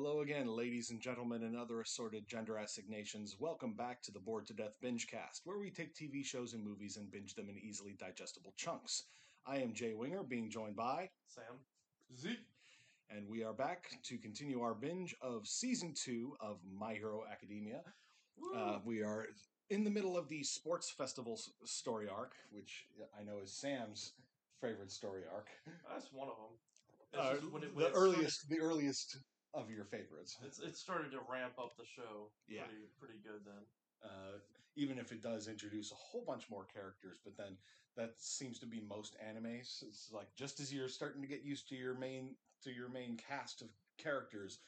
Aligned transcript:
Hello 0.00 0.20
again, 0.20 0.46
ladies 0.46 0.90
and 0.92 1.00
gentlemen, 1.00 1.42
and 1.42 1.56
other 1.56 1.80
assorted 1.80 2.28
gender 2.28 2.56
assignations. 2.56 3.34
Welcome 3.40 3.72
back 3.74 4.00
to 4.02 4.12
the 4.12 4.20
Bored 4.20 4.46
to 4.46 4.52
Death 4.54 4.76
Binge 4.80 5.08
Cast, 5.08 5.42
where 5.44 5.58
we 5.58 5.70
take 5.72 5.92
TV 5.92 6.24
shows 6.24 6.54
and 6.54 6.62
movies 6.64 6.96
and 6.98 7.10
binge 7.10 7.34
them 7.34 7.48
in 7.48 7.58
easily 7.58 7.96
digestible 7.98 8.54
chunks. 8.56 9.02
I 9.44 9.56
am 9.56 9.72
Jay 9.74 9.94
Winger, 9.94 10.22
being 10.22 10.50
joined 10.50 10.76
by, 10.76 11.10
Sam. 11.26 11.42
Zeke. 12.16 12.38
and 13.10 13.28
we 13.28 13.42
are 13.42 13.52
back 13.52 13.90
to 14.04 14.18
continue 14.18 14.60
our 14.60 14.72
binge 14.72 15.16
of 15.20 15.48
season 15.48 15.92
two 15.94 16.36
of 16.38 16.58
My 16.72 16.94
Hero 16.94 17.24
Academia. 17.28 17.80
Uh, 18.54 18.78
we 18.84 19.02
are 19.02 19.26
in 19.70 19.82
the 19.82 19.90
middle 19.90 20.16
of 20.16 20.28
the 20.28 20.44
sports 20.44 20.88
festival 20.92 21.32
s- 21.34 21.50
story 21.64 22.08
arc, 22.08 22.34
which 22.52 22.86
I 23.18 23.24
know 23.24 23.38
is 23.42 23.50
Sam's 23.52 24.12
favorite 24.60 24.92
story 24.92 25.22
arc. 25.34 25.48
That's 25.92 26.12
one 26.12 26.28
of 26.28 26.36
them. 26.36 27.20
Uh, 27.20 27.34
when 27.50 27.64
it- 27.64 27.74
when 27.74 27.82
the 27.82 27.88
it 27.88 27.90
started- 27.90 27.96
earliest, 27.96 28.48
the 28.48 28.60
earliest 28.60 29.18
of 29.54 29.70
your 29.70 29.84
favorites. 29.84 30.36
it's 30.44 30.58
it 30.60 30.76
started 30.76 31.10
to 31.12 31.20
ramp 31.30 31.54
up 31.58 31.76
the 31.76 31.84
show. 31.86 32.30
Yeah. 32.48 32.62
Pretty 32.64 32.84
pretty 32.98 33.18
good 33.22 33.44
then. 33.44 33.64
uh, 34.04 34.38
even 34.76 34.98
if 34.98 35.10
it 35.10 35.22
does 35.22 35.48
introduce 35.48 35.90
a 35.90 35.94
whole 35.96 36.22
bunch 36.26 36.44
more 36.50 36.66
characters. 36.72 37.18
But 37.24 37.36
then 37.36 37.56
that 37.96 38.14
seems 38.18 38.58
to 38.60 38.66
be 38.66 38.80
most 38.88 39.16
animes. 39.18 39.82
It's 39.82 40.10
like 40.12 40.28
just 40.36 40.60
as 40.60 40.72
you're 40.72 40.88
starting 40.88 41.20
to 41.22 41.28
get 41.28 41.42
used 41.42 41.68
to 41.70 41.74
your 41.76 41.94
main 41.94 42.36
to 42.62 42.70
your 42.70 42.88
main 42.88 43.16
cast 43.16 43.62
of 43.62 43.68
characters, 43.96 44.58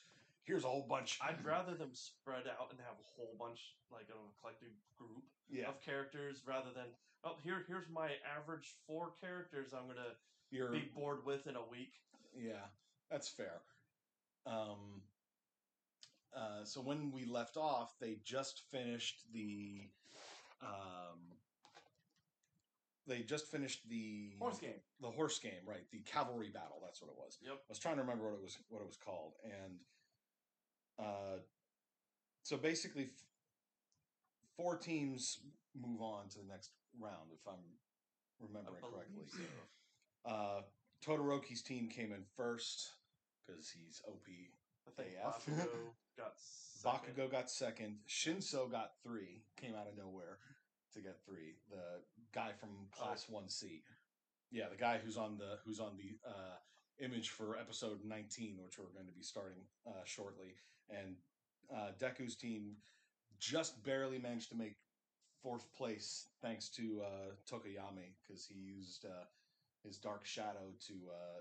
here's 0.43 0.65
a 0.65 0.69
whole 0.69 0.87
bunch. 0.89 1.19
I'd 1.23 1.45
rather 1.45 1.75
them 1.75 1.91
spread 1.93 2.47
out 2.49 2.71
and 2.71 2.81
have 2.81 2.97
a 2.99 3.07
whole 3.17 3.35
bunch 3.39 3.61
like 3.93 4.07
a 4.11 4.19
collective 4.41 4.73
group 4.99 5.25
yeah, 5.49 5.69
of 5.69 5.81
characters 5.81 6.43
rather 6.47 6.71
than 6.75 6.87
oh 7.25 7.37
here 7.45 7.65
here's 7.69 7.89
my 7.93 8.11
average 8.39 8.75
four 8.87 9.11
characters 9.21 9.73
I'm 9.73 9.87
gonna 9.89 10.15
you're 10.51 10.71
be 10.71 10.91
bored 10.95 11.25
with 11.25 11.47
in 11.47 11.57
a 11.57 11.65
week. 11.71 11.93
yeah, 12.37 12.67
that's 13.11 13.29
fair. 13.29 13.61
Um, 14.47 15.03
uh, 16.37 16.65
so 16.65 16.81
when 16.81 17.11
we 17.13 17.25
left 17.25 17.57
off, 17.57 17.95
they 18.01 18.19
just 18.25 18.63
finished 18.71 19.23
the. 19.33 19.83
Um, 20.63 21.19
they 23.07 23.21
just 23.23 23.47
finished 23.51 23.89
the 23.89 24.33
Horse 24.39 24.59
game. 24.59 24.75
the 25.01 25.09
horse 25.11 25.39
game, 25.39 25.65
right? 25.67 25.85
The 25.91 25.99
cavalry 26.01 26.51
battle. 26.53 26.79
That's 26.83 27.01
what 27.03 27.11
it 27.11 27.17
was. 27.17 27.39
Yep. 27.43 27.55
I 27.55 27.69
was 27.69 27.79
trying 27.79 27.97
to 27.97 28.03
remember 28.03 28.25
what 28.31 28.35
it 28.35 28.43
was 28.43 28.59
what 28.69 28.81
it 28.83 28.87
was 28.87 28.99
called, 29.05 29.33
and 29.45 29.79
uh, 30.99 31.39
so 32.43 32.57
basically, 32.57 33.05
f- 33.05 33.11
four 34.57 34.77
teams 34.77 35.39
move 35.75 36.01
on 36.03 36.29
to 36.29 36.39
the 36.39 36.45
next 36.45 36.71
round, 37.01 37.31
if 37.33 37.41
I'm 37.49 37.55
remembering 38.39 38.77
correctly. 38.81 39.25
so. 39.29 40.31
Uh, 40.31 40.61
Todoroki's 41.05 41.63
team 41.63 41.89
came 41.89 42.13
in 42.13 42.23
first 42.37 42.91
because 43.51 43.71
he's 43.71 44.03
OP. 44.07 44.27
I 44.87 44.91
think 45.03 45.15
AF. 45.25 45.47
Bakugo 45.47 45.69
got 46.17 46.33
second. 46.37 47.17
Bakugo 47.17 47.31
got 47.31 47.51
second. 47.51 47.97
Shinso 48.09 48.71
got 48.71 48.93
three. 49.03 49.43
Came 49.61 49.75
out 49.75 49.87
of 49.87 49.97
nowhere 49.97 50.39
to 50.95 51.01
get 51.01 51.19
three. 51.25 51.55
The 51.71 52.01
guy 52.35 52.51
from 52.59 52.71
Class 52.93 53.27
One 53.29 53.49
C. 53.49 53.83
Yeah, 54.51 54.69
the 54.71 54.77
guy 54.77 55.01
who's 55.05 55.17
on 55.17 55.39
the 55.39 55.59
who's 55.65 55.81
on 55.81 55.97
the 55.97 56.19
uh, 56.29 56.57
image 57.05 57.31
for 57.31 57.57
episode 57.57 58.01
nineteen, 58.05 58.59
which 58.63 58.79
we're 58.79 58.93
going 58.95 59.07
to 59.07 59.13
be 59.13 59.23
starting 59.23 59.63
uh, 59.87 60.03
shortly. 60.05 60.55
And 60.89 61.17
uh, 61.75 61.91
Deku's 62.01 62.37
team 62.37 62.77
just 63.39 63.83
barely 63.85 64.19
managed 64.19 64.51
to 64.51 64.57
make 64.57 64.75
fourth 65.43 65.73
place 65.73 66.27
thanks 66.43 66.69
to 66.69 67.03
uh, 67.05 67.31
Tokoyami 67.51 68.13
because 68.27 68.45
he 68.45 68.55
used 68.55 69.07
uh, 69.07 69.25
his 69.85 69.97
Dark 69.97 70.27
Shadow 70.27 70.75
to 70.89 70.95
uh, 71.09 71.41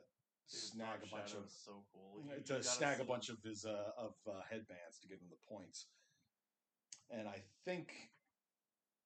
snag 0.49 0.99
a 1.03 1.15
bunch 1.15 1.33
of 1.33 1.49
so 1.49 1.83
cool. 1.93 2.23
You- 2.23 2.43
to 2.43 2.63
snag 2.63 2.99
a 2.99 3.03
bunch 3.03 3.29
of 3.29 3.37
his 3.43 3.65
uh, 3.65 3.91
of 3.97 4.13
uh, 4.27 4.41
headbands 4.49 4.99
to 5.01 5.07
give 5.07 5.19
him 5.19 5.29
the 5.29 5.37
points. 5.47 5.87
And 7.11 7.27
I 7.27 7.41
think, 7.65 7.91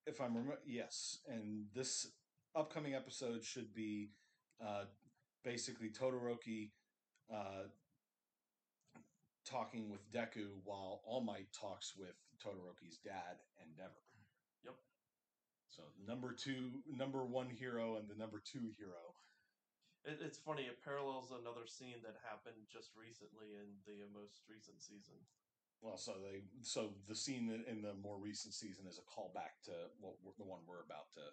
if 0.06 0.20
I'm 0.20 0.36
remember, 0.36 0.60
yes, 0.66 1.20
and 1.28 1.66
this 1.74 2.08
upcoming 2.56 2.96
episode 2.96 3.44
should 3.44 3.74
be 3.74 4.12
uh, 4.66 4.86
basically 5.44 5.90
Todoroki 5.90 6.72
uh, 7.34 7.68
talking 9.46 9.90
with 9.90 10.12
Deku 10.12 10.48
while 10.64 11.02
All 11.06 11.22
Might 11.22 11.48
talks 11.54 11.94
with 11.98 12.16
Todoroki's 12.44 12.98
dad 13.04 13.38
Endeavor. 13.66 14.04
Yep. 14.66 14.76
So 15.70 15.84
number 16.06 16.34
two, 16.34 16.82
number 16.88 17.26
one 17.26 17.50
hero, 17.50 17.98
and 17.98 18.08
the 18.10 18.16
number 18.16 18.42
two 18.46 18.70
hero. 18.78 19.16
It, 20.04 20.20
it's 20.20 20.38
funny. 20.38 20.64
It 20.68 20.84
parallels 20.84 21.32
another 21.32 21.64
scene 21.66 22.04
that 22.04 22.20
happened 22.28 22.68
just 22.68 22.92
recently 22.96 23.56
in 23.56 23.72
the 23.88 24.04
most 24.12 24.44
recent 24.52 24.84
season. 24.84 25.16
Well, 25.80 25.96
so 26.00 26.16
they 26.24 26.44
so 26.64 26.96
the 27.08 27.16
scene 27.16 27.52
in- 27.52 27.68
in 27.68 27.82
the 27.84 27.94
more 27.96 28.20
recent 28.20 28.54
season 28.54 28.88
is 28.88 29.00
a 29.00 29.08
callback 29.08 29.60
to 29.68 29.92
what 30.00 30.16
we're, 30.24 30.36
the 30.40 30.48
one 30.48 30.64
we're 30.68 30.84
about 30.84 31.12
to. 31.20 31.26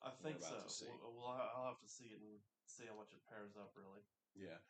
I 0.00 0.10
think 0.22 0.40
so. 0.40 0.54
about. 0.54 0.72
We'll, 1.02 1.12
we'll, 1.18 1.28
I'll 1.28 1.72
have 1.72 1.80
to 1.80 1.88
see 1.90 2.12
it 2.12 2.20
and 2.20 2.40
see 2.64 2.84
how 2.88 2.96
much 2.96 3.12
it 3.12 3.20
pairs 3.28 3.56
up. 3.56 3.72
Really. 3.76 4.00
Yeah. 4.36 4.60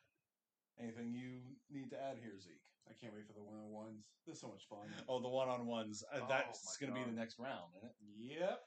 Anything 0.78 1.10
you 1.12 1.42
need 1.70 1.90
to 1.90 1.98
add 2.00 2.18
here, 2.22 2.38
Zeke? 2.38 2.62
I 2.88 2.94
can't 2.94 3.12
wait 3.12 3.26
for 3.26 3.34
the 3.34 3.42
one 3.42 3.58
on 3.58 3.70
ones. 3.70 4.06
They're 4.24 4.34
so 4.38 4.48
much 4.48 4.64
fun. 4.70 4.88
Oh, 5.08 5.20
the 5.20 5.28
one 5.28 5.48
on 5.48 5.66
ones. 5.66 6.02
Uh, 6.06 6.20
Oh, 6.22 6.26
that's 6.28 6.64
my 6.80 6.86
going 6.86 6.94
to 6.94 7.04
be 7.04 7.10
the 7.10 7.18
next 7.18 7.38
round, 7.38 7.74
isn't 7.76 7.90
it? 7.90 8.38
Yep. 8.40 8.60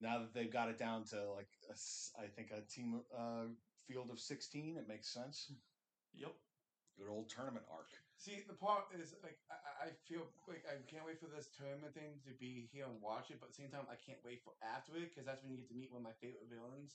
Now 0.00 0.18
that 0.20 0.32
they've 0.34 0.50
got 0.52 0.70
it 0.70 0.78
down 0.78 1.04
to 1.10 1.32
like 1.34 1.50
a 1.68 1.72
s 1.72 2.10
I 2.18 2.26
think 2.26 2.50
a 2.50 2.62
team 2.72 3.02
uh, 3.16 3.46
field 3.86 4.10
of 4.10 4.18
sixteen, 4.20 4.76
it 4.76 4.88
makes 4.88 5.08
sense. 5.08 5.52
Yep. 6.14 6.34
Good 6.96 7.10
old 7.10 7.28
tournament 7.28 7.66
arc. 7.70 7.90
See, 8.16 8.46
the 8.46 8.54
part 8.54 8.86
is 8.94 9.14
like 9.26 9.38
I, 9.50 9.86
I 9.86 9.88
feel 10.06 10.30
like 10.46 10.62
I 10.70 10.78
can't 10.86 11.04
wait 11.04 11.18
for 11.18 11.26
this 11.26 11.50
tournament 11.50 11.94
thing 11.94 12.22
to 12.24 12.32
be 12.38 12.70
here 12.70 12.86
and 12.86 13.02
watch 13.02 13.30
it, 13.30 13.40
but 13.40 13.50
at 13.50 13.52
the 13.56 13.62
same 13.62 13.70
time 13.74 13.86
I 13.90 13.98
can't 13.98 14.22
wait 14.24 14.42
for 14.46 14.54
after 14.62 14.94
it 14.96 15.10
because 15.10 15.26
that's 15.26 15.42
when 15.42 15.50
you 15.50 15.58
get 15.58 15.68
to 15.68 15.74
meet 15.74 15.90
one 15.90 16.00
of 16.02 16.06
my 16.06 16.14
favorite 16.22 16.46
villains, 16.46 16.94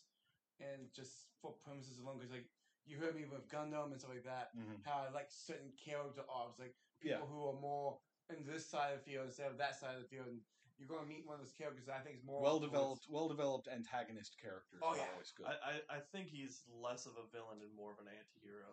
and 0.63 0.87
just 0.95 1.27
for 1.43 1.51
premises 1.59 1.99
alone, 1.99 2.17
because 2.17 2.31
like 2.31 2.47
you 2.87 2.97
heard 2.97 3.15
me 3.15 3.27
with 3.27 3.51
Gundam 3.51 3.91
and 3.91 3.99
stuff 3.99 4.15
like 4.15 4.23
that, 4.23 4.55
Mhm. 4.55 4.79
how 4.87 5.03
I 5.03 5.11
like 5.11 5.29
certain 5.29 5.75
character 5.75 6.23
arcs, 6.31 6.57
like 6.57 6.75
people 7.03 7.27
Yeah. 7.27 7.27
who 7.27 7.47
are 7.51 7.59
more 7.59 7.99
in 8.31 8.45
this 8.47 8.65
side 8.65 8.93
of 8.95 9.03
the 9.03 9.11
field 9.11 9.27
instead 9.27 9.51
of 9.51 9.57
that 9.57 9.75
side 9.75 9.95
of 9.99 10.01
the 10.03 10.07
field, 10.07 10.27
and 10.27 10.41
you're 10.79 10.87
going 10.87 11.03
to 11.03 11.11
meet 11.11 11.27
one 11.27 11.35
of 11.35 11.43
those 11.43 11.51
characters 11.51 11.85
that 11.91 11.99
I 11.99 12.03
think 12.07 12.15
is 12.15 12.23
more 12.23 12.41
well 12.41 12.57
developed, 12.59 13.03
well 13.11 13.27
developed 13.27 13.67
antagonist 13.67 14.39
characters. 14.39 14.79
Oh, 14.81 14.95
are 14.95 14.97
yeah. 14.97 15.11
always 15.11 15.31
good. 15.35 15.45
I, 15.45 15.83
I, 15.91 15.99
I 15.99 15.99
think 16.15 16.31
he's 16.31 16.63
less 16.71 17.05
of 17.05 17.19
a 17.19 17.27
villain 17.35 17.59
and 17.59 17.69
more 17.75 17.91
of 17.91 17.99
an 17.99 18.07
anti-hero. 18.07 18.71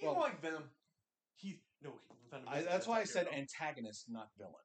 You 0.00 0.08
well- 0.08 0.16
know, 0.16 0.20
like 0.24 0.40
Venom. 0.40 0.64
He 1.36 1.60
no. 1.84 1.92
He, 2.08 2.28
Venom 2.32 2.48
I, 2.48 2.60
is 2.60 2.66
an 2.66 2.72
that's 2.72 2.88
why 2.88 3.00
I 3.00 3.04
said 3.04 3.28
antagonist, 3.28 4.08
not 4.08 4.28
villain. 4.36 4.64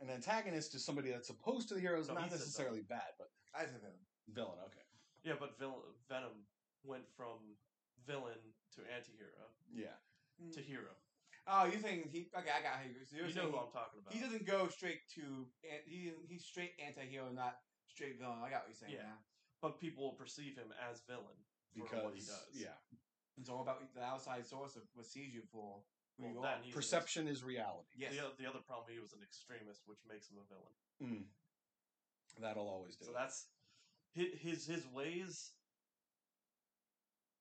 An 0.00 0.10
antagonist 0.10 0.74
is 0.74 0.84
somebody 0.84 1.10
that's 1.10 1.30
opposed 1.30 1.68
to 1.68 1.74
the 1.74 1.80
heroes, 1.80 2.08
No, 2.08 2.14
not 2.14 2.30
necessarily 2.30 2.82
bad, 2.86 3.10
but 3.18 3.28
I 3.54 3.66
said 3.66 3.82
Venom. 3.82 4.02
villain. 4.30 4.58
Okay. 4.70 4.84
Yeah, 5.24 5.34
but 5.40 5.58
villain, 5.58 5.82
Venom 6.08 6.46
went 6.84 7.02
from 7.16 7.42
villain 8.06 8.38
to 8.78 8.80
anti-hero 8.94 9.50
Yeah. 9.74 9.98
Mm. 10.38 10.52
to 10.54 10.60
hero. 10.60 10.94
Oh, 11.48 11.64
you're 11.66 11.80
saying 11.80 12.08
he? 12.10 12.28
Okay, 12.36 12.50
I 12.50 12.62
got 12.62 12.82
you. 12.84 12.94
So 13.06 13.14
you're 13.16 13.26
know 13.30 13.32
saying 13.32 13.46
who 13.46 13.58
he- 13.58 13.64
I'm 13.64 13.72
talking 13.72 13.98
about. 14.02 14.12
He 14.14 14.20
doesn't 14.20 14.46
go 14.46 14.66
straight 14.68 15.06
to 15.14 15.46
an- 15.62 15.86
he 15.86 16.12
he's 16.28 16.44
straight 16.44 16.72
anti-hero, 16.84 17.30
not 17.30 17.58
straight 17.88 18.18
villain. 18.18 18.38
I 18.42 18.50
got 18.50 18.66
what 18.66 18.74
you're 18.74 18.82
saying. 18.82 18.92
Yeah. 18.94 19.14
now. 19.14 19.18
but 19.62 19.80
people 19.80 20.04
will 20.04 20.12
perceive 20.18 20.54
him 20.56 20.68
as 20.90 21.00
villain 21.08 21.38
for 21.74 21.84
Because 21.84 22.04
what 22.04 22.14
he 22.14 22.20
does. 22.20 22.50
yeah, 22.52 22.76
It's 23.38 23.48
all 23.48 23.62
about 23.62 23.80
the 23.94 24.02
outside 24.02 24.44
source 24.44 24.76
of 24.76 24.82
what 24.94 25.06
sees 25.06 25.32
you 25.34 25.42
for 25.50 25.82
Well, 26.18 26.28
you 26.34 26.40
that 26.42 26.46
are. 26.46 26.54
and 26.56 26.64
he's 26.64 26.74
an 26.74 26.78
perception 26.80 27.26
is 27.28 27.42
reality. 27.42 27.88
Yes. 27.96 28.12
The, 28.12 28.42
the 28.42 28.48
other 28.48 28.60
problem, 28.66 28.92
he 28.92 29.00
was 29.00 29.12
an 29.14 29.22
extremist, 29.22 29.82
which 29.86 29.98
makes 30.06 30.28
him 30.28 30.36
a 30.38 30.46
villain. 30.52 30.76
Mm. 31.00 31.24
That'll 32.40 32.68
always 32.68 32.96
do. 32.96 33.06
So 33.06 33.10
it. 33.12 33.14
that's 33.14 33.46
his 34.12 34.34
his, 34.40 34.66
his 34.66 34.86
ways. 34.88 35.52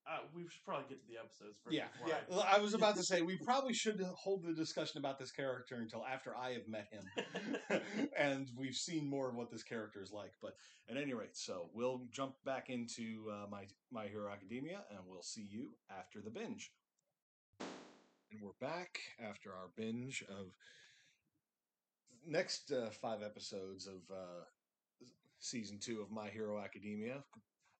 Uh, 0.07 0.19
we 0.35 0.43
should 0.43 0.63
probably 0.63 0.85
get 0.87 1.01
to 1.01 1.07
the 1.07 1.17
episodes 1.19 1.57
first. 1.63 1.75
Yeah, 1.75 1.85
yeah. 2.05 2.17
I- 2.31 2.57
I 2.57 2.59
was 2.59 2.75
about 2.75 2.95
to 2.97 3.03
say 3.03 3.21
we 3.23 3.37
probably 3.43 3.73
should 3.73 3.99
hold 4.15 4.43
the 4.43 4.53
discussion 4.53 4.99
about 4.99 5.17
this 5.17 5.31
character 5.31 5.77
until 5.77 6.05
after 6.05 6.35
I 6.37 6.51
have 6.51 6.67
met 6.67 6.87
him 6.91 7.81
and 8.17 8.47
we've 8.55 8.75
seen 8.75 9.09
more 9.09 9.29
of 9.29 9.35
what 9.35 9.49
this 9.51 9.63
character 9.63 10.03
is 10.03 10.11
like. 10.11 10.33
But 10.43 10.55
at 10.89 10.97
any 10.97 11.13
rate, 11.13 11.35
so 11.35 11.69
we'll 11.73 12.03
jump 12.11 12.35
back 12.45 12.69
into 12.69 13.31
uh, 13.31 13.47
my 13.49 13.63
My 13.91 14.05
Hero 14.07 14.31
Academia, 14.31 14.83
and 14.91 14.99
we'll 15.07 15.23
see 15.23 15.47
you 15.49 15.69
after 15.89 16.21
the 16.21 16.29
binge. 16.29 16.71
And 17.59 18.41
we're 18.41 18.51
back 18.59 18.99
after 19.19 19.49
our 19.51 19.69
binge 19.75 20.23
of 20.29 20.55
next 22.27 22.71
uh, 22.71 22.89
five 23.01 23.23
episodes 23.23 23.87
of 23.87 24.01
uh, 24.11 24.43
season 25.39 25.79
two 25.79 26.01
of 26.01 26.11
My 26.11 26.29
Hero 26.29 26.59
Academia. 26.59 27.23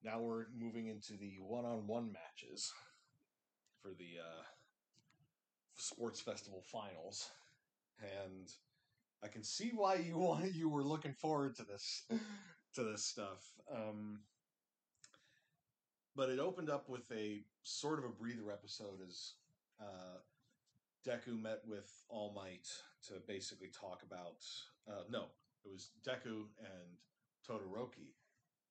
Now 0.06 0.20
we're 0.20 0.46
moving 0.56 0.86
into 0.86 1.14
the 1.14 1.38
one-on-one 1.40 2.14
matches 2.14 2.72
for 3.82 3.90
the 3.90 4.20
uh, 4.22 4.44
sports 5.76 6.22
festival 6.22 6.62
finals, 6.64 7.32
and 8.00 8.52
I 9.24 9.30
can 9.30 9.44
see 9.44 9.72
why 9.74 9.96
you 9.96 10.20
want 10.20 10.54
you 10.54 10.70
were 10.70 10.84
looking 10.84 11.14
forward 11.14 11.56
to 11.56 11.64
this 11.64 12.04
to 12.76 12.84
this 12.84 13.04
stuff. 13.04 13.52
Um, 13.74 14.20
but 16.16 16.30
it 16.30 16.38
opened 16.38 16.70
up 16.70 16.88
with 16.88 17.12
a 17.12 17.42
sort 17.64 17.98
of 17.98 18.06
a 18.06 18.10
breather 18.10 18.52
episode 18.52 19.02
as 19.08 19.34
uh, 19.82 20.20
Deku 21.04 21.42
met 21.42 21.62
with 21.68 22.04
All 22.10 22.32
Might 22.36 22.68
to 23.08 23.16
basically 23.28 23.70
talk 23.70 24.04
about. 24.04 24.46
Uh, 24.88 25.02
no, 25.10 25.26
it 25.66 25.72
was 25.72 25.90
Deku 26.08 26.46
and 26.60 27.00
Todoroki 27.50 28.14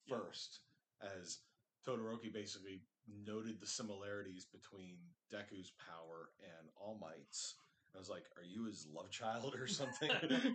first, 0.08 0.60
as 1.02 1.38
Todoroki 1.86 2.32
basically 2.32 2.82
noted 3.26 3.60
the 3.60 3.66
similarities 3.66 4.46
between 4.46 4.96
Deku's 5.32 5.72
power 5.78 6.30
and 6.40 6.68
All 6.76 6.98
Might's. 7.00 7.54
I 7.94 7.98
was 7.98 8.08
like, 8.08 8.24
"Are 8.36 8.44
you 8.44 8.64
his 8.64 8.86
love 8.92 9.10
child 9.10 9.54
or 9.54 9.66
something?" 9.66 10.10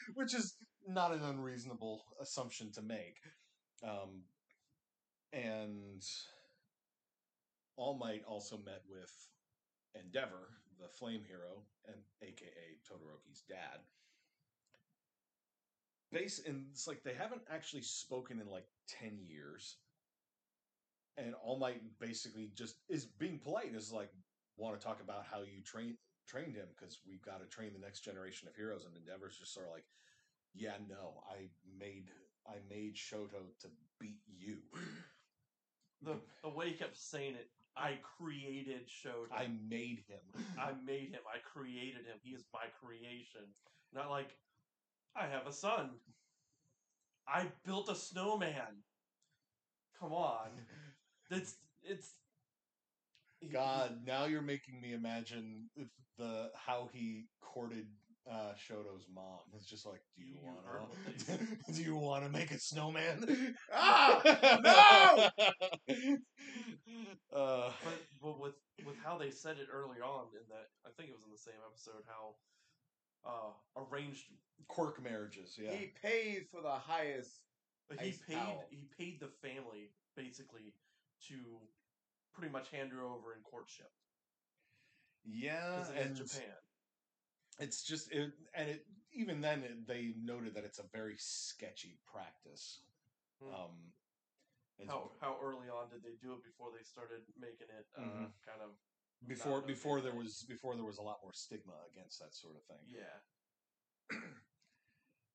Which 0.14 0.34
is 0.34 0.54
not 0.86 1.12
an 1.12 1.22
unreasonable 1.22 2.04
assumption 2.20 2.70
to 2.72 2.82
make. 2.82 3.18
Um, 3.82 4.22
and 5.32 6.02
All 7.76 7.98
Might 7.98 8.24
also 8.24 8.56
met 8.56 8.82
with 8.88 9.12
Endeavor, 9.94 10.48
the 10.80 10.88
flame 10.88 11.24
hero, 11.26 11.62
and 11.86 11.96
aka 12.22 12.78
Todoroki's 12.88 13.42
dad. 13.48 13.80
Base 16.14 16.40
and 16.46 16.66
it's 16.70 16.86
like 16.86 17.02
they 17.02 17.12
haven't 17.12 17.42
actually 17.52 17.82
spoken 17.82 18.40
in 18.40 18.46
like 18.48 18.66
ten 18.88 19.18
years. 19.26 19.78
And 21.16 21.34
All 21.44 21.58
Might 21.58 21.82
basically 21.98 22.50
just 22.54 22.76
is 22.88 23.04
being 23.04 23.38
polite, 23.38 23.66
and 23.66 23.76
is 23.76 23.92
like 23.92 24.10
want 24.56 24.80
to 24.80 24.86
talk 24.86 25.00
about 25.02 25.26
how 25.28 25.40
you 25.40 25.60
train 25.64 25.96
trained 26.28 26.54
him 26.54 26.66
because 26.76 27.00
we've 27.06 27.24
got 27.24 27.40
to 27.40 27.46
train 27.46 27.72
the 27.72 27.84
next 27.84 28.00
generation 28.00 28.48
of 28.48 28.54
heroes. 28.54 28.86
And 28.86 28.94
Endeavor's 28.96 29.38
just 29.38 29.52
sort 29.52 29.66
of 29.66 29.72
like, 29.72 29.84
yeah, 30.54 30.78
no, 30.88 31.22
I 31.28 31.50
made 31.78 32.10
I 32.46 32.56
made 32.70 32.94
Shoto 32.94 33.50
to 33.60 33.68
beat 34.00 34.20
you. 34.26 34.58
The 36.02 36.16
the 36.42 36.50
way 36.50 36.68
he 36.68 36.74
kept 36.74 36.96
saying 36.96 37.34
it, 37.34 37.48
I 37.76 37.98
created 38.18 38.86
Shoto. 38.88 39.32
I 39.32 39.48
made 39.68 40.04
him. 40.06 40.20
I 40.58 40.72
made 40.84 41.10
him. 41.10 41.22
I 41.26 41.38
created 41.42 42.06
him. 42.06 42.18
He 42.22 42.30
is 42.30 42.44
my 42.52 42.66
creation. 42.82 43.48
Not 43.92 44.10
like 44.10 44.36
I 45.16 45.26
have 45.26 45.46
a 45.46 45.52
son. 45.52 45.90
I 47.26 47.46
built 47.64 47.88
a 47.88 47.94
snowman. 47.94 48.82
Come 49.98 50.12
on. 50.12 50.48
It's 51.30 51.56
it's 51.82 52.12
God, 53.50 53.98
now 54.06 54.26
you're 54.26 54.42
making 54.42 54.80
me 54.80 54.92
imagine 54.92 55.70
if 55.74 55.88
the 56.18 56.50
how 56.54 56.90
he 56.92 57.26
courted 57.40 57.86
uh, 58.30 58.52
Shoto's 58.56 59.06
mom. 59.12 59.40
It's 59.54 59.66
just 59.66 59.86
like, 59.86 60.00
do 60.16 60.22
you, 60.22 60.34
You 60.34 60.46
want 60.46 60.58
to? 61.18 61.72
do 61.72 61.82
you 61.82 61.96
want 61.96 62.24
to 62.24 62.30
make 62.30 62.50
a 62.50 62.58
snowman? 62.58 63.56
Ah! 63.72 64.20
No! 64.62 65.28
uh, 67.34 67.72
but, 67.82 67.98
but 68.22 68.40
with 68.40 68.54
with 68.86 68.96
how 69.04 69.18
they 69.18 69.30
said 69.30 69.56
it 69.58 69.68
early 69.72 70.00
on 70.00 70.26
in 70.32 70.46
that 70.48 70.68
I 70.86 70.90
think 70.96 71.10
it 71.10 71.14
was 71.14 71.24
in 71.24 71.32
the 71.32 71.38
same 71.38 71.60
episode 71.66 72.04
how 72.06 72.36
uh 73.26 73.52
arranged 73.76 74.26
quirk 74.68 75.02
marriages, 75.02 75.58
yeah. 75.58 75.72
He 75.72 75.86
paid 76.02 76.46
for 76.50 76.60
the 76.62 76.70
highest. 76.70 77.40
But 77.88 78.00
he 78.00 78.08
Ice 78.08 78.18
paid 78.26 78.36
towel. 78.36 78.64
he 78.70 78.88
paid 78.98 79.20
the 79.20 79.28
family 79.28 79.90
basically 80.16 80.72
to 81.28 81.34
pretty 82.32 82.50
much 82.52 82.70
hand 82.70 82.90
her 82.92 83.02
over 83.02 83.34
in 83.34 83.40
courtship 83.42 83.90
yeah, 85.24 85.78
because 85.78 85.90
it 85.90 85.96
and 85.98 86.10
is 86.20 86.32
Japan. 86.32 86.50
it's 87.60 87.82
just 87.82 88.12
it, 88.12 88.32
and 88.54 88.68
it 88.68 88.86
even 89.12 89.40
then 89.40 89.62
it, 89.62 89.86
they 89.86 90.14
noted 90.22 90.54
that 90.54 90.64
it's 90.64 90.78
a 90.78 90.86
very 90.92 91.14
sketchy 91.18 91.98
practice. 92.10 92.80
Hmm. 93.42 93.54
Um, 93.54 93.92
it's 94.78 94.90
How 94.90 95.10
how 95.20 95.36
early 95.42 95.68
on 95.68 95.88
did 95.90 96.02
they 96.02 96.16
do 96.20 96.32
it 96.34 96.42
before 96.42 96.70
they 96.76 96.82
started 96.82 97.20
making 97.38 97.68
it 97.70 97.86
uh, 97.96 98.00
Mhm. 98.00 98.32
kind 98.44 98.60
of 98.62 98.70
before 99.26 99.60
before 99.62 100.00
there 100.00 100.14
was 100.14 100.44
before 100.48 100.74
there 100.76 100.84
was 100.84 100.98
a 100.98 101.02
lot 101.02 101.18
more 101.22 101.32
stigma 101.32 101.72
against 101.92 102.18
that 102.20 102.34
sort 102.34 102.54
of 102.56 102.62
thing. 102.64 102.84
yeah 102.88 104.18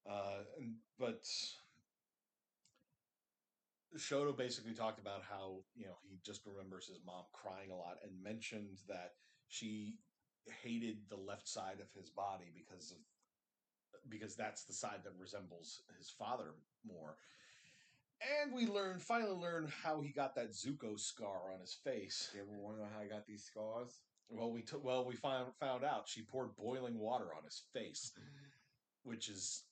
Uh, 0.09 0.43
and- 0.57 0.75
but 0.97 1.23
Shoto 3.97 4.35
basically 4.35 4.73
talked 4.73 4.99
about 4.99 5.21
how 5.23 5.63
you 5.75 5.85
know 5.85 5.97
he 6.09 6.19
just 6.25 6.45
remembers 6.45 6.87
his 6.87 6.99
mom 7.05 7.25
crying 7.33 7.69
a 7.71 7.75
lot 7.75 7.97
and 8.03 8.23
mentioned 8.23 8.77
that 8.87 9.13
she 9.49 9.97
hated 10.63 10.97
the 11.09 11.17
left 11.17 11.47
side 11.47 11.79
of 11.81 11.91
his 11.91 12.09
body 12.09 12.51
because 12.55 12.91
of 12.91 12.97
because 14.09 14.35
that's 14.35 14.63
the 14.63 14.73
side 14.73 15.03
that 15.03 15.13
resembles 15.19 15.81
his 15.97 16.09
father 16.09 16.53
more. 16.85 17.15
And 18.21 18.53
we 18.53 18.67
learn 18.67 18.99
finally 18.99 19.35
learn 19.35 19.71
how 19.83 20.01
he 20.01 20.09
got 20.09 20.35
that 20.35 20.51
Zuko 20.51 20.99
scar 20.99 21.53
on 21.53 21.61
his 21.61 21.73
face. 21.73 22.29
You 22.33 22.41
ever 22.41 22.51
wonder 22.51 22.81
how 22.93 23.01
I 23.01 23.07
got 23.07 23.25
these 23.25 23.43
scars? 23.45 23.99
Well, 24.29 24.51
we 24.51 24.61
took 24.61 24.83
well 24.83 25.05
we 25.05 25.15
found 25.15 25.47
found 25.59 25.83
out 25.83 26.07
she 26.07 26.21
poured 26.21 26.55
boiling 26.55 26.99
water 26.99 27.33
on 27.35 27.43
his 27.43 27.63
face, 27.73 28.11
which 29.03 29.29
is 29.29 29.63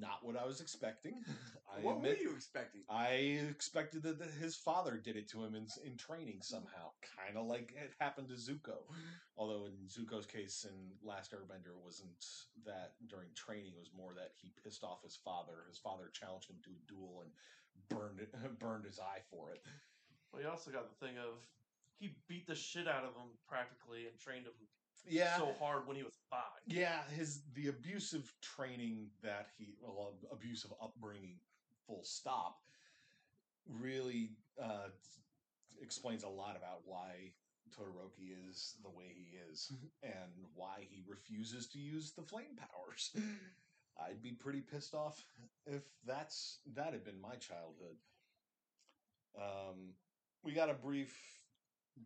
not 0.00 0.24
what 0.24 0.36
I 0.36 0.46
was 0.46 0.60
expecting. 0.60 1.14
I 1.76 1.80
what 1.80 1.96
admit, 1.96 2.18
were 2.18 2.30
you 2.30 2.34
expecting? 2.34 2.82
I 2.88 3.40
expected 3.50 4.02
that 4.02 4.18
his 4.40 4.56
father 4.56 4.96
did 4.96 5.16
it 5.16 5.28
to 5.30 5.44
him 5.44 5.54
in 5.54 5.66
in 5.84 5.96
training 5.96 6.38
somehow, 6.40 6.92
kind 7.16 7.36
of 7.36 7.46
like 7.46 7.74
it 7.76 7.92
happened 7.98 8.28
to 8.28 8.34
Zuko. 8.34 8.84
Although 9.38 9.66
in 9.66 9.88
Zuko's 9.88 10.26
case 10.26 10.66
in 10.68 11.06
Last 11.06 11.32
Airbender, 11.32 11.76
it 11.76 11.84
wasn't 11.84 12.24
that 12.64 12.94
during 13.08 13.28
training; 13.34 13.72
it 13.76 13.80
was 13.80 13.90
more 13.96 14.14
that 14.14 14.32
he 14.40 14.52
pissed 14.62 14.84
off 14.84 15.02
his 15.02 15.16
father. 15.16 15.64
His 15.68 15.78
father 15.78 16.10
challenged 16.12 16.50
him 16.50 16.56
to 16.64 16.70
a 16.70 16.86
duel 16.88 17.22
and 17.22 17.30
burned 17.88 18.20
it, 18.20 18.32
burned 18.58 18.84
his 18.84 18.98
eye 18.98 19.20
for 19.30 19.50
it. 19.52 19.62
well 20.32 20.42
you 20.42 20.48
also 20.48 20.70
got 20.70 20.88
the 20.88 21.06
thing 21.06 21.18
of 21.18 21.38
he 21.98 22.16
beat 22.28 22.46
the 22.46 22.54
shit 22.54 22.88
out 22.88 23.04
of 23.04 23.16
him 23.16 23.32
practically 23.48 24.06
and 24.06 24.18
trained 24.18 24.46
him 24.46 24.52
Yeah, 25.08 25.36
so 25.36 25.54
hard 25.60 25.86
when 25.86 25.96
he 25.96 26.02
was 26.02 26.14
five 26.30 26.40
Yeah, 26.66 27.02
his 27.16 27.42
the 27.54 27.68
abusive 27.68 28.32
training 28.42 29.08
that 29.22 29.48
he 29.56 29.74
well 29.80 30.14
abusive 30.32 30.72
upbringing, 30.82 31.38
full 31.86 32.02
stop, 32.04 32.58
really 33.68 34.30
uh, 34.62 34.88
explains 35.80 36.24
a 36.24 36.28
lot 36.28 36.56
about 36.56 36.80
why 36.84 37.32
Todoroki 37.74 38.32
is 38.48 38.74
the 38.82 38.90
way 38.90 39.12
he 39.14 39.36
is 39.50 39.72
and 40.02 40.32
why 40.54 40.86
he 40.88 41.02
refuses 41.06 41.66
to 41.68 41.78
use 41.78 42.12
the 42.12 42.22
flame 42.22 42.56
powers. 42.56 43.10
I'd 43.98 44.22
be 44.22 44.32
pretty 44.32 44.60
pissed 44.60 44.94
off 44.94 45.24
if 45.66 45.82
that's 46.06 46.58
that 46.74 46.92
had 46.92 47.04
been 47.04 47.20
my 47.20 47.34
childhood. 47.36 47.96
Um, 49.38 49.94
we 50.42 50.52
got 50.52 50.70
a 50.70 50.74
brief 50.74 51.14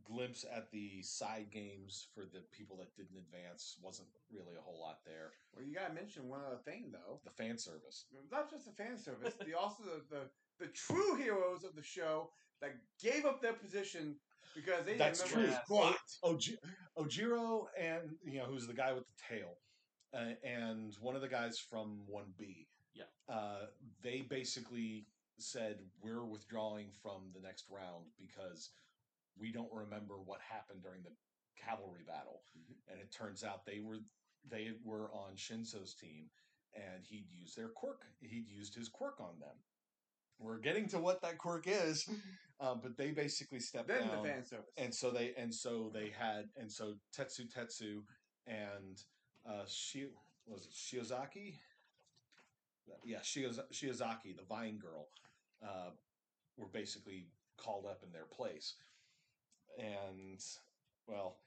glimpse 0.04 0.44
at 0.54 0.70
the 0.70 1.02
side 1.02 1.46
games 1.52 2.06
for 2.14 2.22
the 2.25 2.40
people 2.52 2.76
that 2.78 2.94
didn't 2.96 3.19
advance. 3.19 3.76
Wasn't 3.82 4.08
really 4.32 4.56
a 4.58 4.62
whole 4.62 4.81
lot 4.81 4.98
there. 5.04 5.32
Well, 5.54 5.64
you 5.64 5.75
gotta 5.75 5.94
mention 5.94 6.28
one 6.28 6.40
other 6.47 6.61
thing 6.64 6.92
though. 6.92 7.20
The 7.25 7.30
fan 7.30 7.59
service. 7.59 8.06
Not 8.30 8.50
just 8.50 8.66
the 8.66 8.73
fan 8.73 8.99
service, 8.99 9.35
the 9.44 9.54
also 9.59 9.82
the, 9.85 10.16
the 10.16 10.23
the 10.59 10.66
true 10.73 11.16
heroes 11.16 11.64
of 11.64 11.75
the 11.75 11.82
show 11.82 12.30
that 12.61 12.73
gave 13.02 13.25
up 13.25 13.40
their 13.40 13.54
position 13.54 14.16
because 14.54 14.85
they 14.85 14.97
That's 14.97 15.23
didn't 15.23 15.37
remember 15.37 15.56
true. 15.66 15.76
squat. 15.76 15.97
Oji- 16.25 16.59
Ojiro 16.99 17.64
and 17.78 18.11
you 18.25 18.38
know 18.38 18.44
who's 18.44 18.66
the 18.66 18.75
guy 18.75 18.92
with 18.92 19.04
the 19.06 19.35
tail, 19.37 19.54
uh, 20.14 20.35
and 20.44 20.94
one 21.00 21.14
of 21.16 21.23
the 21.23 21.28
guys 21.28 21.59
from 21.59 22.00
One 22.06 22.32
B. 22.38 22.66
Yeah. 22.94 23.04
Uh, 23.28 23.66
they 24.02 24.23
basically 24.28 25.06
said 25.38 25.78
we're 26.02 26.25
withdrawing 26.25 26.88
from 27.02 27.30
the 27.35 27.40
next 27.40 27.64
round 27.70 28.04
because 28.18 28.70
we 29.40 29.50
don't 29.50 29.73
remember 29.73 30.18
what 30.20 30.40
happened 30.42 30.82
during 30.82 31.02
the 31.02 31.11
cavalry 31.56 32.02
battle, 32.06 32.42
Mhm. 32.56 32.76
and 32.88 33.00
it 33.00 33.11
turns 33.11 33.42
out 33.42 33.64
they 33.64 33.80
were 33.80 33.99
they 34.44 34.73
were 34.85 35.12
on 35.12 35.37
Shinso's 35.37 35.94
team, 35.94 36.30
and 36.75 37.04
he'd 37.04 37.30
used 37.30 37.56
their 37.56 37.68
quirk. 37.68 38.06
He'd 38.20 38.49
used 38.49 38.75
his 38.75 38.88
quirk 38.88 39.20
on 39.20 39.38
them. 39.38 39.56
We're 40.38 40.59
getting 40.61 40.88
to 40.88 40.99
what 40.99 41.20
that 41.20 41.37
quirk 41.37 41.66
is, 41.66 42.09
um, 42.61 42.80
but 42.82 42.97
they 42.97 43.11
basically 43.11 43.61
stepped 43.61 43.88
Then 43.88 44.09
down 44.09 44.23
the 44.23 44.28
fan 44.28 44.44
service. 44.47 44.70
and 44.78 44.94
so 44.94 45.11
they 45.11 45.35
and 45.35 45.54
so 45.54 45.90
they 45.90 46.09
had 46.11 46.50
and 46.56 46.70
so 46.73 46.99
Tetsu 47.12 47.47
Tetsu 47.52 48.06
and 48.47 49.04
uh 49.44 49.66
Shi 49.66 50.09
was 50.47 50.64
it 50.66 50.73
Shiozaki? 50.73 51.59
Yeah, 53.04 53.20
Shioz- 53.20 53.70
Shiozaki, 53.73 54.35
the 54.37 54.42
Vine 54.49 54.78
Girl, 54.78 55.09
uh, 55.62 55.90
were 56.56 56.66
basically 56.68 57.28
called 57.56 57.87
up 57.87 58.02
in 58.02 58.11
their 58.11 58.25
place, 58.26 58.75
and 60.19 60.40
well, 61.07 61.38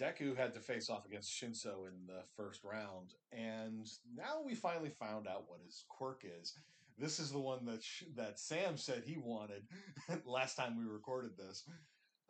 Deku 0.00 0.36
had 0.36 0.52
to 0.54 0.60
face 0.60 0.90
off 0.90 1.06
against 1.06 1.30
Shinso 1.32 1.86
in 1.88 2.06
the 2.06 2.22
first 2.36 2.62
round, 2.64 3.14
and 3.32 3.88
now 4.14 4.42
we 4.44 4.54
finally 4.54 4.90
found 4.90 5.26
out 5.26 5.44
what 5.48 5.60
his 5.64 5.84
quirk 5.88 6.24
is. 6.40 6.54
This 6.98 7.18
is 7.18 7.30
the 7.30 7.38
one 7.38 7.64
that 7.66 7.82
sh- 7.82 8.04
that 8.16 8.38
Sam 8.38 8.76
said 8.76 9.02
he 9.06 9.16
wanted 9.18 9.62
last 10.26 10.56
time 10.56 10.78
we 10.78 10.84
recorded 10.90 11.36
this. 11.36 11.64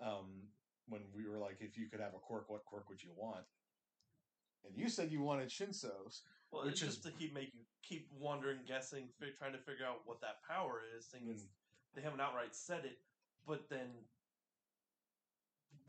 Um, 0.02 0.42
when 0.88 1.00
we 1.14 1.26
were 1.28 1.38
like, 1.38 1.56
if 1.60 1.76
you 1.76 1.86
could 1.88 2.00
have 2.00 2.14
a 2.14 2.18
quirk, 2.18 2.48
what 2.50 2.64
quirk 2.64 2.88
would 2.88 3.02
you 3.02 3.10
want? 3.16 3.44
And 4.64 4.76
you 4.76 4.88
said 4.88 5.10
you 5.10 5.20
wanted 5.22 5.48
Shinso's. 5.48 6.22
well 6.52 6.64
Which 6.64 6.74
it's 6.74 6.82
is- 6.82 6.88
just 6.96 7.02
to 7.04 7.10
keep 7.12 7.32
make 7.34 7.52
you 7.54 7.60
keep 7.82 8.08
wondering 8.18 8.58
guessing 8.66 9.08
fi- 9.18 9.30
trying 9.38 9.52
to 9.52 9.58
figure 9.58 9.86
out 9.86 10.00
what 10.04 10.20
that 10.20 10.42
power 10.48 10.82
is 10.98 11.06
as 11.14 11.42
Mm. 11.42 11.46
they 11.94 12.02
haven't 12.02 12.20
outright 12.20 12.54
said 12.54 12.84
it 12.84 12.98
but 13.46 13.68
then 13.68 13.86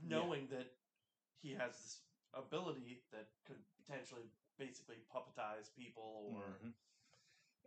Yeah. 0.02 0.18
knowing 0.20 0.48
that 0.52 0.68
he 1.42 1.54
has 1.54 1.72
this 1.74 2.02
ability 2.34 3.04
that 3.12 3.28
could 3.46 3.58
potentially 3.86 4.24
basically 4.58 4.98
puppetize 5.14 5.74
people 5.76 6.34
or 6.36 6.60
Mhm. 6.64 6.74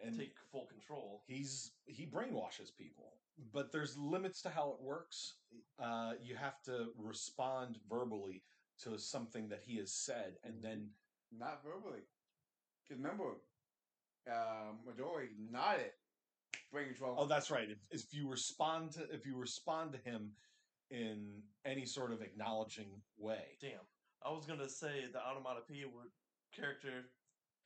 and 0.03 0.17
take 0.17 0.39
full 0.51 0.67
control. 0.67 1.23
he's 1.27 1.73
he 1.87 2.07
brainwashes 2.07 2.75
people 2.77 3.19
but 3.53 3.71
there's 3.73 3.97
limits 3.97 4.43
to 4.43 4.51
how 4.51 4.71
it 4.73 4.81
works 4.81 5.39
uh, 5.79 6.15
you 6.21 6.37
have 6.37 6.61
to 6.63 6.93
respond 6.97 7.79
verbally 7.89 8.45
to 8.79 8.99
something 8.99 9.49
that 9.49 9.63
he 9.63 9.77
has 9.77 9.93
said 9.93 10.39
and 10.43 10.63
then 10.63 10.95
Not 11.33 11.63
verbally. 11.63 12.03
Because 12.83 12.99
remember, 13.03 13.41
uh, 14.27 14.73
Midori 14.87 15.29
nodded. 15.39 15.93
Brain 16.73 16.89
control. 16.89 17.17
oh 17.19 17.27
that's 17.27 17.51
right 17.51 17.69
if, 17.71 17.79
if 17.91 18.13
you 18.15 18.29
respond 18.29 18.93
to 18.93 19.03
if 19.13 19.25
you 19.27 19.37
respond 19.37 19.93
to 19.93 19.99
him 19.99 20.37
in 20.91 21.43
any 21.65 21.85
sort 21.87 22.13
of 22.13 22.23
acknowledging 22.23 22.89
way 23.19 23.57
Damn. 23.61 23.87
I 24.25 24.31
was 24.31 24.45
gonna 24.47 24.69
say 24.69 25.05
the 25.13 25.21
onomatopoeia 25.21 25.87
would 25.87 26.11
character 26.55 27.07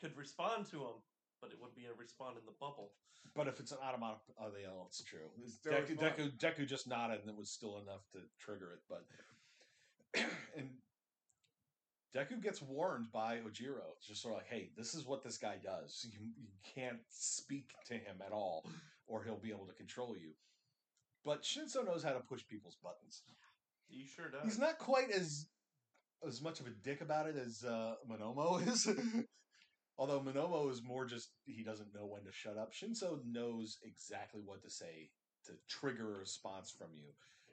could 0.00 0.16
respond 0.16 0.66
to 0.70 0.76
him, 0.78 0.98
but 1.40 1.50
it 1.50 1.58
would 1.60 1.74
be 1.74 1.86
a 1.86 1.94
respond 1.98 2.36
in 2.36 2.44
the 2.44 2.52
bubble. 2.60 2.92
but 3.34 3.48
if 3.48 3.58
it's 3.60 3.72
an 3.72 3.78
automatic 3.82 4.18
oh 4.40 4.50
yeah 4.60 4.68
it's 4.86 5.02
true 5.02 5.30
Still 5.46 5.72
Deku. 5.72 5.96
Deku, 5.96 6.38
Deku 6.38 6.66
just 6.66 6.86
nodded 6.86 7.20
and 7.20 7.30
it 7.30 7.36
was 7.36 7.50
still 7.50 7.78
enough 7.78 8.02
to 8.12 8.18
trigger 8.38 8.72
it 8.72 8.82
but 8.88 9.04
and 10.56 10.68
Deku 12.14 12.40
gets 12.40 12.62
warned 12.62 13.10
by 13.10 13.38
Ojiro. 13.38 13.90
It's 13.96 14.06
just 14.06 14.22
sort 14.22 14.34
of 14.34 14.38
like, 14.42 14.48
hey, 14.48 14.70
this 14.76 14.94
is 14.94 15.04
what 15.04 15.24
this 15.24 15.36
guy 15.36 15.56
does. 15.62 16.06
You, 16.08 16.28
you 16.38 16.46
can't 16.74 17.00
speak 17.08 17.72
to 17.86 17.94
him 17.94 18.22
at 18.24 18.30
all, 18.32 18.64
or 19.08 19.24
he'll 19.24 19.34
be 19.36 19.50
able 19.50 19.66
to 19.66 19.72
control 19.72 20.14
you. 20.16 20.30
But 21.24 21.42
Shinso 21.42 21.84
knows 21.84 22.02
how 22.02 22.12
to 22.12 22.20
push 22.20 22.42
people's 22.46 22.76
buttons. 22.82 23.22
He 23.88 24.06
sure 24.06 24.28
does. 24.28 24.44
He's 24.44 24.58
not 24.58 24.78
quite 24.78 25.10
as 25.10 25.46
as 26.26 26.40
much 26.40 26.60
of 26.60 26.66
a 26.66 26.70
dick 26.70 27.00
about 27.00 27.26
it 27.26 27.36
as 27.36 27.64
uh, 27.64 27.94
Monoma 28.10 28.66
is. 28.72 28.88
Although 29.96 30.20
Monoma 30.20 30.70
is 30.70 30.82
more 30.82 31.04
just 31.04 31.30
he 31.46 31.62
doesn't 31.62 31.94
know 31.94 32.06
when 32.06 32.24
to 32.24 32.32
shut 32.32 32.58
up. 32.58 32.72
Shinso 32.72 33.20
knows 33.24 33.78
exactly 33.84 34.42
what 34.44 34.62
to 34.62 34.70
say 34.70 35.10
to 35.46 35.52
trigger 35.68 36.16
a 36.16 36.18
response 36.18 36.70
from 36.70 36.88
you, 36.94 37.10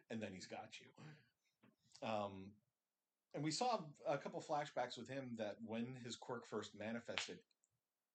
and 0.10 0.22
then 0.22 0.32
he's 0.34 0.48
got 0.48 0.70
you. 0.80 2.08
Um, 2.08 2.52
and 3.34 3.44
we 3.44 3.52
saw 3.52 3.80
a 4.08 4.18
couple 4.18 4.42
flashbacks 4.42 4.98
with 4.98 5.08
him 5.08 5.36
that 5.38 5.58
when 5.66 5.96
his 6.04 6.16
quirk 6.16 6.48
first 6.48 6.78
manifested, 6.78 7.38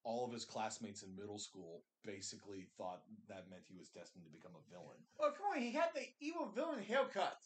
all 0.06 0.24
of 0.24 0.32
his 0.32 0.44
classmates 0.44 1.02
in 1.02 1.14
middle 1.16 1.38
school 1.38 1.82
basically 2.04 2.68
thought 2.78 3.02
that 3.28 3.50
meant 3.50 3.62
he 3.68 3.76
was 3.76 3.88
destined 3.88 4.24
to 4.24 4.30
become 4.30 4.52
a 4.54 4.70
villain. 4.70 4.96
Oh, 5.20 5.32
come 5.36 5.46
on. 5.54 5.60
He 5.60 5.72
had 5.72 5.88
the 5.94 6.06
evil 6.20 6.50
villain 6.54 6.82
haircut. 6.82 7.38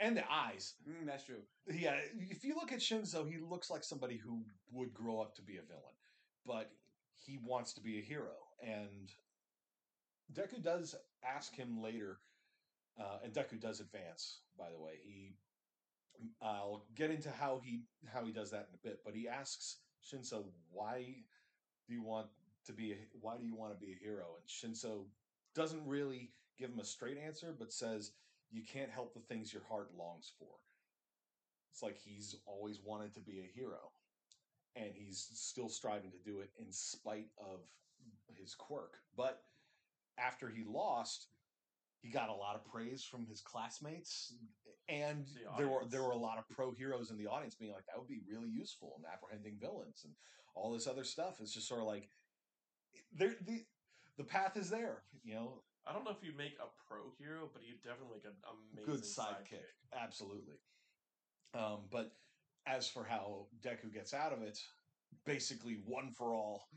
And 0.00 0.16
the 0.16 0.24
eyes. 0.30 0.74
Mm, 0.88 1.06
that's 1.06 1.24
true. 1.24 1.42
Yeah, 1.70 1.94
if 2.30 2.42
you 2.42 2.54
look 2.54 2.72
at 2.72 2.80
Shinso, 2.80 3.30
he 3.30 3.38
looks 3.38 3.70
like 3.70 3.84
somebody 3.84 4.16
who 4.16 4.42
would 4.72 4.92
grow 4.94 5.20
up 5.20 5.34
to 5.36 5.42
be 5.42 5.58
a 5.58 5.62
villain, 5.62 5.94
but 6.46 6.70
he 7.14 7.38
wants 7.44 7.74
to 7.74 7.82
be 7.82 7.98
a 7.98 8.02
hero. 8.02 8.32
And 8.66 9.10
Deku 10.32 10.62
does 10.62 10.94
ask 11.22 11.54
him 11.54 11.82
later, 11.82 12.18
uh, 12.98 13.18
and 13.22 13.32
Deku 13.34 13.60
does 13.60 13.80
advance. 13.80 14.40
By 14.58 14.70
the 14.70 14.80
way, 14.80 14.94
he 15.04 15.34
I'll 16.42 16.86
get 16.94 17.10
into 17.10 17.30
how 17.30 17.60
he 17.62 17.82
how 18.12 18.24
he 18.24 18.32
does 18.32 18.50
that 18.50 18.68
in 18.70 18.74
a 18.74 18.88
bit, 18.88 19.00
but 19.04 19.14
he 19.14 19.28
asks 19.28 19.78
Shinso, 20.02 20.44
"Why 20.70 21.24
do 21.90 21.96
you 21.96 22.02
want 22.02 22.28
to 22.64 22.72
be? 22.72 22.92
A, 22.92 22.96
why 23.20 23.36
do 23.36 23.44
you 23.44 23.54
want 23.56 23.72
to 23.72 23.86
be 23.86 23.92
a 23.92 24.02
hero?" 24.02 24.36
And 24.38 24.46
Shinso 24.46 25.04
doesn't 25.54 25.86
really 25.86 26.32
give 26.56 26.70
him 26.70 26.78
a 26.78 26.84
straight 26.84 27.18
answer, 27.18 27.52
but 27.52 27.72
says, 27.72 28.12
"You 28.50 28.62
can't 28.62 28.90
help 28.90 29.12
the 29.12 29.20
things 29.20 29.52
your 29.52 29.64
heart 29.64 29.92
longs 29.94 30.32
for." 30.38 30.54
It's 31.72 31.82
like 31.82 31.98
he's 31.98 32.36
always 32.46 32.80
wanted 32.80 33.12
to 33.14 33.20
be 33.20 33.40
a 33.40 33.46
hero, 33.46 33.92
and 34.76 34.94
he's 34.94 35.18
still 35.34 35.68
striving 35.68 36.12
to 36.12 36.18
do 36.18 36.40
it 36.40 36.50
in 36.58 36.72
spite 36.72 37.30
of 37.36 37.68
his 38.28 38.54
quirk. 38.54 39.02
But 39.16 39.44
after 40.16 40.48
he 40.48 40.64
lost, 40.64 41.26
he 42.02 42.10
got 42.10 42.28
a 42.28 42.34
lot 42.34 42.56
of 42.56 42.64
praise 42.64 43.04
from 43.04 43.26
his 43.26 43.40
classmates, 43.40 44.34
and 44.88 45.26
The 45.26 45.56
there 45.58 45.68
were 45.68 45.84
there 45.86 46.02
were 46.02 46.12
a 46.12 46.16
lot 46.16 46.38
of 46.38 46.48
pro 46.48 46.72
heroes 46.72 47.10
in 47.10 47.16
the 47.18 47.26
audience 47.26 47.54
being 47.54 47.72
like, 47.72 47.86
"That 47.86 47.98
would 47.98 48.08
be 48.08 48.20
really 48.28 48.48
useful 48.48 48.94
in 48.98 49.04
apprehending 49.04 49.58
villains 49.60 50.04
and 50.04 50.14
all 50.54 50.72
this 50.72 50.86
other 50.86 51.04
stuff." 51.04 51.40
It's 51.40 51.52
just 51.52 51.68
sort 51.68 51.80
of 51.80 51.86
like 51.86 52.08
there 53.12 53.36
the 53.40 53.64
the 54.16 54.24
path 54.24 54.56
is 54.56 54.70
there, 54.70 55.02
you 55.24 55.34
know, 55.34 55.62
I 55.86 55.92
don't 55.92 56.04
know 56.04 56.10
if 56.10 56.22
you 56.22 56.32
make 56.36 56.54
a 56.60 56.68
pro 56.86 57.12
hero, 57.18 57.48
but 57.52 57.62
you 57.62 57.74
definitely 57.82 58.16
make 58.16 58.24
an 58.24 58.36
amazing 58.44 58.92
good 58.92 59.02
sidekick, 59.02 59.64
absolutely. 59.96 60.56
Um, 61.54 61.80
but 61.90 62.12
as 62.66 62.88
for 62.88 63.04
how 63.04 63.46
Deku 63.62 63.92
gets 63.92 64.12
out 64.12 64.32
of 64.32 64.42
it, 64.42 64.58
basically 65.24 65.78
one 65.86 66.12
for 66.12 66.34
all, 66.34 66.68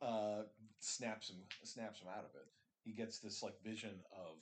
uh, 0.00 0.42
snaps 0.80 1.30
him 1.30 1.36
snaps 1.62 2.00
him 2.00 2.08
out 2.08 2.24
of 2.24 2.34
it. 2.34 2.48
He 2.84 2.92
gets 2.92 3.18
this 3.18 3.42
like 3.42 3.62
vision 3.62 4.00
of 4.12 4.38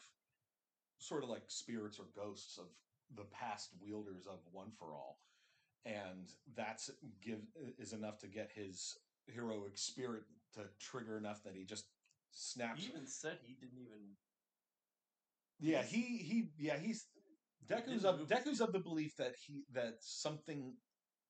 sort 0.99 1.23
of 1.23 1.31
like 1.31 1.45
spirits 1.49 1.99
or 1.99 2.07
ghosts 2.15 2.59
of 2.59 2.67
the 3.17 3.25
past 3.25 3.71
wielders 3.81 4.27
of 4.27 4.39
one 4.53 4.71
for 4.79 4.95
all, 4.95 5.19
and 5.85 6.29
that's 6.57 6.91
give 7.23 7.41
is 7.79 7.93
enough 7.93 8.19
to 8.19 8.29
get 8.29 8.51
his 8.55 8.97
heroic 9.27 9.77
spirit 9.77 10.23
to 10.55 10.61
trigger 10.81 11.17
enough 11.17 11.43
that 11.45 11.55
he 11.55 11.65
just 11.65 11.87
snaps. 12.33 12.83
He 12.83 12.89
even 12.89 13.07
said 13.07 13.39
he 13.43 13.55
didn't 13.55 13.79
even. 13.79 14.17
Yeah, 15.59 15.83
he 15.83 16.19
he 16.19 16.51
yeah 16.59 16.79
he's 16.79 17.07
Deku's 17.69 18.05
of. 18.05 18.27
Deku's 18.29 18.61
of 18.61 18.73
the 18.73 18.79
belief 18.79 19.17
that 19.17 19.35
he 19.47 19.65
that 19.73 19.97
something 20.01 20.75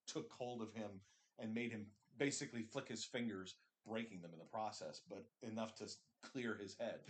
took 0.06 0.30
hold 0.32 0.62
of 0.62 0.72
him 0.74 0.90
and 1.38 1.54
made 1.54 1.72
him 1.72 1.86
basically 2.18 2.62
flick 2.62 2.88
his 2.88 3.04
fingers, 3.04 3.56
breaking 3.86 4.20
them 4.20 4.32
in 4.32 4.38
the 4.38 4.44
process, 4.44 5.00
but 5.08 5.24
enough 5.42 5.74
to 5.76 5.86
clear 6.22 6.56
his 6.60 6.76
head. 6.78 7.00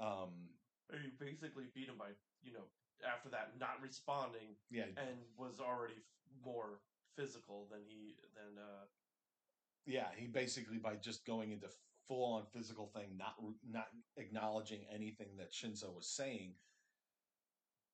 Um, 0.00 0.50
you 0.92 1.10
basically 1.18 1.64
beat 1.74 1.88
him 1.88 1.96
by, 1.98 2.10
you 2.42 2.52
know, 2.52 2.66
after 3.06 3.28
that 3.30 3.50
not 3.58 3.80
responding 3.82 4.56
yeah, 4.70 4.84
and 4.96 5.16
was 5.36 5.60
already 5.60 5.94
f- 5.94 6.44
more 6.44 6.80
physical 7.16 7.66
than 7.70 7.80
he 7.86 8.14
than 8.34 8.58
uh 8.58 8.84
yeah, 9.86 10.08
he 10.16 10.26
basically 10.26 10.78
by 10.78 10.94
just 10.96 11.26
going 11.26 11.52
into 11.52 11.68
full 12.08 12.34
on 12.34 12.44
physical 12.52 12.90
thing, 12.94 13.16
not 13.18 13.34
not 13.68 13.88
acknowledging 14.16 14.80
anything 14.92 15.36
that 15.38 15.52
Shinso 15.52 15.94
was 15.94 16.06
saying. 16.08 16.54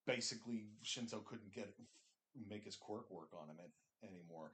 Basically, 0.06 0.68
Shinso 0.84 1.24
couldn't 1.24 1.52
get 1.52 1.74
make 2.48 2.64
his 2.64 2.76
quirk 2.76 3.10
work 3.10 3.30
on 3.34 3.48
him 3.48 3.56
anymore, 4.04 4.52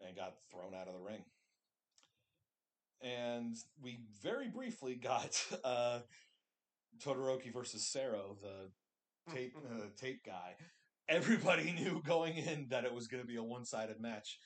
and 0.00 0.16
got 0.16 0.34
thrown 0.50 0.74
out 0.74 0.88
of 0.88 0.94
the 0.94 1.00
ring. 1.00 1.24
And 3.02 3.56
we 3.82 4.00
very 4.22 4.48
briefly 4.48 4.96
got 4.96 5.40
uh, 5.64 6.00
Todoroki 7.02 7.52
versus 7.52 7.86
Sero, 7.86 8.36
the 8.42 9.32
tape 9.32 9.54
uh, 9.56 9.86
tape 9.96 10.24
guy. 10.24 10.54
Everybody 11.08 11.72
knew 11.78 12.02
going 12.04 12.36
in 12.36 12.66
that 12.70 12.84
it 12.84 12.92
was 12.94 13.06
going 13.08 13.22
to 13.22 13.26
be 13.26 13.36
a 13.36 13.42
one 13.42 13.64
sided 13.64 14.00
match, 14.00 14.38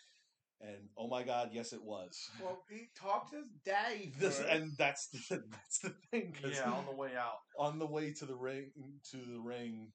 and 0.61 0.89
oh 0.97 1.09
my 1.09 1.23
god, 1.23 1.51
yes, 1.53 1.73
it 1.73 1.83
was. 1.83 2.19
Well, 2.43 2.63
he 2.71 2.89
talked 2.95 3.31
to 3.31 3.39
his 3.39 3.49
daddy 3.65 4.13
This 4.19 4.41
and 4.41 4.73
that's 4.79 5.09
the, 5.09 5.43
that's 5.51 5.79
the 5.79 5.95
thing. 6.11 6.35
yeah 6.45 6.71
on 6.71 6.85
the 6.87 6.95
way 6.95 7.11
out. 7.19 7.39
on 7.59 7.79
the 7.79 7.87
way 7.87 8.13
to 8.13 8.27
the 8.27 8.37
ring 8.37 8.71
to 9.11 9.17
the 9.17 9.41
ring, 9.41 9.89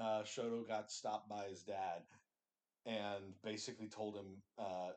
uh, 0.00 0.22
Shoto 0.22 0.66
got 0.66 0.90
stopped 0.90 1.28
by 1.28 1.44
his 1.48 1.62
dad, 1.62 2.02
and 2.86 3.34
basically 3.42 3.88
told 3.88 4.16
him, 4.16 4.42
uh, 4.58 4.90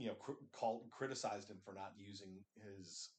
you 0.00 0.06
know, 0.08 0.14
cr- 0.14 0.40
called 0.52 0.84
criticized 0.90 1.50
him 1.50 1.58
for 1.62 1.74
not 1.74 1.92
using 1.98 2.38
his 2.64 3.10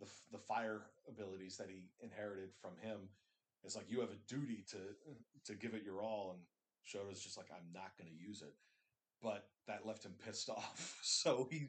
the 0.00 0.06
the 0.32 0.38
fire 0.38 0.82
abilities 1.08 1.56
that 1.58 1.68
he 1.68 1.90
inherited 2.02 2.50
from 2.60 2.72
him. 2.80 2.98
It's 3.62 3.76
like 3.76 3.90
you 3.90 4.00
have 4.00 4.10
a 4.10 4.26
duty 4.28 4.64
to 4.70 4.78
to 5.44 5.54
give 5.54 5.74
it 5.74 5.84
your 5.84 6.02
all, 6.02 6.34
and 6.34 6.40
Shoto's 6.86 7.22
just 7.22 7.36
like, 7.36 7.50
I'm 7.50 7.72
not 7.72 7.92
going 7.98 8.10
to 8.10 8.16
use 8.16 8.42
it. 8.42 8.54
But 9.22 9.46
that 9.66 9.86
left 9.86 10.04
him 10.04 10.14
pissed 10.24 10.48
off, 10.50 10.98
so 11.02 11.46
he 11.50 11.68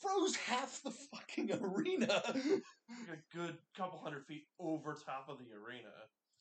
froze 0.00 0.36
half 0.36 0.82
the 0.82 0.90
fucking 0.90 1.50
arena. 1.62 2.22
a 2.26 3.36
good 3.36 3.56
couple 3.76 3.98
hundred 3.98 4.26
feet 4.26 4.44
over 4.60 4.94
top 4.94 5.28
of 5.28 5.38
the 5.38 5.46
arena 5.54 5.88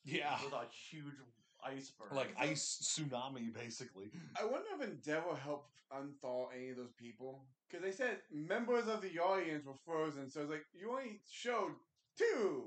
yeah, 0.06 0.38
with 0.44 0.54
a 0.54 0.66
huge 0.70 1.18
iceberg. 1.66 2.14
like 2.14 2.34
ice 2.38 2.80
tsunami, 2.84 3.54
basically. 3.54 4.12
I 4.40 4.46
wonder 4.46 4.68
if 4.80 4.88
Endeavor 4.88 5.36
helped 5.36 5.72
unthaw 5.92 6.48
any 6.56 6.70
of 6.70 6.78
those 6.78 6.94
people. 6.98 7.46
Because 7.68 7.84
they 7.84 7.92
said 7.92 8.18
members 8.32 8.88
of 8.88 9.02
the 9.02 9.20
audience 9.20 9.66
were 9.66 9.74
frozen, 9.86 10.30
so 10.30 10.42
it's 10.42 10.52
like, 10.52 10.66
you 10.74 10.92
only 10.92 11.20
showed 11.30 11.72
two. 12.18 12.64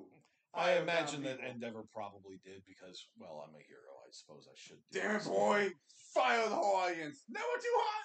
I 0.54 0.78
imagine 0.78 1.22
that 1.22 1.38
people. 1.38 1.54
Endeavor 1.54 1.84
probably 1.92 2.40
did 2.44 2.62
because, 2.66 3.06
well, 3.18 3.44
I'm 3.46 3.54
a 3.54 3.62
hero. 3.62 3.94
I 4.02 4.10
suppose 4.10 4.48
I 4.50 4.56
should. 4.56 4.78
Do 4.90 5.00
Damn 5.00 5.16
it, 5.16 5.24
boy! 5.24 5.70
Fire 6.14 6.48
the 6.48 6.54
whole 6.54 6.76
audience! 6.76 7.22
Never 7.28 7.44
too 7.44 7.76
hot! 7.76 8.04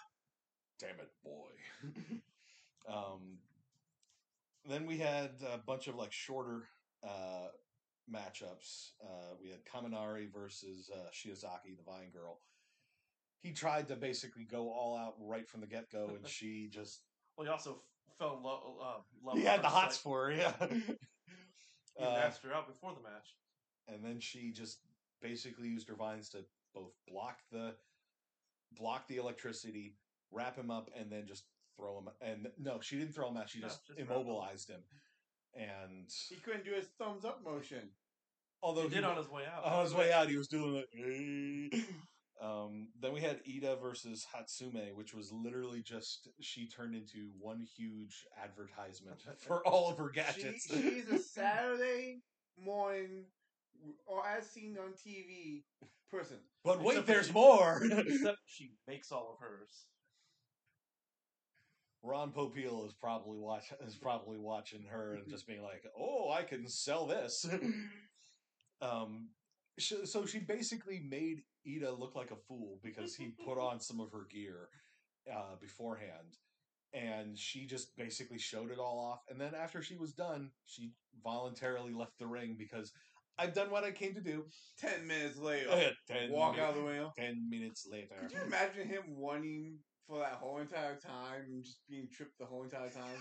Damn 0.79 0.99
it, 0.99 1.11
boy. 1.23 2.93
um, 2.93 3.37
then 4.69 4.85
we 4.85 4.97
had 4.97 5.31
a 5.53 5.57
bunch 5.57 5.87
of 5.87 5.95
like 5.95 6.11
shorter 6.11 6.67
uh, 7.03 7.47
matchups. 8.11 8.91
Uh, 9.03 9.35
we 9.41 9.49
had 9.49 9.59
Kaminari 9.65 10.31
versus 10.31 10.89
uh, 10.93 11.09
Shiozaki, 11.11 11.75
the 11.77 11.83
Vine 11.85 12.09
Girl. 12.13 12.39
he 13.41 13.51
tried 13.51 13.87
to 13.89 13.95
basically 13.95 14.43
go 14.43 14.69
all 14.71 14.97
out 14.97 15.15
right 15.19 15.47
from 15.47 15.61
the 15.61 15.67
get 15.67 15.91
go, 15.91 16.09
and 16.15 16.27
she 16.27 16.67
just 16.71 17.01
Well, 17.37 17.45
he 17.45 17.51
also 17.51 17.81
fell 18.17 18.37
in 18.37 18.43
love. 18.43 18.61
Uh, 18.81 19.01
love 19.23 19.37
he 19.37 19.43
had 19.43 19.61
the 19.63 19.67
hots 19.69 19.97
for 19.97 20.25
her, 20.27 20.33
yeah. 20.33 20.53
He 21.97 22.03
Uh, 22.03 22.09
asked 22.09 22.41
her 22.43 22.51
out 22.53 22.67
before 22.67 22.93
the 22.95 23.01
match. 23.01 23.35
and 23.87 24.03
then 24.03 24.19
she 24.19 24.51
just 24.51 24.79
basically 25.21 25.67
used 25.69 25.87
her 25.87 25.95
vines 25.95 26.27
to 26.29 26.39
both 26.73 26.91
block 27.07 27.37
the 27.51 27.75
block 28.75 29.07
the 29.07 29.17
electricity, 29.17 29.95
wrap 30.31 30.55
him 30.57 30.71
up, 30.71 30.89
and 30.97 31.11
then 31.11 31.27
just 31.27 31.43
throw 31.77 31.99
him. 31.99 32.09
And 32.19 32.47
no, 32.57 32.79
she 32.81 32.97
didn't 32.97 33.13
throw 33.13 33.29
him 33.29 33.37
out. 33.37 33.47
She 33.49 33.59
No, 33.59 33.67
just, 33.67 33.85
just 33.85 33.99
wrap 33.99 34.07
him. 34.09 34.15
immobilized 34.15 34.69
him. 34.69 34.81
And 35.55 36.09
He 36.29 36.35
couldn't 36.37 36.65
do 36.65 36.71
his 36.73 36.87
thumbs 36.99 37.25
up 37.25 37.43
motion. 37.43 37.89
although 38.61 38.83
He 38.83 38.95
did 38.95 39.03
on 39.03 39.17
his 39.17 39.29
way 39.29 39.43
out. 39.45 39.63
on 39.63 39.83
his 39.85 39.93
way 39.93 40.11
out, 40.11 40.29
he 40.29 40.37
was 40.37 40.47
doing 40.47 40.75
it. 40.77 40.87
"Hey." 40.91 41.83
Um, 42.41 42.89
then 42.99 43.13
we 43.13 43.21
had 43.21 43.39
Ida 43.47 43.77
versus 43.77 44.25
Hatsume, 44.35 44.93
which 44.95 45.13
was 45.13 45.31
literally 45.31 45.81
just 45.81 46.27
she 46.41 46.67
turned 46.67 46.93
into 46.93 47.29
one 47.39 47.61
huge 47.77 48.25
advertisement 48.43 49.21
for 49.47 49.65
all 49.65 49.89
of 49.89 49.97
her 49.99 50.11
She, 50.13 50.19
gadgets. 50.19 50.67
she's 50.67 51.07
a 51.09 51.19
Saturday 51.23 52.21
morning, 52.57 53.25
or 54.05 54.27
as 54.27 54.49
seen 54.49 54.75
on 54.77 54.91
TV, 54.93 55.63
person. 56.11 56.37
but 56.65 56.81
wait, 56.81 56.97
Except 56.97 57.05
for 57.07 57.13
there's 57.13 57.27
she- 57.27 57.33
more. 57.33 57.81
Except 57.85 58.37
she 58.45 58.71
makes 58.87 59.11
all 59.11 59.31
of 59.33 59.39
hers. 59.39 59.85
Ron 62.03 62.31
Popeil 62.31 62.85
is 62.85 62.93
probably 62.93 63.39
watch 63.39 63.71
is 63.87 63.95
probably 63.95 64.37
watching 64.37 64.83
her 64.89 65.15
and 65.15 65.29
just 65.29 65.47
being 65.47 65.63
like, 65.63 65.83
"Oh, 65.97 66.29
I 66.31 66.43
can 66.43 66.67
sell 66.67 67.07
this." 67.07 67.45
um, 68.81 69.29
so 69.79 70.25
she 70.25 70.39
basically 70.39 71.01
made 71.09 71.41
Ida 71.65 71.91
look 71.91 72.15
like 72.15 72.31
a 72.31 72.35
fool 72.47 72.79
because 72.83 73.15
he 73.15 73.33
put 73.45 73.57
on 73.57 73.79
some 73.79 73.99
of 73.99 74.11
her 74.11 74.27
gear 74.29 74.67
uh, 75.31 75.55
beforehand, 75.59 76.37
and 76.93 77.39
she 77.39 77.65
just 77.65 77.95
basically 77.95 78.37
showed 78.37 78.69
it 78.69 78.79
all 78.79 78.99
off. 78.99 79.21
And 79.29 79.39
then 79.39 79.55
after 79.55 79.81
she 79.81 79.95
was 79.95 80.13
done, 80.13 80.51
she 80.65 80.91
voluntarily 81.23 81.93
left 81.93 82.19
the 82.19 82.27
ring 82.27 82.55
because 82.57 82.91
I've 83.37 83.53
done 83.53 83.71
what 83.71 83.83
I 83.83 83.91
came 83.91 84.13
to 84.15 84.21
do. 84.21 84.45
Ten 84.79 85.07
minutes 85.07 85.37
later, 85.37 85.93
ten, 86.07 86.31
walk 86.31 86.55
minute- 86.55 86.67
out 86.67 86.75
the 86.75 86.83
window. 86.83 87.11
ten 87.17 87.47
minutes 87.49 87.87
later. 87.89 88.15
Could 88.21 88.31
you 88.31 88.43
imagine 88.45 88.87
him 88.87 89.03
wanting 89.07 89.79
for 90.07 90.19
that 90.19 90.33
whole 90.33 90.59
entire 90.59 90.95
time 90.97 91.41
and 91.47 91.63
just 91.63 91.79
being 91.89 92.07
tripped 92.15 92.37
the 92.39 92.45
whole 92.45 92.63
entire 92.63 92.89
time? 92.89 93.17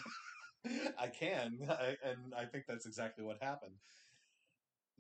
I 0.98 1.08
can, 1.08 1.58
I, 1.68 1.96
and 2.04 2.34
I 2.36 2.44
think 2.44 2.64
that's 2.68 2.86
exactly 2.86 3.24
what 3.24 3.42
happened. 3.42 3.74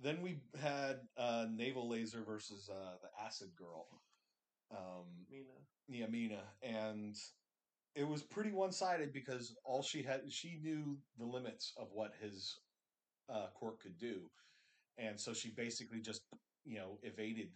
Then 0.00 0.22
we 0.22 0.40
had 0.60 1.00
uh, 1.16 1.46
Navel 1.52 1.88
Laser 1.88 2.24
versus 2.26 2.68
uh, 2.72 2.94
the 3.02 3.24
Acid 3.24 3.50
Girl, 3.56 3.86
um, 4.72 5.06
Mina. 5.30 6.06
Niamina, 6.08 6.40
and 6.62 7.14
it 7.94 8.08
was 8.08 8.22
pretty 8.22 8.50
one 8.50 8.72
sided 8.72 9.12
because 9.12 9.54
all 9.64 9.82
she 9.82 10.02
had, 10.02 10.22
she 10.32 10.58
knew 10.62 10.96
the 11.18 11.26
limits 11.26 11.72
of 11.76 11.88
what 11.92 12.12
his 12.20 12.56
uh, 13.28 13.46
quirk 13.54 13.80
could 13.82 13.98
do, 13.98 14.22
and 14.98 15.18
so 15.18 15.32
she 15.32 15.50
basically 15.50 16.00
just 16.00 16.22
you 16.64 16.78
know 16.78 16.98
evaded 17.02 17.48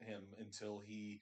him 0.00 0.22
until 0.38 0.80
he 0.84 1.20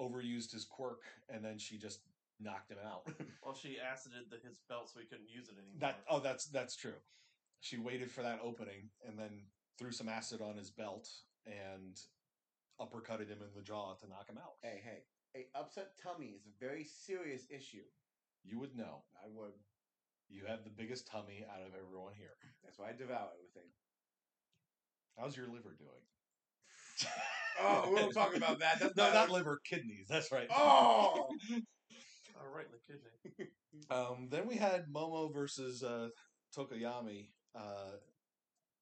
overused 0.00 0.52
his 0.52 0.64
quirk, 0.64 1.02
and 1.28 1.44
then 1.44 1.58
she 1.58 1.78
just 1.78 2.00
knocked 2.40 2.70
him 2.70 2.78
out. 2.84 3.02
Well, 3.44 3.54
she 3.54 3.76
acided 3.76 4.30
the, 4.30 4.36
his 4.36 4.56
belt 4.68 4.88
so 4.88 5.00
he 5.00 5.06
couldn't 5.06 5.28
use 5.28 5.48
it 5.48 5.58
anymore. 5.58 5.80
That 5.80 6.00
oh, 6.08 6.20
that's 6.20 6.46
that's 6.46 6.76
true. 6.76 6.98
She 7.60 7.78
waited 7.78 8.10
for 8.10 8.22
that 8.22 8.40
opening 8.42 8.90
and 9.06 9.18
then 9.18 9.46
threw 9.78 9.92
some 9.92 10.08
acid 10.08 10.40
on 10.40 10.56
his 10.56 10.70
belt 10.70 11.08
and 11.46 11.98
uppercutted 12.80 13.28
him 13.28 13.38
in 13.42 13.54
the 13.54 13.62
jaw 13.62 13.94
to 13.94 14.08
knock 14.08 14.28
him 14.28 14.38
out. 14.38 14.58
hey, 14.62 14.80
hey, 14.82 15.02
a 15.34 15.58
upset 15.58 15.92
tummy 16.02 16.34
is 16.36 16.46
a 16.46 16.64
very 16.64 16.84
serious 16.84 17.46
issue. 17.50 17.86
You 18.44 18.58
would 18.60 18.76
know. 18.76 19.02
I 19.16 19.28
would. 19.32 19.54
You 20.28 20.44
have 20.46 20.64
the 20.64 20.70
biggest 20.70 21.06
tummy 21.06 21.44
out 21.50 21.60
of 21.62 21.74
everyone 21.74 22.14
here. 22.16 22.34
That's 22.64 22.78
why 22.78 22.88
I 22.88 22.92
devour 22.92 23.30
everything. 23.36 23.68
How's 25.18 25.36
your 25.36 25.46
liver 25.46 25.76
doing? 25.78 25.90
Oh, 27.60 27.88
we 27.88 27.96
won't 27.96 28.14
talk 28.14 28.36
about 28.36 28.58
that. 28.60 28.80
That's 28.80 28.96
no, 28.96 29.04
not- 29.04 29.14
not 29.14 29.30
liver, 29.30 29.60
kidneys. 29.64 30.06
That's 30.08 30.32
right. 30.32 30.48
Oh, 30.50 31.28
All 32.40 32.48
right, 32.54 32.66
in 32.66 32.72
the 32.72 33.28
kidney. 33.36 33.50
Um, 33.90 34.28
then 34.30 34.46
we 34.46 34.56
had 34.56 34.86
Momo 34.88 35.32
versus 35.32 35.82
uh, 35.82 36.08
Tokoyami, 36.56 37.28
uh, 37.54 37.96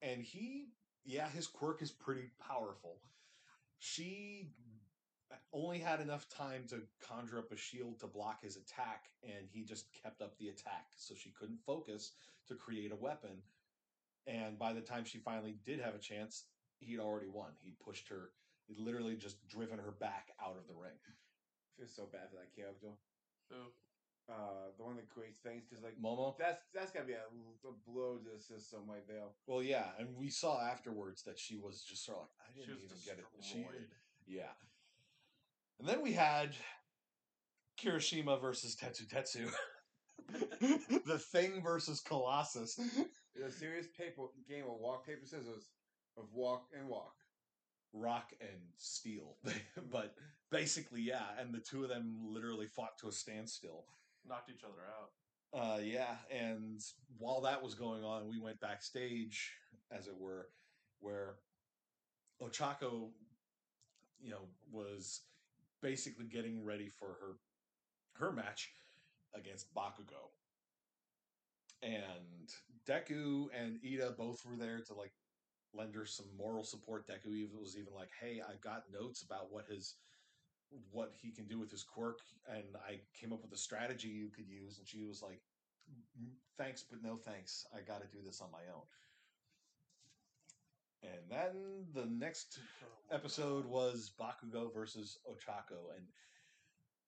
and 0.02 0.22
he, 0.22 0.68
yeah, 1.04 1.28
his 1.28 1.46
quirk 1.46 1.82
is 1.82 1.90
pretty 1.90 2.30
powerful. 2.40 3.00
She 3.78 4.50
only 5.52 5.78
had 5.78 6.00
enough 6.00 6.28
time 6.28 6.64
to 6.68 6.82
conjure 7.00 7.38
up 7.38 7.52
a 7.52 7.56
shield 7.56 8.00
to 8.00 8.06
block 8.06 8.42
his 8.42 8.56
attack, 8.56 9.06
and 9.22 9.46
he 9.50 9.64
just 9.64 9.86
kept 9.92 10.22
up 10.22 10.36
the 10.38 10.48
attack, 10.48 10.86
so 10.96 11.14
she 11.14 11.30
couldn't 11.30 11.60
focus 11.66 12.12
to 12.48 12.54
create 12.54 12.92
a 12.92 12.96
weapon. 12.96 13.42
And 14.26 14.58
by 14.58 14.72
the 14.72 14.80
time 14.80 15.04
she 15.04 15.18
finally 15.18 15.56
did 15.64 15.80
have 15.80 15.94
a 15.94 15.98
chance, 15.98 16.44
he'd 16.78 17.00
already 17.00 17.28
won. 17.28 17.50
He'd 17.62 17.78
pushed 17.80 18.08
her, 18.08 18.30
he'd 18.66 18.78
literally 18.78 19.16
just 19.16 19.46
driven 19.48 19.78
her 19.78 19.92
back 19.92 20.28
out 20.42 20.56
of 20.56 20.66
the 20.68 20.74
ring. 20.74 20.98
I 21.06 21.82
feel 21.82 21.88
so 21.88 22.08
bad 22.10 22.28
for 22.30 22.36
that 22.36 22.54
character. 22.54 22.88
Who? 23.50 23.56
Uh, 24.28 24.70
the 24.78 24.84
one 24.84 24.94
that 24.94 25.08
creates 25.08 25.40
things 25.40 25.64
because 25.68 25.82
like 25.82 25.96
Momo? 26.00 26.38
that's 26.38 26.62
that's 26.72 26.92
gotta 26.92 27.06
be 27.06 27.14
a, 27.14 27.26
a 27.66 27.72
blow 27.90 28.16
to 28.16 28.30
the 28.36 28.40
system 28.40 28.80
right 28.88 29.06
there. 29.08 29.22
Well, 29.46 29.62
yeah, 29.62 29.86
and 29.98 30.08
we 30.16 30.30
saw 30.30 30.60
afterwards 30.62 31.22
that 31.24 31.36
she 31.36 31.56
was 31.56 31.82
just 31.82 32.04
sort 32.04 32.18
of 32.18 32.24
like, 32.24 32.30
I 32.46 32.60
didn't 32.60 32.76
was 32.76 32.84
even 32.84 32.96
get 33.04 33.18
it. 33.18 33.24
She, 33.40 33.66
yeah. 34.28 34.52
And 35.80 35.88
then 35.88 36.00
we 36.00 36.12
had 36.12 36.54
Kirishima 37.82 38.40
versus 38.40 38.76
Tetsu 38.76 39.08
Tetsu. 39.08 39.50
the 41.06 41.18
Thing 41.18 41.62
versus 41.62 42.00
Colossus. 42.00 42.78
A 43.46 43.50
serious 43.50 43.86
paper 43.96 44.22
game 44.48 44.64
of 44.64 44.78
walk 44.80 45.06
paper 45.06 45.24
scissors 45.24 45.68
of 46.16 46.24
walk 46.32 46.66
and 46.78 46.88
walk. 46.88 47.14
Rock 47.92 48.32
and 48.40 48.60
steel. 48.76 49.36
but 49.90 50.14
basically, 50.50 51.00
yeah, 51.00 51.24
and 51.38 51.52
the 51.52 51.58
two 51.58 51.82
of 51.82 51.88
them 51.88 52.16
literally 52.22 52.66
fought 52.66 52.98
to 52.98 53.08
a 53.08 53.12
standstill. 53.12 53.84
Knocked 54.28 54.50
each 54.50 54.64
other 54.64 54.82
out. 54.98 55.10
Uh, 55.52 55.80
yeah, 55.80 56.16
and 56.30 56.80
while 57.18 57.40
that 57.40 57.62
was 57.62 57.74
going 57.74 58.04
on, 58.04 58.28
we 58.28 58.38
went 58.38 58.60
backstage, 58.60 59.52
as 59.90 60.06
it 60.06 60.14
were, 60.16 60.48
where 61.00 61.36
Ochako, 62.40 63.08
you 64.20 64.30
know, 64.30 64.48
was 64.70 65.22
basically 65.82 66.26
getting 66.26 66.64
ready 66.64 66.88
for 66.88 67.08
her 67.20 67.36
her 68.14 68.32
match 68.32 68.70
against 69.34 69.72
Bakugo. 69.74 70.30
And 71.82 72.52
Deku 72.86 73.48
and 73.58 73.78
Ida 73.84 74.14
both 74.16 74.44
were 74.44 74.56
there 74.56 74.80
to 74.80 74.94
like 74.94 75.12
lend 75.72 75.94
her 75.94 76.06
some 76.06 76.26
moral 76.36 76.64
support. 76.64 77.06
Deku 77.06 77.34
even 77.34 77.58
was 77.60 77.76
even 77.76 77.94
like, 77.94 78.10
"Hey, 78.20 78.40
I've 78.46 78.60
got 78.60 78.90
notes 78.92 79.22
about 79.22 79.52
what 79.52 79.66
his 79.66 79.94
what 80.92 81.12
he 81.20 81.32
can 81.32 81.46
do 81.46 81.58
with 81.58 81.70
his 81.70 81.82
quirk, 81.82 82.20
and 82.48 82.76
I 82.86 83.00
came 83.14 83.32
up 83.32 83.42
with 83.42 83.52
a 83.52 83.56
strategy 83.56 84.08
you 84.08 84.28
could 84.28 84.48
use." 84.48 84.78
And 84.78 84.86
she 84.86 85.04
was 85.04 85.22
like, 85.22 85.40
"Mm, 86.20 86.34
"Thanks, 86.56 86.82
but 86.82 87.02
no 87.02 87.16
thanks. 87.16 87.66
I 87.74 87.80
got 87.80 88.00
to 88.02 88.08
do 88.16 88.22
this 88.24 88.40
on 88.40 88.50
my 88.50 88.62
own." 88.74 88.86
And 91.02 91.30
then 91.30 91.86
the 91.94 92.06
next 92.06 92.58
Oh 92.82 93.14
episode 93.14 93.66
was 93.66 94.12
Bakugo 94.20 94.72
versus 94.72 95.18
Ochako, 95.28 95.96
and 95.96 96.06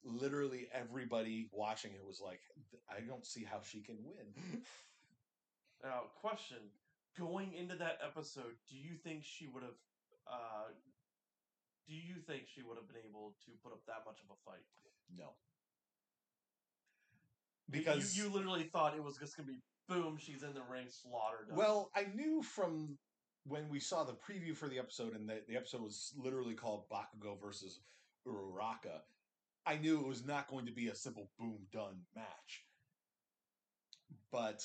literally 0.05 0.69
everybody 0.73 1.49
watching 1.53 1.93
it 1.93 2.05
was 2.05 2.21
like, 2.21 2.41
"I 2.89 3.01
don't 3.01 3.27
see 3.27 3.45
how 3.45 3.61
she 3.63 3.81
can 3.83 3.99
win." 4.05 4.63
Now, 5.83 6.11
question: 6.21 6.59
Going 7.18 7.53
into 7.55 7.77
that 7.77 7.99
episode, 8.05 8.57
do 8.68 8.77
you 8.77 8.95
think 9.03 9.25
she 9.25 9.47
would 9.47 9.62
have? 9.62 9.79
Uh, 10.27 10.73
do 11.88 11.95
you 11.95 12.14
think 12.27 12.45
she 12.47 12.62
would 12.62 12.77
have 12.77 12.87
been 12.87 13.03
able 13.09 13.35
to 13.45 13.51
put 13.62 13.73
up 13.73 13.85
that 13.87 14.05
much 14.07 14.18
of 14.23 14.31
a 14.31 14.38
fight? 14.45 14.64
no, 15.18 15.31
because 17.71 18.16
you, 18.16 18.25
you 18.25 18.31
literally 18.31 18.64
thought 18.64 18.95
it 18.95 19.03
was 19.03 19.16
just 19.18 19.37
gonna 19.37 19.49
be 19.49 19.61
boom, 19.88 20.16
she's 20.18 20.42
in 20.42 20.55
the 20.55 20.62
ring, 20.71 20.87
slaughtered. 20.88 21.49
Well, 21.51 21.90
I 21.95 22.07
knew 22.14 22.42
from 22.42 22.97
when 23.45 23.68
we 23.68 23.81
saw 23.81 24.05
the 24.05 24.12
preview 24.12 24.57
for 24.57 24.68
the 24.68 24.79
episode, 24.79 25.14
and 25.14 25.29
the, 25.29 25.40
the 25.49 25.57
episode 25.57 25.83
was 25.83 26.12
literally 26.16 26.55
called 26.55 26.85
Bakugo 26.90 27.40
versus 27.40 27.81
Uraraka. 28.27 29.01
I 29.66 29.77
knew 29.77 30.01
it 30.01 30.07
was 30.07 30.25
not 30.25 30.49
going 30.49 30.66
to 30.66 30.73
be 30.73 30.88
a 30.88 30.95
simple 30.95 31.29
boom 31.38 31.59
done 31.73 32.01
match. 32.14 32.64
But 34.31 34.62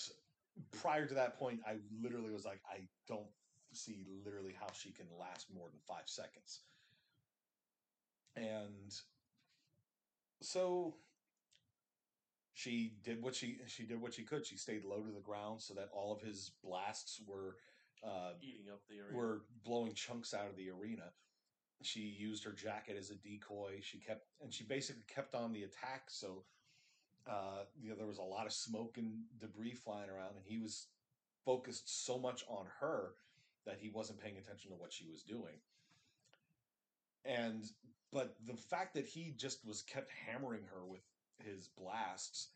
prior 0.81 1.05
to 1.05 1.13
that 1.13 1.37
point, 1.37 1.59
I 1.65 1.75
literally 2.01 2.31
was 2.31 2.45
like, 2.45 2.61
I 2.71 2.81
don't 3.07 3.27
see 3.73 4.05
literally 4.25 4.55
how 4.59 4.67
she 4.73 4.91
can 4.91 5.05
last 5.19 5.47
more 5.53 5.67
than 5.69 5.79
five 5.87 6.05
seconds. 6.05 6.61
And 8.35 8.93
so 10.41 10.95
she 12.53 12.93
did 13.03 13.21
what 13.21 13.35
she 13.35 13.59
she 13.67 13.83
did 13.83 14.01
what 14.01 14.13
she 14.13 14.23
could. 14.23 14.45
She 14.45 14.57
stayed 14.57 14.83
low 14.85 15.01
to 15.01 15.11
the 15.11 15.21
ground 15.21 15.61
so 15.61 15.73
that 15.73 15.89
all 15.93 16.11
of 16.11 16.21
his 16.21 16.51
blasts 16.63 17.21
were 17.27 17.57
uh, 18.03 18.31
eating 18.41 18.71
up 18.71 18.81
the 18.89 18.95
area. 18.97 19.15
were 19.15 19.41
blowing 19.65 19.93
chunks 19.93 20.33
out 20.33 20.47
of 20.49 20.55
the 20.55 20.69
arena. 20.69 21.11
she 21.81 21.99
used 21.99 22.43
her 22.43 22.51
jacket 22.51 22.95
as 22.97 23.11
a 23.11 23.15
decoy. 23.15 23.79
She 23.81 23.99
kept 23.99 24.25
and 24.41 24.53
she 24.53 24.63
basically 24.63 25.03
kept 25.07 25.35
on 25.35 25.51
the 25.51 25.63
attack. 25.63 26.03
So 26.09 26.43
uh, 27.29 27.63
you 27.79 27.89
know 27.89 27.95
there 27.95 28.07
was 28.07 28.17
a 28.19 28.23
lot 28.23 28.45
of 28.45 28.53
smoke 28.53 28.97
and 28.97 29.11
debris 29.39 29.73
flying 29.73 30.09
around, 30.09 30.35
and 30.35 30.45
he 30.45 30.59
was 30.59 30.87
focused 31.45 32.05
so 32.05 32.17
much 32.17 32.43
on 32.49 32.65
her 32.79 33.11
that 33.65 33.77
he 33.79 33.89
wasn't 33.89 34.19
paying 34.19 34.37
attention 34.37 34.71
to 34.71 34.77
what 34.77 34.93
she 34.93 35.05
was 35.09 35.23
doing. 35.23 35.59
And 37.25 37.63
but 38.11 38.35
the 38.45 38.55
fact 38.55 38.93
that 38.95 39.05
he 39.05 39.33
just 39.37 39.65
was 39.65 39.81
kept 39.81 40.09
hammering 40.25 40.63
her 40.73 40.85
with 40.85 41.01
his 41.43 41.69
blasts 41.77 42.49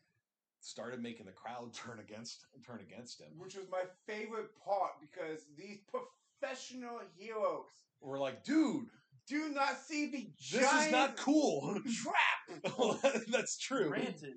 started 0.60 1.02
making 1.02 1.26
the 1.26 1.32
crowd 1.32 1.72
turn 1.74 1.98
against 2.00 2.46
turn 2.66 2.80
against 2.80 3.20
him. 3.20 3.28
Which 3.38 3.56
was 3.56 3.66
my 3.70 3.82
favorite 4.06 4.50
part 4.64 4.92
because 5.00 5.46
these 5.56 5.78
professional 5.90 7.00
heroes 7.16 7.66
We're 8.00 8.18
like, 8.18 8.44
dude, 8.44 8.86
do 9.28 9.50
not 9.50 9.78
see 9.78 10.10
the 10.10 10.30
this 10.50 10.62
giant 10.62 10.86
is 10.86 10.92
not 10.92 11.16
cool. 11.16 11.80
trap. 12.02 13.22
That's 13.28 13.58
true. 13.58 13.88
Granted, 13.88 14.34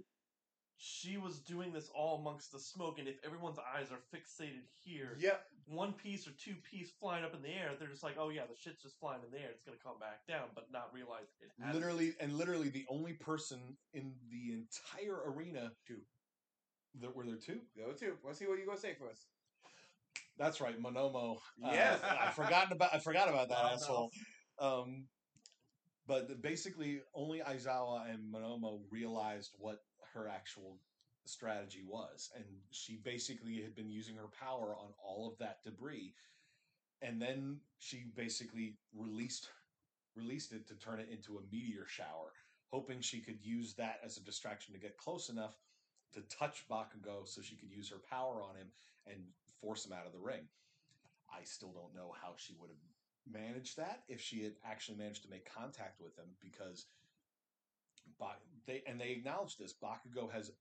she 0.77 1.17
was 1.17 1.39
doing 1.39 1.71
this 1.71 1.89
all 1.95 2.17
amongst 2.19 2.51
the 2.51 2.59
smoke, 2.59 2.99
and 2.99 3.07
if 3.07 3.15
everyone's 3.25 3.57
eyes 3.59 3.87
are 3.91 3.99
fixated 4.13 4.63
here, 4.83 5.15
Yep. 5.19 5.45
one 5.67 5.93
piece 5.93 6.27
or 6.27 6.31
two 6.31 6.55
piece 6.69 6.91
flying 6.91 7.23
up 7.23 7.33
in 7.33 7.41
the 7.41 7.49
air, 7.49 7.71
they're 7.79 7.87
just 7.87 8.03
like, 8.03 8.15
oh 8.17 8.29
yeah, 8.29 8.45
the 8.45 8.55
shit's 8.55 8.81
just 8.83 8.99
flying 8.99 9.21
in 9.23 9.31
the 9.31 9.39
air. 9.39 9.49
It's 9.51 9.63
gonna 9.63 9.77
come 9.83 9.97
back 9.99 10.25
down, 10.27 10.49
but 10.53 10.71
not 10.71 10.93
realize 10.93 11.27
it. 11.39 11.51
Has 11.63 11.73
Literally, 11.73 12.13
and 12.19 12.33
literally, 12.37 12.69
the 12.69 12.85
only 12.89 13.13
person 13.13 13.77
in 13.93 14.13
the 14.29 14.53
entire 14.53 15.21
arena. 15.31 15.71
Two. 15.87 16.01
There, 16.93 17.09
were 17.11 17.25
there 17.25 17.35
two? 17.37 17.61
Go 17.77 17.91
two. 17.93 18.17
Let's 18.23 18.39
see 18.39 18.45
what 18.47 18.59
you 18.59 18.65
gonna 18.65 18.77
say 18.77 18.93
for 18.95 19.09
us. 19.09 19.27
That's 20.37 20.59
right, 20.59 20.81
Monoma. 20.81 21.37
Uh, 21.63 21.71
Yes. 21.71 22.01
I 22.03 22.31
forgot 22.31 22.71
about 22.71 22.93
I 22.93 22.99
forgot 22.99 23.29
about 23.29 23.47
that 23.49 23.55
Wow, 23.57 23.69
no. 23.69 23.73
asshole. 23.73 24.11
Um, 24.59 25.07
but 26.07 26.41
basically, 26.41 27.01
only 27.13 27.39
Aizawa 27.39 28.09
and 28.13 28.31
Monoma 28.31 28.79
realized 28.91 29.55
what 29.57 29.79
her 30.15 30.27
actual 30.27 30.79
strategy 31.25 31.83
was, 31.87 32.31
and 32.35 32.45
she 32.71 32.97
basically 32.97 33.61
had 33.61 33.75
been 33.75 33.89
using 33.89 34.15
her 34.15 34.29
power 34.39 34.75
on 34.75 34.89
all 35.03 35.27
of 35.27 35.37
that 35.39 35.63
debris, 35.63 36.13
and 37.01 37.21
then 37.21 37.57
she 37.79 38.05
basically 38.15 38.77
released 38.93 39.49
released 40.15 40.53
it 40.53 40.65
to 40.65 40.75
turn 40.75 40.99
it 40.99 41.09
into 41.11 41.37
a 41.37 41.41
meteor 41.51 41.85
shower, 41.87 42.31
hoping 42.71 43.01
she 43.01 43.19
could 43.19 43.37
use 43.43 43.73
that 43.73 43.99
as 44.03 44.15
a 44.15 44.23
distraction 44.23 44.73
to 44.73 44.79
get 44.79 44.97
close 44.97 45.27
enough 45.29 45.59
to 46.13 46.21
touch 46.21 46.63
Bakugo 46.69 47.27
so 47.27 47.41
she 47.41 47.57
could 47.57 47.69
use 47.69 47.89
her 47.89 48.01
power 48.09 48.41
on 48.41 48.55
him 48.55 48.67
and 49.05 49.17
force 49.59 49.85
him 49.85 49.91
out 49.91 50.05
of 50.05 50.13
the 50.13 50.19
ring. 50.19 50.47
I 51.29 51.43
still 51.43 51.73
don't 51.73 51.93
know 51.93 52.15
how 52.21 52.33
she 52.37 52.55
would 52.59 52.69
have 52.69 53.41
managed 53.43 53.77
that 53.77 54.03
if 54.07 54.21
she 54.21 54.43
had 54.43 54.53
actually 54.65 54.97
managed 54.97 55.23
to 55.23 55.29
make 55.29 55.51
contact 55.53 55.99
with 55.99 56.15
him 56.17 56.29
because 56.41 56.85
Ba- 58.19 58.37
they 58.67 58.83
and 58.87 58.99
they 58.99 59.11
acknowledge 59.11 59.57
this 59.57 59.73
Bakugo 59.73 60.31
has 60.31 60.51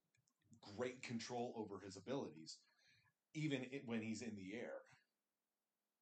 great 0.77 1.03
control 1.03 1.55
over 1.57 1.79
his 1.85 1.97
abilities 1.97 2.59
even 3.35 3.63
i 3.63 3.81
when 3.87 4.01
he's 4.01 4.23
in 4.23 4.35
the 4.37 4.57
air. 4.57 4.79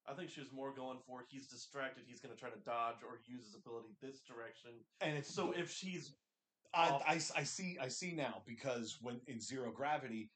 I 0.06 0.14
think 0.14 0.30
she 0.30 0.40
was 0.40 0.50
more 0.52 0.72
going 0.74 0.98
for 1.06 1.24
he's 1.28 1.46
distracted, 1.46 2.04
he's 2.06 2.20
gonna 2.20 2.34
try 2.34 2.50
to 2.50 2.58
dodge 2.64 2.96
or 3.06 3.20
use 3.26 3.44
his 3.46 3.54
ability 3.54 3.94
this 4.02 4.20
direction. 4.20 4.70
And 5.00 5.16
it's 5.16 5.32
So 5.32 5.52
if 5.52 5.70
she's 5.70 6.14
I, 6.74 6.88
off- 6.88 7.02
I, 7.06 7.14
I 7.40 7.44
see 7.44 7.78
I 7.80 7.88
see 7.88 8.12
now 8.12 8.42
because 8.46 8.98
when 9.00 9.20
in 9.26 9.40
zero 9.40 9.70
gravity, 9.70 10.30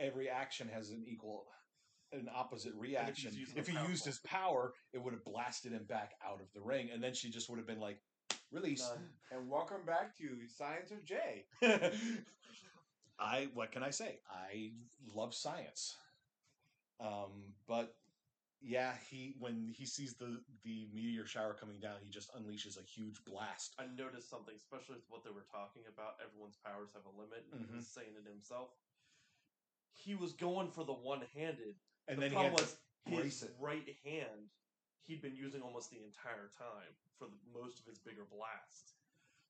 every 0.00 0.28
action 0.28 0.68
has 0.68 0.90
an 0.90 1.04
equal 1.06 1.44
an 2.12 2.28
opposite 2.34 2.74
reaction. 2.74 3.32
using 3.34 3.56
If 3.56 3.68
he 3.68 3.78
used 3.88 4.04
his 4.04 4.18
power, 4.20 4.74
it 4.92 5.02
would 5.02 5.14
have 5.14 5.24
blasted 5.24 5.72
him 5.72 5.84
back 5.84 6.12
out 6.26 6.40
of 6.40 6.46
the 6.54 6.60
ring, 6.60 6.90
and 6.92 7.02
then 7.02 7.14
she 7.14 7.30
just 7.30 7.48
would 7.48 7.58
have 7.58 7.66
been 7.66 7.80
like, 7.80 7.98
"Release." 8.52 8.88
none. 8.88 9.08
And 9.30 9.48
welcome 9.48 9.82
back 9.86 10.16
to 10.18 10.46
Science 10.46 10.90
of 10.90 11.04
J. 11.04 11.44
I 13.18 13.48
what 13.54 13.72
can 13.72 13.82
I 13.82 13.90
say? 13.90 14.18
I 14.30 14.72
love 15.14 15.34
science, 15.34 15.96
um, 17.00 17.54
but 17.66 17.94
yeah, 18.60 18.92
he 19.10 19.34
when 19.38 19.68
he 19.76 19.86
sees 19.86 20.14
the 20.14 20.40
the 20.64 20.88
meteor 20.92 21.26
shower 21.26 21.54
coming 21.54 21.80
down, 21.80 21.96
he 22.02 22.10
just 22.10 22.32
unleashes 22.34 22.78
a 22.78 22.82
huge 22.82 23.24
blast. 23.24 23.74
I 23.78 23.86
noticed 23.96 24.28
something, 24.30 24.54
especially 24.56 24.96
with 24.96 25.08
what 25.08 25.24
they 25.24 25.30
were 25.30 25.46
talking 25.50 25.82
about. 25.92 26.14
Everyone's 26.24 26.56
powers 26.64 26.90
have 26.94 27.04
a 27.06 27.10
limit, 27.20 27.44
and 27.52 27.60
he 27.66 27.74
was 27.74 27.86
Mhm. 27.86 27.94
saying 27.94 28.14
it 28.16 28.28
himself. 28.28 28.70
He 29.94 30.14
was 30.14 30.32
going 30.32 30.70
for 30.70 30.84
the 30.84 30.92
one 30.94 31.22
handed. 31.34 31.76
And 32.08 32.18
the 32.18 32.22
then 32.22 32.30
he 32.30 32.36
problem 32.36 32.52
had 32.52 32.68
to 32.68 32.76
was 33.06 33.16
brace 33.18 33.40
his 33.40 33.50
it. 33.50 33.56
right 33.60 33.96
hand 34.04 34.50
he'd 35.06 35.22
been 35.22 35.36
using 35.36 35.62
almost 35.62 35.90
the 35.90 36.02
entire 36.02 36.50
time 36.56 36.92
for 37.18 37.26
the, 37.26 37.38
most 37.52 37.80
of 37.80 37.86
his 37.86 37.98
bigger 37.98 38.26
blasts. 38.30 38.94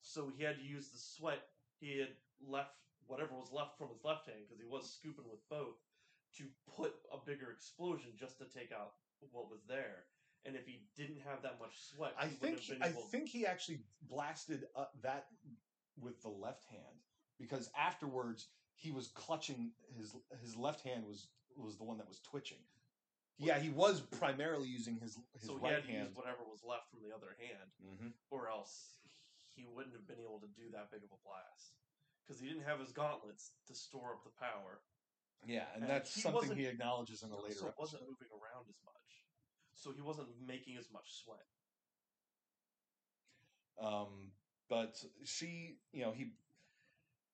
So 0.01 0.31
he 0.35 0.43
had 0.43 0.57
to 0.57 0.65
use 0.65 0.89
the 0.89 0.99
sweat 0.99 1.47
he 1.79 1.99
had 1.99 2.15
left, 2.45 2.75
whatever 3.07 3.33
was 3.33 3.51
left 3.51 3.77
from 3.77 3.89
his 3.89 4.03
left 4.03 4.27
hand, 4.27 4.39
because 4.43 4.59
he 4.59 4.67
was 4.67 4.89
scooping 4.89 5.25
with 5.29 5.41
both, 5.49 5.79
to 6.37 6.45
put 6.75 6.93
a 7.11 7.17
bigger 7.25 7.51
explosion 7.51 8.11
just 8.17 8.37
to 8.39 8.45
take 8.45 8.71
out 8.71 8.93
what 9.31 9.49
was 9.49 9.61
there. 9.67 10.05
And 10.45 10.55
if 10.55 10.65
he 10.65 10.81
didn't 10.97 11.21
have 11.23 11.41
that 11.43 11.59
much 11.59 11.71
sweat, 11.79 12.13
I 12.19 12.27
he 12.27 12.35
think 12.35 12.59
have 12.67 12.81
I 12.81 12.89
think 12.89 13.29
he 13.29 13.45
actually 13.45 13.79
blasted 14.09 14.65
up 14.75 14.91
that 15.01 15.27
with 16.01 16.21
the 16.21 16.29
left 16.29 16.65
hand 16.65 16.99
because 17.39 17.69
afterwards 17.79 18.47
he 18.75 18.91
was 18.91 19.07
clutching 19.07 19.71
his 19.95 20.15
his 20.41 20.57
left 20.57 20.81
hand 20.81 21.05
was 21.05 21.27
was 21.55 21.77
the 21.77 21.83
one 21.83 21.97
that 21.97 22.09
was 22.09 22.19
twitching. 22.19 22.57
Yeah, 23.37 23.57
he 23.59 23.69
was 23.69 24.01
primarily 24.01 24.67
using 24.69 24.97
his 25.01 25.17
his 25.33 25.49
so 25.49 25.57
he 25.57 25.63
right 25.65 25.73
had 25.73 25.85
to 25.85 25.91
hand. 25.91 26.07
use 26.09 26.15
whatever 26.15 26.45
was 26.45 26.61
left 26.63 26.89
from 26.91 27.01
the 27.01 27.13
other 27.15 27.35
hand, 27.41 27.69
hmm 27.81 28.13
or 28.29 28.49
else 28.49 28.97
he 29.55 29.65
wouldn't 29.65 29.93
have 29.93 30.07
been 30.07 30.21
able 30.21 30.39
to 30.41 30.49
do 30.57 30.69
that 30.73 30.89
big 30.91 31.01
of 31.03 31.09
a 31.13 31.19
blast. 31.25 31.77
Because 32.25 32.39
he 32.41 32.47
didn't 32.47 32.63
have 32.63 32.79
his 32.79 32.91
gauntlets 32.91 33.51
to 33.67 33.75
store 33.75 34.13
up 34.13 34.23
the 34.23 34.33
power. 34.39 34.81
Yeah, 35.45 35.67
and 35.75 35.83
And 35.83 35.91
that's 35.91 36.15
he 36.15 36.21
something 36.21 36.55
he 36.55 36.65
acknowledges 36.65 37.21
in 37.21 37.31
a 37.31 37.39
later 37.39 37.67
so 37.67 37.73
wasn't 37.77 38.03
moving 38.03 38.31
around 38.31 38.65
as 38.69 38.79
much. 38.85 39.27
So 39.75 39.91
he 39.91 40.01
wasn't 40.01 40.29
making 40.47 40.77
as 40.77 40.87
much 40.91 41.21
sweat. 41.23 41.45
Um, 43.81 44.31
but 44.69 45.03
she, 45.25 45.77
you 45.91 46.01
know, 46.01 46.11
he 46.11 46.31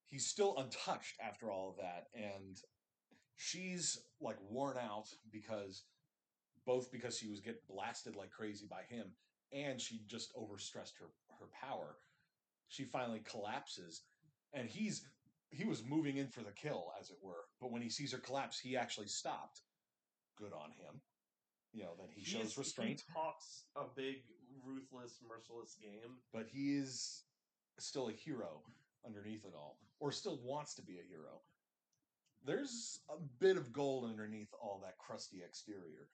he's 0.06 0.26
still 0.26 0.58
untouched 0.58 1.18
after 1.22 1.52
all 1.52 1.70
of 1.70 1.78
that, 1.78 2.08
and 2.16 2.58
she's 3.42 3.98
like 4.20 4.38
worn 4.50 4.78
out 4.78 5.08
because 5.32 5.84
both 6.66 6.92
because 6.92 7.18
she 7.18 7.30
was 7.30 7.40
getting 7.40 7.62
blasted 7.70 8.16
like 8.16 8.32
crazy 8.32 8.68
by 8.70 8.82
him, 8.94 9.08
and 9.54 9.80
she 9.80 10.02
just 10.08 10.36
overstressed 10.36 10.98
her 11.00 11.08
her 11.40 11.48
power. 11.60 11.96
She 12.68 12.84
finally 12.84 13.22
collapses, 13.24 14.04
and 14.54 14.70
he's 14.70 15.08
he 15.52 15.66
was 15.66 15.84
moving 15.84 16.18
in 16.18 16.28
for 16.28 16.42
the 16.42 16.52
kill, 16.52 16.92
as 17.00 17.10
it 17.10 17.18
were. 17.24 17.46
But 17.62 17.72
when 17.72 17.82
he 17.82 17.90
sees 17.90 18.12
her 18.12 18.20
collapse, 18.20 18.60
he 18.60 18.76
actually 18.78 19.08
stopped. 19.08 19.62
Good 20.38 20.54
on 20.54 20.72
him. 20.72 21.02
You 21.74 21.84
know 21.84 21.96
that 22.00 22.10
he 22.12 22.22
He's- 22.22 22.42
shows 22.44 22.58
restraint, 22.58 23.04
He 23.08 23.14
talks 23.14 23.64
a 23.76 23.86
big, 23.96 24.24
ruthless, 24.64 25.20
merciless 25.28 25.76
game. 25.82 26.18
but 26.34 26.48
he 26.48 26.76
is 26.78 27.24
still 27.80 28.10
a 28.10 28.14
hero 28.14 28.62
underneath 29.06 29.46
it 29.46 29.54
all, 29.56 29.80
or 30.00 30.12
still 30.12 30.40
wants 30.44 30.76
to 30.76 30.82
be 30.82 31.00
a 31.00 31.04
hero. 31.04 31.42
There's 32.46 33.00
a 33.10 33.20
bit 33.40 33.58
of 33.58 33.74
gold 33.74 34.10
underneath 34.10 34.54
all 34.62 34.82
that 34.84 34.98
crusty 34.98 35.42
exterior. 35.46 36.08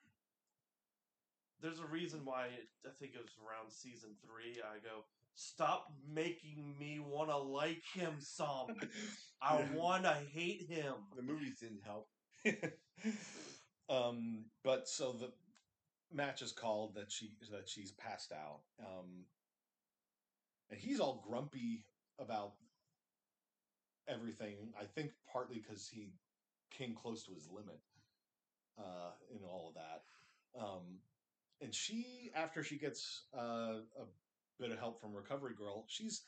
There's 1.61 1.79
a 1.79 1.85
reason 1.85 2.21
why 2.23 2.47
it, 2.47 2.67
I 2.85 2.91
think 2.99 3.13
it 3.15 3.21
was 3.21 3.38
around 3.39 3.71
season 3.71 4.11
three. 4.21 4.61
I 4.61 4.79
go, 4.79 5.05
stop 5.35 5.88
making 6.07 6.75
me 6.79 6.99
want 6.99 7.29
to 7.29 7.38
like 7.38 7.81
him 7.93 8.15
some. 8.19 8.67
I 9.41 9.63
want 9.73 10.03
to 10.03 10.17
hate 10.33 10.67
him. 10.67 10.93
The 11.15 11.21
movies 11.21 11.59
didn't 11.59 11.83
help. 11.85 12.09
um, 13.89 14.45
but 14.63 14.88
so 14.88 15.13
the 15.13 15.31
match 16.11 16.41
is 16.41 16.51
called 16.51 16.95
that 16.95 17.11
she 17.11 17.31
that 17.51 17.67
she's 17.67 17.91
passed 17.91 18.31
out, 18.31 18.61
um, 18.79 19.25
and 20.69 20.79
he's 20.79 20.99
all 20.99 21.23
grumpy 21.27 21.85
about 22.19 22.53
everything. 24.07 24.55
I 24.79 24.85
think 24.85 25.11
partly 25.31 25.59
because 25.59 25.87
he 25.87 26.13
came 26.71 26.93
close 26.93 27.23
to 27.25 27.33
his 27.33 27.49
limit 27.49 27.79
uh, 28.77 29.11
in 29.31 29.39
all 29.43 29.69
of 29.69 29.75
that. 29.75 30.03
Um, 30.59 30.99
and 31.61 31.73
she, 31.73 32.31
after 32.35 32.63
she 32.63 32.77
gets 32.77 33.23
uh, 33.37 33.79
a 33.99 34.05
bit 34.59 34.71
of 34.71 34.79
help 34.79 34.99
from 34.99 35.13
Recovery 35.13 35.53
Girl, 35.57 35.85
she's 35.87 36.23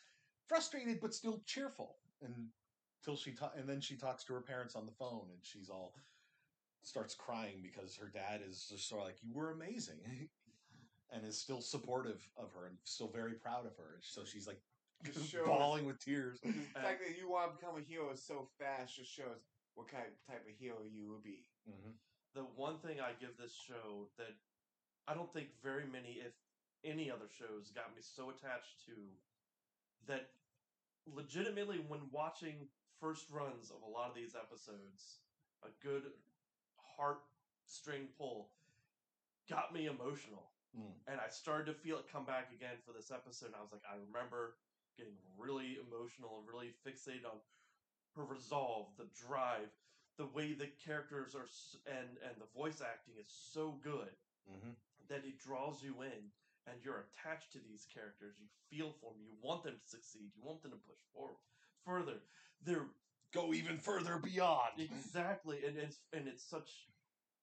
frustrated 0.47 0.99
but 1.01 1.13
still 1.13 1.41
cheerful. 1.45 1.97
And 2.23 2.47
till 3.03 3.15
she 3.15 3.31
ta- 3.31 3.51
and 3.57 3.67
then 3.67 3.81
she 3.81 3.95
talks 3.95 4.23
to 4.25 4.33
her 4.33 4.41
parents 4.41 4.75
on 4.75 4.85
the 4.85 4.91
phone, 4.91 5.27
and 5.31 5.39
she's 5.41 5.69
all 5.69 5.93
starts 6.83 7.13
crying 7.13 7.61
because 7.61 7.95
her 7.95 8.09
dad 8.13 8.41
is 8.47 8.67
just 8.69 8.87
sort 8.87 9.01
of 9.01 9.07
like, 9.07 9.17
"You 9.21 9.33
were 9.33 9.51
amazing," 9.51 10.29
and 11.11 11.25
is 11.25 11.37
still 11.37 11.61
supportive 11.61 12.27
of 12.37 12.51
her 12.53 12.65
and 12.65 12.77
still 12.83 13.07
very 13.07 13.33
proud 13.33 13.65
of 13.65 13.75
her. 13.77 13.99
So 14.01 14.25
she's 14.25 14.47
like 14.47 14.61
Just 15.05 15.29
shows- 15.31 15.45
bawling 15.45 15.86
with 15.86 15.99
tears. 15.99 16.39
The 16.41 16.51
fact 16.79 17.01
that 17.05 17.17
you 17.17 17.29
want 17.29 17.51
to 17.51 17.57
become 17.57 17.77
a 17.77 17.81
hero 17.81 18.10
so 18.15 18.47
fast 18.60 18.95
just 18.95 19.12
shows 19.12 19.45
what 19.75 19.88
kind 19.88 20.05
type 20.27 20.41
of 20.47 20.53
hero 20.60 20.77
you 20.89 21.07
will 21.07 21.21
be. 21.23 21.45
hmm 21.65 21.91
The 22.33 22.41
one 22.55 22.77
thing 22.79 22.99
I 22.99 23.12
give 23.19 23.38
this 23.38 23.53
show 23.53 24.10
that 24.17 24.33
I 25.07 25.13
don't 25.13 25.31
think 25.31 25.49
very 25.63 25.86
many, 25.86 26.19
if 26.25 26.33
any 26.83 27.10
other 27.12 27.29
shows 27.29 27.71
got 27.73 27.93
me 27.95 28.01
so 28.01 28.29
attached 28.29 28.86
to 28.86 28.93
that 30.07 30.29
legitimately 31.13 31.79
when 31.88 32.01
watching 32.12 32.67
first 32.99 33.29
runs 33.29 33.71
of 33.71 33.81
a 33.83 33.89
lot 33.89 34.10
of 34.10 34.15
these 34.15 34.36
episodes, 34.36 35.19
a 35.63 35.69
good 35.86 36.03
heart 36.97 37.21
string 37.65 38.07
pull 38.17 38.49
got 39.49 39.73
me 39.73 39.86
emotional. 39.86 40.51
Mm. 40.77 40.91
And 41.07 41.19
I 41.21 41.29
started 41.29 41.65
to 41.71 41.73
feel 41.73 41.97
it 41.97 42.05
come 42.12 42.25
back 42.25 42.49
again 42.51 42.75
for 42.86 42.91
this 42.91 43.12
episode. 43.12 43.47
And 43.47 43.55
I 43.55 43.62
was 43.62 43.71
like, 43.71 43.86
I 43.88 43.95
remember 44.12 44.55
getting 44.97 45.17
really 45.38 45.77
emotional 45.79 46.39
and 46.39 46.47
really 46.47 46.73
fixated 46.86 47.25
on 47.25 47.38
her 48.15 48.25
resolve, 48.25 48.88
the 48.97 49.07
drive, 49.27 49.69
the 50.17 50.25
way 50.27 50.53
the 50.53 50.67
characters 50.86 51.36
are, 51.36 51.47
and 51.86 52.17
and 52.23 52.36
the 52.39 52.49
voice 52.57 52.81
acting 52.81 53.15
is 53.19 53.27
so 53.29 53.77
good 53.83 54.10
hmm 54.47 54.73
that 55.10 55.23
it 55.25 55.38
draws 55.39 55.81
you 55.81 56.01
in, 56.01 56.31
and 56.67 56.77
you're 56.83 57.05
attached 57.07 57.51
to 57.53 57.60
these 57.60 57.86
characters. 57.93 58.36
You 58.39 58.47
feel 58.69 58.91
for 58.99 59.12
them. 59.12 59.21
You 59.23 59.36
want 59.41 59.63
them 59.63 59.75
to 59.79 59.89
succeed. 59.89 60.31
You 60.36 60.41
want 60.43 60.62
them 60.63 60.71
to 60.71 60.77
push 60.77 60.99
forward 61.13 61.38
further. 61.86 62.19
They're 62.65 62.88
Go 63.33 63.53
even 63.53 63.77
further 63.77 64.17
beyond. 64.17 64.79
exactly, 64.79 65.63
and 65.65 65.77
it's 65.77 65.99
and 66.13 66.27
it's 66.27 66.43
such 66.43 66.88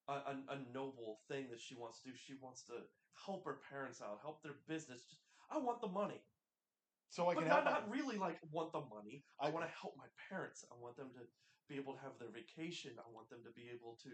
a, 0.08 0.12
a, 0.14 0.36
a 0.48 0.58
noble 0.72 1.20
thing 1.28 1.48
that 1.50 1.60
she 1.60 1.74
wants 1.74 2.00
to 2.00 2.08
do. 2.08 2.14
She 2.16 2.34
wants 2.40 2.62
to 2.64 2.72
help 3.26 3.44
her 3.44 3.58
parents 3.70 4.00
out, 4.00 4.18
help 4.22 4.42
their 4.42 4.56
business. 4.66 5.02
Just, 5.04 5.20
I 5.50 5.58
want 5.58 5.80
the 5.80 5.88
money, 5.88 6.20
So 7.10 7.28
I 7.28 7.34
but 7.34 7.40
can 7.40 7.48
not, 7.48 7.64
help. 7.64 7.86
not 7.86 7.90
really 7.90 8.16
like 8.18 8.38
want 8.50 8.72
the 8.72 8.80
money. 8.80 9.22
I 9.40 9.48
want 9.48 9.64
to 9.66 9.72
help 9.80 9.94
my 9.96 10.06
parents. 10.28 10.64
I 10.70 10.74
want 10.80 10.96
them 10.96 11.10
to 11.14 11.20
be 11.68 11.76
able 11.76 11.94
to 11.94 12.00
have 12.00 12.12
their 12.18 12.30
vacation. 12.30 12.92
I 12.98 13.08
want 13.12 13.30
them 13.30 13.40
to 13.44 13.50
be 13.52 13.70
able 13.72 13.96
to 14.02 14.10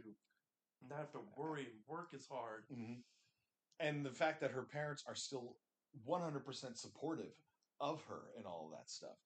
not 0.89 0.99
have 0.99 1.13
to 1.13 1.21
worry 1.37 1.63
and 1.63 1.81
work 1.87 2.13
as 2.15 2.27
hard. 2.27 2.65
Mhm. 2.71 3.03
And 3.81 4.05
the 4.05 4.11
fact 4.11 4.41
that 4.41 4.51
her 4.51 4.63
parents 4.63 5.05
are 5.07 5.15
still 5.15 5.57
100% 6.05 6.77
supportive 6.77 7.33
of 7.81 8.03
her 8.05 8.33
and 8.37 8.47
all 8.47 8.67
of 8.67 8.73
that 8.73 8.91
stuff 8.91 9.19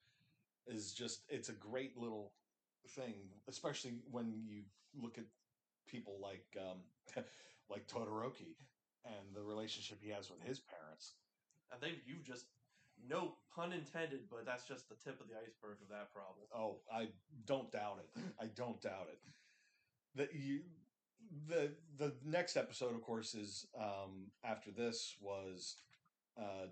is 0.67 0.95
just, 0.95 1.25
it's 1.29 1.49
a 1.49 1.53
great 1.53 1.97
little 1.97 2.33
thing, 2.89 3.15
especially 3.49 3.93
when 4.11 4.43
you 4.47 4.65
look 4.95 5.19
at 5.19 5.25
people 5.87 6.21
like, 6.21 6.47
um, 6.61 6.79
like 7.69 7.87
Todoroki 7.89 8.57
and 9.05 9.35
the 9.35 9.43
relationship 9.43 10.01
he 10.01 10.11
has 10.11 10.31
with 10.31 10.41
his 10.43 10.61
parents. 10.61 11.17
I 11.73 11.77
think 11.77 11.99
you 12.07 12.17
just 12.23 12.47
no 13.09 13.35
pun 13.55 13.73
intended, 13.73 14.21
but 14.31 14.45
that's 14.47 14.67
just 14.67 14.89
the 14.89 14.97
tip 14.97 15.21
of 15.21 15.29
the 15.29 15.35
iceberg 15.35 15.79
of 15.83 15.89
that 15.91 16.13
problem. 16.13 16.47
Oh, 16.55 16.81
I 16.93 17.09
don't 17.47 17.71
doubt 17.71 17.99
it. 18.01 18.23
I 18.41 18.47
don't 18.47 18.81
doubt 18.81 19.09
it. 19.11 19.19
That 20.17 20.35
you 20.35 20.61
the 21.49 21.73
the 21.99 22.13
next 22.25 22.57
episode, 22.57 22.95
of 22.95 23.03
course, 23.03 23.35
is 23.35 23.67
um 23.79 24.31
after 24.45 24.71
this 24.71 25.17
was 25.21 25.77
uh 26.39 26.67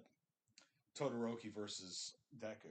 Todoroki 0.98 1.52
versus 1.54 2.14
Deku. 2.38 2.70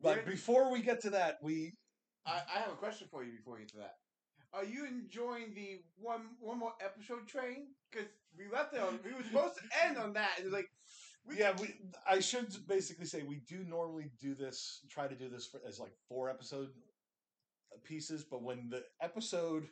But 0.00 0.16
Where- 0.16 0.26
before 0.26 0.70
we 0.72 0.82
get 0.82 1.00
to 1.02 1.10
that, 1.10 1.38
we 1.42 1.72
I, 2.26 2.40
I 2.54 2.58
have 2.60 2.72
a 2.72 2.76
question 2.76 3.08
for 3.10 3.22
you 3.22 3.32
before 3.36 3.54
we 3.54 3.60
get 3.60 3.70
to 3.70 3.76
that. 3.78 3.94
Are 4.52 4.64
you 4.64 4.86
enjoying 4.86 5.52
the 5.54 5.80
one 5.96 6.22
one 6.40 6.58
more 6.58 6.74
episode 6.80 7.26
train? 7.26 7.68
Because 7.90 8.08
we 8.36 8.44
left 8.52 8.72
it 8.74 8.80
on. 8.80 8.98
We 9.04 9.12
were 9.12 9.22
supposed 9.24 9.56
to 9.56 9.62
end 9.86 9.98
on 9.98 10.12
that, 10.14 10.30
and 10.38 10.46
it's 10.46 10.54
like, 10.54 10.70
we, 11.26 11.38
yeah, 11.38 11.52
we 11.60 11.74
I 12.08 12.20
should 12.20 12.54
basically 12.68 13.06
say 13.06 13.22
we 13.22 13.40
do 13.48 13.64
normally 13.66 14.10
do 14.20 14.34
this, 14.34 14.80
try 14.90 15.06
to 15.06 15.14
do 15.14 15.28
this 15.28 15.46
for, 15.46 15.60
as 15.66 15.78
like 15.78 15.92
four 16.08 16.28
episode 16.28 16.68
pieces, 17.84 18.24
but 18.28 18.42
when 18.42 18.68
the 18.70 18.82
episode 19.02 19.68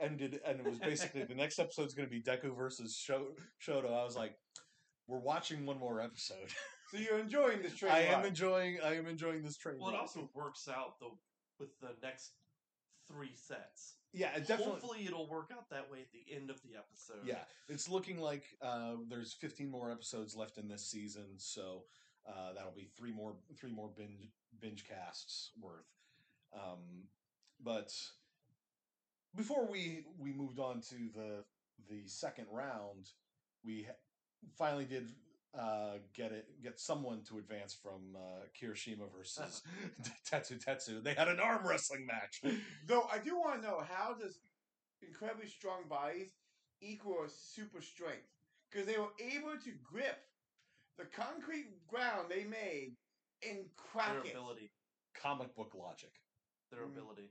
ended 0.00 0.40
and 0.46 0.60
it 0.60 0.66
was 0.66 0.78
basically 0.78 1.22
the 1.28 1.34
next 1.34 1.58
episode's 1.58 1.94
going 1.94 2.08
to 2.08 2.10
be 2.10 2.22
Deku 2.22 2.56
versus 2.56 2.96
Sho- 2.96 3.34
Shoto, 3.64 3.92
I 3.92 4.04
was 4.04 4.16
like, 4.16 4.34
we're 5.06 5.20
watching 5.20 5.66
one 5.66 5.78
more 5.78 6.00
episode. 6.00 6.48
So 6.90 7.00
you're 7.00 7.18
enjoying 7.18 7.60
this 7.60 7.74
train? 7.74 7.90
I 7.90 8.00
am 8.02 8.24
enjoying. 8.24 8.78
I 8.84 8.94
am 8.94 9.08
enjoying 9.08 9.42
this 9.42 9.56
train. 9.56 9.78
Well, 9.80 9.92
it 9.92 9.96
also 9.96 10.30
works 10.32 10.68
out 10.68 11.00
though 11.00 11.18
with 11.58 11.70
the 11.80 11.88
next 12.06 12.34
three 13.08 13.34
sets. 13.34 13.94
yeah, 14.12 14.34
it 14.36 14.46
definitely. 14.46 14.64
Hopefully, 14.64 15.06
it'll 15.06 15.28
work 15.28 15.50
out 15.52 15.70
that 15.70 15.90
way 15.90 15.98
at 16.00 16.12
the 16.12 16.34
end 16.34 16.50
of 16.50 16.60
the 16.62 16.76
episode. 16.78 17.26
Yeah, 17.26 17.42
it's 17.68 17.88
looking 17.88 18.18
like 18.20 18.44
uh, 18.62 18.92
there's 19.08 19.32
15 19.32 19.70
more 19.70 19.90
episodes 19.90 20.36
left 20.36 20.58
in 20.58 20.68
this 20.68 20.86
season, 20.86 21.26
so 21.36 21.84
uh, 22.28 22.52
that'll 22.54 22.72
be 22.76 22.88
three 22.96 23.12
more 23.12 23.34
three 23.58 23.70
more 23.70 23.90
binge 23.96 24.28
binge 24.60 24.84
casts 24.88 25.50
worth. 25.60 25.88
Um, 26.54 27.08
but 27.62 27.92
before 29.34 29.66
we 29.70 30.04
we 30.18 30.32
moved 30.32 30.58
on 30.58 30.80
to 30.82 30.96
the 31.14 31.44
the 31.90 32.06
second 32.06 32.46
round, 32.50 33.08
we 33.64 33.84
ha- 33.84 33.98
finally 34.56 34.84
did 34.84 35.10
uh, 35.58 35.98
get 36.14 36.32
it 36.32 36.46
get 36.62 36.80
someone 36.80 37.22
to 37.28 37.38
advance 37.38 37.74
from 37.74 38.16
uh, 38.16 38.44
Kirishima 38.60 39.10
versus 39.16 39.62
Tetsu 40.30 40.58
Tetsu. 40.64 41.02
They 41.02 41.14
had 41.14 41.28
an 41.28 41.40
arm 41.40 41.66
wrestling 41.66 42.06
match. 42.06 42.42
Though 42.86 43.06
I 43.12 43.18
do 43.18 43.36
want 43.38 43.62
to 43.62 43.66
know 43.66 43.82
how 43.88 44.14
does 44.14 44.40
incredibly 45.02 45.48
strong 45.48 45.82
bodies 45.88 46.32
equal 46.80 47.24
super 47.28 47.80
strength? 47.80 48.26
Because 48.70 48.86
they 48.86 48.98
were 48.98 49.14
able 49.20 49.56
to 49.62 49.70
grip 49.82 50.18
the 50.98 51.04
concrete 51.04 51.66
ground 51.86 52.26
they 52.28 52.44
made 52.44 52.94
and 53.48 53.66
crack 53.76 54.12
their 54.12 54.20
it. 54.22 54.30
ability, 54.30 54.70
Comic 55.14 55.54
book 55.54 55.72
logic. 55.74 56.10
their 56.70 56.80
Mm. 56.82 56.92
ability 56.98 57.30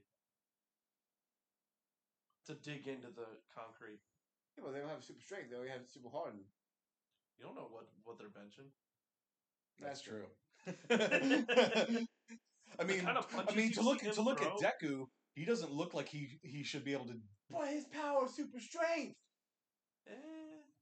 to 2.45 2.53
dig 2.55 2.88
into 2.88 3.07
the 3.07 3.27
concrete. 3.53 3.99
Yeah, 4.57 4.63
well, 4.63 4.73
they 4.73 4.79
don't 4.79 4.89
have 4.89 5.03
super 5.03 5.21
strength. 5.21 5.49
They 5.49 5.55
only 5.57 5.69
have 5.69 5.88
super 5.88 6.09
hardened. 6.09 6.45
You 7.38 7.46
don't 7.46 7.56
know 7.56 7.67
what 7.69 7.88
what 8.04 8.17
they're 8.17 8.28
benching. 8.28 8.69
That's 9.80 10.02
That's 10.02 10.02
true. 10.02 10.26
I 12.80 12.84
mean, 12.86 13.02
kind 13.02 13.17
of 13.17 13.28
I 13.48 13.54
mean 13.56 13.72
to 13.74 13.82
look 13.82 14.02
him 14.02 14.13
to 14.13 14.22
look 14.22 14.41
at 14.41 14.60
throw. 14.60 14.69
Deku, 14.91 15.06
he 15.36 15.46
doesn't 15.46 15.72
look 15.72 15.93
like 15.93 16.10
he 16.10 16.39
he 16.41 16.63
should 16.63 16.84
be 16.84 16.93
able 16.93 17.06
to. 17.06 17.15
But 17.50 17.67
his 17.67 17.86
power 17.86 18.26
is 18.26 18.36
super 18.36 18.60
strength. 18.60 19.15
Eh, 20.08 20.13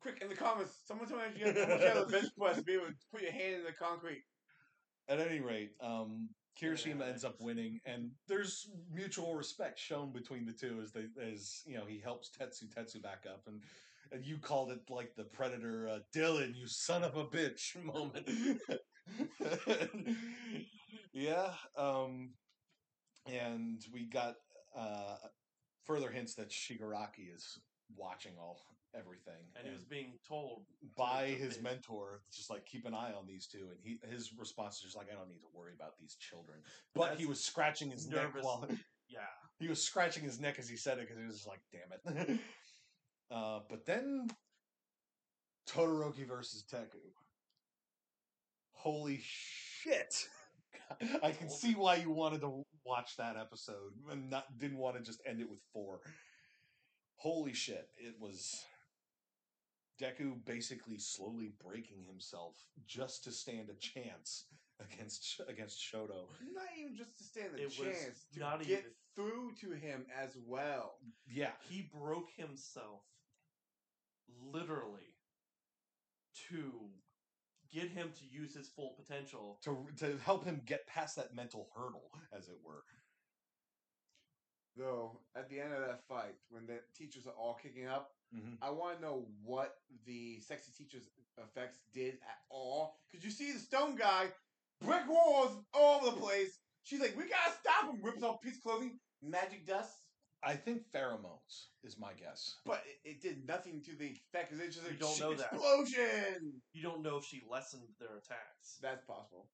Quick 0.02 0.20
in 0.22 0.30
the 0.30 0.36
comments, 0.36 0.80
someone 0.88 1.08
tell 1.08 1.18
me 1.18 1.24
if 1.36 1.38
you 1.38 1.46
have, 1.46 1.56
how 1.56 1.76
you 1.76 1.88
have 1.88 1.98
a 1.98 2.06
bench 2.12 2.30
press 2.40 2.58
to 2.58 2.64
be 2.64 2.74
able 2.74 2.88
to 2.88 2.94
put 3.12 3.22
your 3.22 3.32
hand 3.32 3.56
in 3.56 3.64
the 3.64 3.72
concrete. 3.72 4.24
At 5.08 5.20
any 5.20 5.42
rate, 5.42 5.72
um, 5.82 6.30
Kirishima 6.60 7.00
Yeah, 7.00 7.06
ends 7.08 7.24
up 7.24 7.36
winning, 7.40 7.80
and 7.86 8.12
there's 8.28 8.70
mutual 8.94 9.36
respect 9.36 9.80
shown 9.80 10.12
between 10.12 10.46
the 10.46 10.54
two 10.54 10.80
as 10.82 10.92
they 10.92 11.06
as 11.22 11.62
you 11.66 11.78
know 11.78 11.86
he 11.86 12.00
helps 12.00 12.30
Tetsu 12.30 12.74
Tetsu 12.74 13.02
back 13.02 13.26
up, 13.28 13.44
and 13.48 13.62
and 14.12 14.26
you 14.26 14.38
called 14.38 14.72
it 14.72 14.82
like 14.90 15.16
the 15.16 15.24
Predator, 15.24 15.88
uh, 15.88 16.00
Dillon, 16.14 16.54
you 16.56 16.68
son 16.68 17.04
of 17.04 17.16
a 17.16 17.26
bitch 17.26 17.76
moment. 17.84 18.30
yeah, 21.14 21.54
um, 21.78 22.32
and 23.26 23.84
we 23.94 24.06
got 24.06 24.36
uh, 24.78 25.16
further 25.86 26.10
hints 26.10 26.36
that 26.36 26.50
Shigaraki 26.50 27.34
is 27.34 27.60
watching 27.96 28.34
all 28.40 28.62
everything, 28.94 29.34
and 29.56 29.66
he 29.66 29.74
was 29.74 29.86
being 29.86 30.14
told 30.28 30.66
by 30.98 31.28
to 31.28 31.36
his 31.36 31.62
mentor, 31.62 32.22
just 32.34 32.50
like 32.50 32.66
keep 32.66 32.86
an 32.86 32.94
eye 32.94 33.14
on 33.18 33.26
these 33.28 33.48
two, 33.48 33.70
and 33.70 33.78
he 33.82 34.00
his 34.10 34.32
response 34.38 34.78
is 34.78 34.82
just 34.82 34.98
like 34.98 35.08
I 35.12 35.16
don't 35.16 35.30
need 35.30 35.42
to 35.42 35.50
worry 35.54 35.74
about 35.74 35.98
these 36.00 36.16
children. 36.16 36.60
But 36.94 37.18
he 37.18 37.26
was 37.26 37.44
scratching 37.44 37.90
his 37.90 38.08
neck 38.10 38.34
while 38.42 38.68
Yeah, 39.08 39.20
he 39.60 39.68
was 39.68 39.84
scratching 39.84 40.24
his 40.24 40.40
neck 40.40 40.58
as 40.58 40.70
he 40.70 40.78
said 40.78 40.98
it 40.98 41.02
because 41.02 41.18
he 41.18 41.26
was 41.26 41.36
just 41.36 41.48
like, 41.48 41.62
"Damn 41.72 42.28
it!" 42.28 42.40
uh, 43.32 43.60
but 43.70 43.86
then 43.86 44.28
Todoroki 45.68 46.28
versus 46.28 46.64
Deku. 46.72 47.00
Holy 48.74 49.22
shit! 49.24 50.14
I 51.24 51.32
can 51.32 51.50
see 51.50 51.74
why 51.74 51.96
you 51.96 52.10
wanted 52.12 52.42
to 52.42 52.64
watch 52.86 53.16
that 53.18 53.38
episode 53.38 53.94
and 54.12 54.30
not 54.30 54.58
didn't 54.60 54.78
want 54.78 54.98
to 54.98 55.02
just 55.04 55.22
end 55.26 55.40
it 55.40 55.50
with 55.50 55.62
four. 55.74 56.02
Holy 57.18 57.54
shit! 57.54 57.88
It 57.98 58.16
was 58.20 58.66
Deku 60.02 60.44
basically 60.46 60.98
slowly 60.98 61.52
breaking 61.64 62.04
himself 62.08 62.56
just 62.88 63.24
to 63.26 63.32
stand 63.32 63.70
a 63.70 63.76
chance 63.76 64.46
against 64.92 65.24
Sh- 65.24 65.42
against 65.48 65.80
Shoto. 65.80 66.26
Not 66.54 66.66
even 66.80 66.96
just 66.98 67.18
to 67.20 67.24
stand 67.24 67.50
a 67.56 67.64
It 67.64 67.70
chance 67.70 68.26
to 68.34 68.40
get 68.40 68.80
even- 68.80 68.84
through 69.16 69.54
to 69.62 69.72
him 69.74 70.06
as 70.18 70.36
well. 70.48 70.96
Yeah, 71.28 71.52
he 71.70 71.90
broke 71.94 72.30
himself 72.36 73.04
literally 74.40 75.18
to 76.50 76.90
get 77.72 77.90
him 77.90 78.12
to 78.20 78.26
use 78.26 78.56
his 78.56 78.68
full 78.70 78.92
potential. 78.92 79.60
to 79.64 79.88
to 79.98 80.18
help 80.20 80.46
him 80.46 80.62
get 80.66 80.88
past 80.88 81.16
that 81.16 81.34
mental 81.34 81.70
hurdle, 81.76 82.12
as 82.32 82.48
it 82.50 82.58
were. 82.64 82.84
Though 84.76 85.20
at 85.36 85.50
the 85.50 85.60
end 85.60 85.74
of 85.74 85.82
that 85.82 86.04
fight, 86.08 86.36
when 86.50 86.66
the 86.66 86.80
teachers 86.96 87.28
are 87.28 87.34
all 87.34 87.56
kicking 87.56 87.88
up, 87.88 88.16
Mhm. 88.34 88.58
I 88.62 88.70
want 88.70 88.98
to 88.98 89.02
know 89.02 89.26
what 89.44 89.82
the 90.06 90.40
sexy 90.40 90.72
teachers 90.72 91.10
effects 91.38 91.80
did 91.92 92.16
at 92.22 92.46
all. 92.50 92.98
Because 93.10 93.26
you 93.26 93.32
see 93.32 93.52
the 93.52 93.60
stone 93.60 93.96
guy, 93.96 94.34
brick 94.80 95.06
walls 95.08 95.66
all 95.74 96.02
over 96.02 96.12
the 96.16 96.22
place. 96.22 96.58
She's 96.84 97.02
like, 97.02 97.16
"We 97.16 97.28
gotta 97.28 97.58
stop 97.60 97.94
him!" 97.94 98.02
Rips 98.02 98.24
off 98.24 98.38
a 98.38 98.40
piece 98.40 98.58
of 98.58 98.64
clothing, 98.64 99.00
magic 99.22 99.66
dust. 99.66 100.06
I 100.44 100.56
think 100.56 100.82
pheromones 100.92 101.68
is 101.84 101.98
my 102.00 102.14
guess. 102.14 102.56
But 102.66 102.84
it, 103.04 103.10
it 103.10 103.22
did 103.22 103.48
nothing 103.48 103.82
to 103.86 103.96
the 103.96 104.06
effect 104.08 104.50
because 104.52 104.60
it's 104.66 104.76
just 104.76 104.90
You 104.90 104.96
a 104.96 105.00
don't 105.00 105.20
know 105.20 105.34
that. 105.36 105.54
explosion. 105.54 106.54
You 106.74 106.82
don't 106.84 107.04
know 107.04 107.18
if 107.18 107.26
she 107.26 107.42
lessened 107.50 107.84
their 108.00 108.18
attacks. 108.18 108.80
That's 108.82 109.06
possible. 109.06 109.48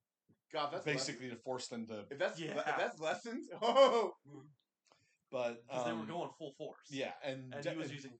God, 0.53 0.69
that's 0.71 0.85
Basically, 0.85 1.29
to 1.29 1.35
force 1.35 1.67
them 1.67 1.85
to. 1.87 2.05
If 2.09 2.17
that's 2.19 2.39
Yeah. 2.39 2.51
if 2.57 2.77
that's 2.77 2.99
lessons, 3.01 3.47
oh, 3.61 4.13
But 5.29 5.61
Because 5.67 5.85
they 5.85 5.91
were 5.91 5.99
um, 5.99 6.07
going 6.07 6.29
full 6.37 6.53
force. 6.57 6.87
Yeah, 6.89 7.11
and, 7.23 7.53
And 7.53 7.61
de- 7.63 7.71
he 7.71 7.77
was 7.77 7.91
using 7.91 8.11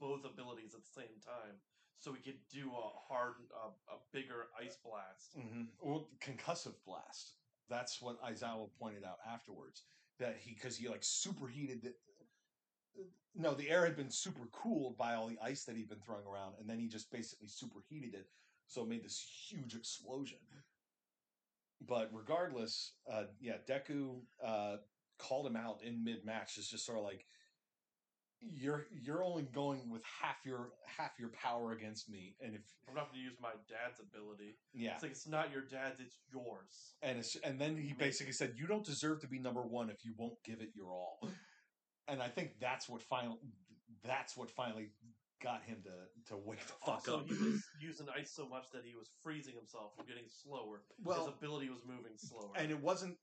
both 0.00 0.24
abilities 0.24 0.74
at 0.74 0.80
the 0.82 1.00
same 1.02 1.20
time. 1.24 1.60
So 1.98 2.12
he 2.14 2.22
could 2.22 2.40
do 2.52 2.70
a 2.72 2.90
hard, 3.12 3.34
uh, 3.54 3.68
a 3.92 3.96
bigger 4.12 4.46
ice 4.58 4.76
blast. 4.84 5.36
Mhm. 5.38 5.68
Well, 5.80 6.08
concussive 6.20 6.74
blast. 6.86 7.34
That's 7.68 8.00
what 8.00 8.20
Aizawa 8.22 8.68
pointed 8.78 9.04
out 9.04 9.18
afterwards. 9.26 9.82
That 10.18 10.36
he, 10.38 10.54
because 10.54 10.76
he 10.76 10.88
like 10.88 11.02
superheated 11.02 11.82
the. 11.82 11.94
No, 13.36 13.54
the 13.54 13.68
air 13.68 13.84
had 13.84 13.96
been 13.96 14.10
super 14.10 14.46
cooled 14.52 14.96
by 14.96 15.14
all 15.14 15.26
the 15.26 15.38
ice 15.42 15.64
that 15.64 15.76
he'd 15.76 15.88
been 15.88 15.98
throwing 16.00 16.24
around, 16.26 16.54
and 16.60 16.68
then 16.68 16.78
he 16.78 16.86
just 16.86 17.10
basically 17.10 17.48
superheated 17.48 18.14
it, 18.14 18.28
so 18.68 18.82
it 18.82 18.88
made 18.88 19.04
this 19.04 19.20
huge 19.48 19.74
explosion. 19.74 20.38
But 21.80 22.10
regardless, 22.12 22.92
uh, 23.10 23.24
yeah, 23.40 23.56
Deku 23.68 24.20
uh, 24.44 24.76
called 25.18 25.46
him 25.46 25.56
out 25.56 25.82
in 25.82 26.04
mid 26.04 26.24
match. 26.24 26.56
It's 26.58 26.70
just 26.70 26.86
sort 26.86 26.98
of 26.98 27.04
like 27.04 27.26
you're 28.40 28.86
you're 29.02 29.24
only 29.24 29.42
going 29.42 29.90
with 29.90 30.02
half 30.04 30.36
your 30.44 30.70
half 30.86 31.12
your 31.18 31.30
power 31.30 31.72
against 31.72 32.08
me, 32.08 32.36
and 32.40 32.54
if 32.54 32.62
I'm 32.88 32.94
not 32.94 33.10
going 33.10 33.18
to 33.20 33.24
use 33.24 33.36
my 33.40 33.50
dad's 33.68 34.00
ability. 34.00 34.56
yeah, 34.72 34.94
It's 34.94 35.02
like 35.02 35.12
it's 35.12 35.26
not 35.26 35.50
your 35.50 35.62
dad's, 35.62 35.98
it's 36.00 36.18
yours. 36.32 36.94
and 37.02 37.18
it's, 37.18 37.36
and 37.42 37.60
then 37.60 37.76
he 37.76 37.94
basically 37.94 38.32
said, 38.32 38.54
"You 38.56 38.66
don't 38.66 38.84
deserve 38.84 39.20
to 39.22 39.26
be 39.26 39.38
number 39.38 39.62
one 39.62 39.90
if 39.90 40.04
you 40.04 40.12
won't 40.16 40.42
give 40.44 40.60
it 40.60 40.70
your 40.74 40.92
all." 40.92 41.18
And 42.08 42.22
I 42.22 42.28
think 42.28 42.60
that's 42.60 42.88
what 42.88 43.02
final 43.02 43.38
that's 44.04 44.36
what 44.36 44.50
finally 44.50 44.88
got 45.42 45.62
him 45.62 45.78
to 45.84 45.90
to 46.30 46.36
wake 46.36 46.66
the 46.66 46.72
fuck 46.84 46.88
Also, 46.96 47.18
up. 47.18 47.26
he 47.26 47.32
was 47.34 47.62
using 47.80 48.06
ice 48.16 48.30
so 48.30 48.46
much 48.48 48.70
that 48.72 48.82
he 48.84 48.94
was 48.94 49.08
freezing 49.22 49.54
himself 49.54 49.94
from 49.96 50.06
getting 50.06 50.24
slower. 50.28 50.82
Well, 51.02 51.18
His 51.26 51.28
ability 51.28 51.68
was 51.70 51.80
moving 51.86 52.16
slower. 52.16 52.50
and 52.56 52.70
it 52.70 52.80
wasn't 52.80 53.16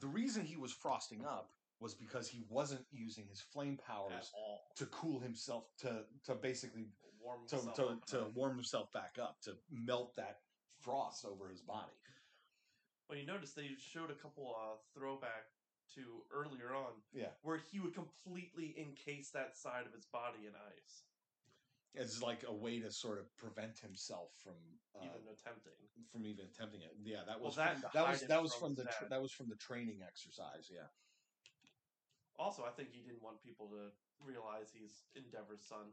the 0.00 0.06
reason 0.06 0.44
he 0.44 0.56
was 0.56 0.72
frosting 0.72 1.24
up 1.24 1.50
was 1.80 1.94
because 1.94 2.28
he 2.28 2.42
wasn't 2.48 2.84
using 2.92 3.26
his 3.28 3.40
flame 3.40 3.78
at 3.80 3.86
powers 3.86 4.30
all. 4.34 4.62
to 4.76 4.86
cool 4.86 5.18
himself 5.20 5.64
to 5.78 6.04
to 6.24 6.34
basically 6.34 6.86
Warm 7.20 7.46
to 7.48 7.56
himself 7.56 7.76
to, 8.06 8.16
to 8.18 8.24
warm 8.34 8.56
himself 8.56 8.90
back 8.92 9.16
up 9.20 9.40
to 9.42 9.52
melt 9.70 10.16
that 10.16 10.38
frost 10.80 11.24
over 11.24 11.48
his 11.48 11.60
body. 11.60 11.92
Well, 13.08 13.16
you 13.18 13.26
notice 13.26 13.52
they 13.52 13.70
showed 13.78 14.10
a 14.10 14.14
couple 14.14 14.56
uh, 14.58 14.76
throwback 14.98 15.46
to 15.94 16.24
earlier 16.30 16.74
on, 16.74 16.92
Yeah. 17.12 17.30
where 17.42 17.58
he 17.58 17.80
would 17.80 17.94
completely 17.94 18.74
encase 18.78 19.30
that 19.30 19.56
side 19.56 19.86
of 19.86 19.92
his 19.92 20.06
body 20.06 20.46
in 20.46 20.52
ice, 20.54 21.04
It's 21.94 22.22
like 22.22 22.42
a 22.44 22.52
way 22.52 22.80
to 22.80 22.90
sort 22.90 23.18
of 23.18 23.34
prevent 23.36 23.78
himself 23.78 24.32
from 24.42 24.56
uh, 24.94 25.04
even 25.04 25.28
attempting. 25.28 25.72
from 26.10 26.24
even 26.26 26.46
attempting 26.46 26.80
it. 26.82 26.94
Yeah, 27.02 27.24
that 27.24 27.36
Well, 27.38 27.48
was 27.48 27.56
that 27.56 27.82
that 27.92 28.08
was 28.08 28.20
that 28.22 28.42
was 28.42 28.54
from 28.54 28.74
from 28.74 28.84
the 28.84 28.84
tra- 28.90 29.08
that 29.10 29.20
was 29.20 29.32
from 29.32 29.48
the 29.48 29.56
training 29.56 30.00
exercise. 30.02 30.70
Yeah, 30.72 30.88
Also, 32.38 32.64
I 32.64 32.70
think 32.70 32.90
he 32.90 33.02
didn't 33.02 33.22
want 33.22 33.42
people 33.42 33.68
to 33.68 33.92
realize 34.24 34.70
he's 34.72 35.04
Endeavor's 35.16 35.64
son. 35.66 35.92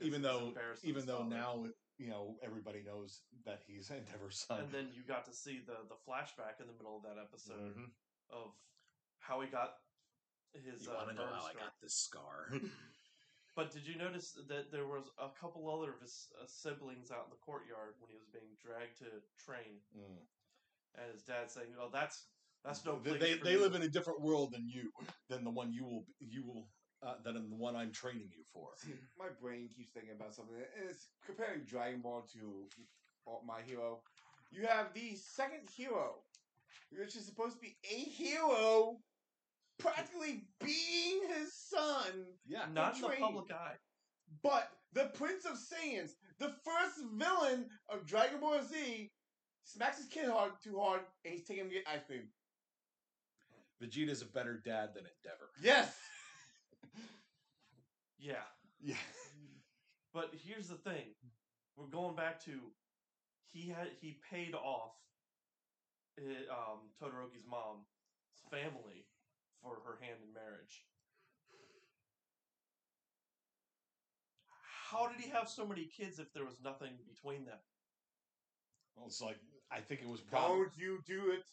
even 0.00 0.20
though 0.22 0.52
even 0.82 1.06
though 1.06 1.24
now 1.24 1.64
you 1.98 2.08
know 2.08 2.36
everybody 2.42 2.82
knows 2.82 3.22
that 3.44 3.62
he's 3.66 3.90
Endeavor's 3.90 4.44
son. 4.46 4.60
and 4.60 4.72
then 4.72 4.88
you 4.94 5.02
got 5.02 5.24
to 5.26 5.32
see 5.32 5.60
the 5.64 5.76
the 5.88 5.96
flashback 6.06 6.60
in 6.60 6.66
the 6.66 6.72
middle 6.74 6.96
of 6.96 7.02
that 7.04 7.18
episode 7.20 7.74
Mhm. 7.76 7.90
Of 8.32 8.50
how 9.20 9.40
he 9.40 9.48
got 9.48 9.74
his. 10.54 10.82
You 10.84 10.90
uh, 10.90 10.94
want 10.96 11.08
to 11.10 11.14
know 11.14 11.22
burn 11.28 11.34
how 11.34 11.46
I 11.46 11.52
scar. 11.52 11.62
got 11.62 11.74
this 11.82 11.94
scar? 11.94 12.38
But 13.54 13.70
did 13.70 13.86
you 13.86 13.96
notice 13.98 14.32
that 14.48 14.72
there 14.72 14.86
was 14.86 15.04
a 15.20 15.28
couple 15.38 15.68
other 15.68 15.92
of 15.92 16.00
his 16.00 16.28
uh, 16.40 16.46
siblings 16.46 17.10
out 17.10 17.28
in 17.28 17.30
the 17.30 17.36
courtyard 17.44 17.94
when 18.00 18.08
he 18.08 18.16
was 18.16 18.24
being 18.32 18.56
dragged 18.64 18.96
to 19.04 19.20
train, 19.36 19.76
Mm. 19.92 20.24
and 20.96 21.12
his 21.12 21.22
dad 21.24 21.50
saying, 21.50 21.74
"Oh, 21.78 21.90
that's 21.92 22.28
that's 22.64 22.84
no 22.84 22.98
they 22.98 23.10
place 23.10 23.20
they, 23.20 23.34
for 23.38 23.44
they 23.44 23.52
you." 23.52 23.60
live 23.60 23.74
in 23.74 23.82
a 23.82 23.88
different 23.88 24.22
world 24.22 24.52
than 24.52 24.68
you, 24.68 24.90
than 25.28 25.44
the 25.44 25.50
one 25.50 25.70
you 25.72 25.84
will 25.84 26.04
you 26.18 26.44
will 26.46 26.68
uh, 27.02 27.16
than 27.24 27.34
the 27.34 27.56
one 27.56 27.76
I'm 27.76 27.92
training 27.92 28.30
you 28.32 28.42
for. 28.52 28.68
See, 28.76 28.94
my 29.18 29.28
brain 29.40 29.68
keeps 29.68 29.92
thinking 29.92 30.14
about 30.16 30.34
something. 30.34 30.56
and 30.56 30.88
It's 30.88 31.08
comparing 31.26 31.64
Dragon 31.64 32.00
Ball 32.00 32.22
to 32.32 32.68
uh, 33.28 33.32
My 33.44 33.60
Hero. 33.66 34.00
You 34.50 34.66
have 34.66 34.94
the 34.94 35.16
second 35.16 35.68
hero, 35.76 36.22
which 36.90 37.16
is 37.16 37.26
supposed 37.26 37.54
to 37.56 37.60
be 37.60 37.76
a 37.90 37.94
hero, 37.94 38.96
practically 39.78 40.44
beating 40.60 41.28
his 41.36 41.54
son. 41.54 42.26
Yeah, 42.46 42.64
not 42.72 42.96
in 42.96 43.02
the 43.02 43.08
public 43.18 43.50
eye. 43.52 43.76
But 44.42 44.68
the 44.92 45.10
Prince 45.14 45.44
of 45.44 45.52
Saiyans, 45.52 46.12
the 46.38 46.54
first 46.64 46.98
villain 47.14 47.66
of 47.88 48.06
Dragon 48.06 48.40
Ball 48.40 48.62
Z, 48.62 49.10
smacks 49.64 49.98
his 49.98 50.06
kid 50.06 50.28
hard 50.28 50.52
too 50.62 50.78
hard, 50.78 51.00
and 51.24 51.34
he's 51.34 51.46
taking 51.46 51.64
him 51.64 51.68
to 51.70 51.74
get 51.74 51.84
ice 51.86 52.04
cream. 52.06 52.28
Vegeta's 53.82 54.22
a 54.22 54.26
better 54.26 54.62
dad 54.64 54.90
than 54.94 55.04
Endeavor. 55.04 55.50
Yes. 55.62 55.94
Yeah, 58.18 58.44
Yeah, 58.80 58.94
but 60.14 60.30
here's 60.32 60.68
the 60.68 60.76
thing: 60.76 61.16
we're 61.76 61.88
going 61.88 62.14
back 62.14 62.40
to 62.44 62.52
he 63.50 63.68
had 63.68 63.88
he 64.00 64.20
paid 64.30 64.54
off 64.54 64.92
i- 66.18 66.46
um, 66.50 66.90
Todoroki's 67.00 67.46
mom's 67.46 67.88
family 68.50 69.06
for 69.62 69.80
her 69.84 69.98
hand 70.00 70.18
in 70.22 70.32
marriage. 70.32 70.86
How 74.90 75.08
did 75.08 75.20
he 75.20 75.30
have 75.30 75.48
so 75.48 75.66
many 75.66 75.86
kids 75.86 76.18
if 76.18 76.32
there 76.34 76.44
was 76.44 76.60
nothing 76.62 76.92
between 77.08 77.44
them? 77.44 77.58
well, 78.94 79.06
it's 79.06 79.20
like 79.20 79.38
I 79.70 79.80
think 79.80 80.02
it 80.02 80.08
was 80.08 80.20
probably. 80.20 80.58
Don't 80.58 80.76
you 80.76 80.98
do 81.06 81.30
it. 81.30 81.44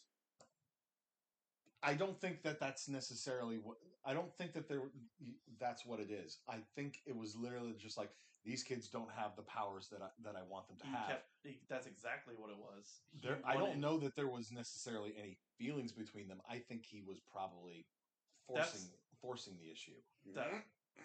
I 1.82 1.94
don't 1.94 2.20
think 2.20 2.42
that 2.42 2.60
that's 2.60 2.88
necessarily 2.88 3.56
what. 3.56 3.78
I 4.04 4.12
don't 4.12 4.34
think 4.36 4.52
that 4.52 4.68
there. 4.68 4.82
That's 5.58 5.86
what 5.86 6.00
it 6.00 6.10
is. 6.10 6.38
I 6.48 6.58
think 6.76 7.00
it 7.06 7.16
was 7.16 7.34
literally 7.36 7.74
just 7.78 7.96
like 7.96 8.10
these 8.44 8.62
kids 8.62 8.88
don't 8.88 9.10
have 9.16 9.36
the 9.36 9.42
powers 9.42 9.88
that 9.92 10.00
I 10.02 10.08
that 10.24 10.34
I 10.36 10.42
want 10.48 10.66
them 10.68 10.76
to 10.80 10.86
He 10.86 10.92
have. 10.92 11.06
kept, 11.08 11.26
he, 11.44 11.60
that's 11.68 11.86
exactly 11.86 12.34
what 12.36 12.50
it 12.50 12.56
was. 12.58 13.00
He 13.12 13.26
There, 13.26 13.38
I 13.44 13.56
don't 13.56 13.78
know 13.78 13.98
that 13.98 14.16
there 14.16 14.28
was 14.28 14.50
necessarily 14.50 15.14
any 15.18 15.36
feelings 15.58 15.92
between 15.92 16.26
them. 16.28 16.40
I 16.48 16.58
think 16.58 16.84
he 16.86 17.02
was 17.06 17.18
probably 17.30 17.86
That's- 18.48 18.70
forcing 18.72 18.90
forcing 19.20 19.56
the 19.62 19.70
issue. 19.70 19.92
That- 20.34 20.48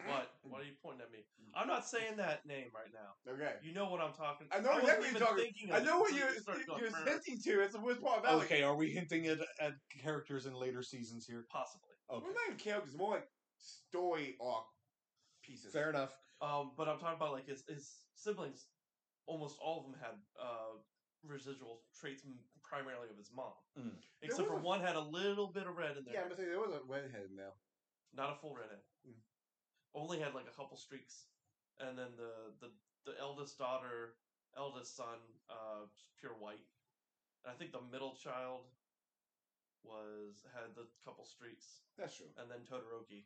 What? 0.08 0.32
Why 0.44 0.60
are 0.60 0.64
you 0.64 0.74
pointing 0.82 1.02
at 1.02 1.12
me? 1.12 1.20
I'm 1.56 1.68
not 1.68 1.86
saying 1.88 2.18
that 2.18 2.46
name 2.46 2.68
right 2.76 2.92
now. 2.92 3.32
Okay. 3.32 3.56
You 3.64 3.74
know 3.74 3.90
what 3.90 4.02
I'm 4.02 4.12
talking. 4.14 4.48
About. 4.48 4.60
I 4.60 4.62
know 4.64 4.70
wasn't 4.84 4.84
exactly 4.90 5.08
what 5.14 5.20
you're 5.20 5.28
talking. 5.30 5.44
thinking 5.46 5.72
I 5.74 5.80
know 5.80 6.00
what 6.00 6.14
you're, 6.14 6.34
you 6.34 6.40
started 6.40 6.68
going, 6.68 6.82
you're 6.82 6.92
"Brr." 6.92 7.06
hinting 7.06 7.40
to. 7.44 7.62
It's 7.64 7.74
the 7.74 7.80
worst 7.80 8.02
part 8.02 8.20
about 8.20 8.44
Okay, 8.44 8.62
are 8.64 8.76
we 8.76 8.90
hinting 8.92 9.28
at, 9.28 9.40
at 9.62 9.74
characters 10.04 10.48
in 10.48 10.54
later 10.54 10.82
seasons 10.84 11.26
here? 11.26 11.46
Possibly. 11.50 11.90
Okay, 12.12 12.26
We're 12.26 12.34
not 12.34 12.44
even 12.48 12.58
characters, 12.60 12.96
more 12.98 13.12
like 13.12 13.28
story 13.58 14.36
arc 14.42 14.66
pieces. 15.44 15.72
fair 15.72 15.90
enough. 15.92 16.12
Um, 16.42 16.72
but 16.78 16.88
I'm 16.88 17.00
talking 17.00 17.16
about 17.16 17.32
like 17.32 17.48
his 17.48 17.64
his 17.68 17.90
siblings. 18.16 18.68
Almost 19.26 19.58
all 19.62 19.80
of 19.80 19.84
them 19.86 19.96
had 20.00 20.16
uh, 20.40 20.78
residual 21.24 21.82
traits, 22.00 22.22
primarily 22.62 23.10
of 23.10 23.18
his 23.18 23.32
mom. 23.36 23.54
Mm. 23.80 23.96
Except 24.22 24.48
for 24.48 24.58
a- 24.58 24.62
one 24.62 24.82
had 24.82 24.96
a 24.96 25.02
little 25.02 25.48
bit 25.48 25.66
of 25.66 25.76
red 25.76 25.98
in 25.98 26.06
there. 26.06 26.14
Yeah, 26.14 26.22
I'm 26.22 26.30
gonna 26.30 26.46
there 26.46 26.60
was 26.60 26.74
a 26.76 26.84
redhead 26.86 27.26
in 27.30 27.36
there. 27.36 27.54
Not 28.14 28.34
a 28.34 28.36
full 28.36 28.54
redhead. 28.56 28.84
Mm. 29.08 29.18
Only 29.96 30.20
had 30.20 30.36
like 30.36 30.46
a 30.48 30.56
couple 30.56 30.78
streaks, 30.78 31.26
and 31.80 31.98
then 31.98 32.14
the 32.18 32.54
the 32.62 32.70
the 33.10 33.18
eldest 33.20 33.58
daughter, 33.58 34.16
eldest 34.58 34.96
son, 34.96 35.18
uh, 35.50 35.88
pure 36.20 36.34
white. 36.38 36.66
And 37.44 37.54
I 37.54 37.56
think 37.58 37.72
the 37.72 37.82
middle 37.92 38.16
child 38.16 38.66
was 39.84 40.42
had 40.54 40.74
the 40.76 40.86
couple 41.06 41.26
streaks, 41.26 41.86
That's 41.98 42.18
true. 42.18 42.26
and 42.42 42.50
then 42.50 42.66
Todoroki 42.66 43.26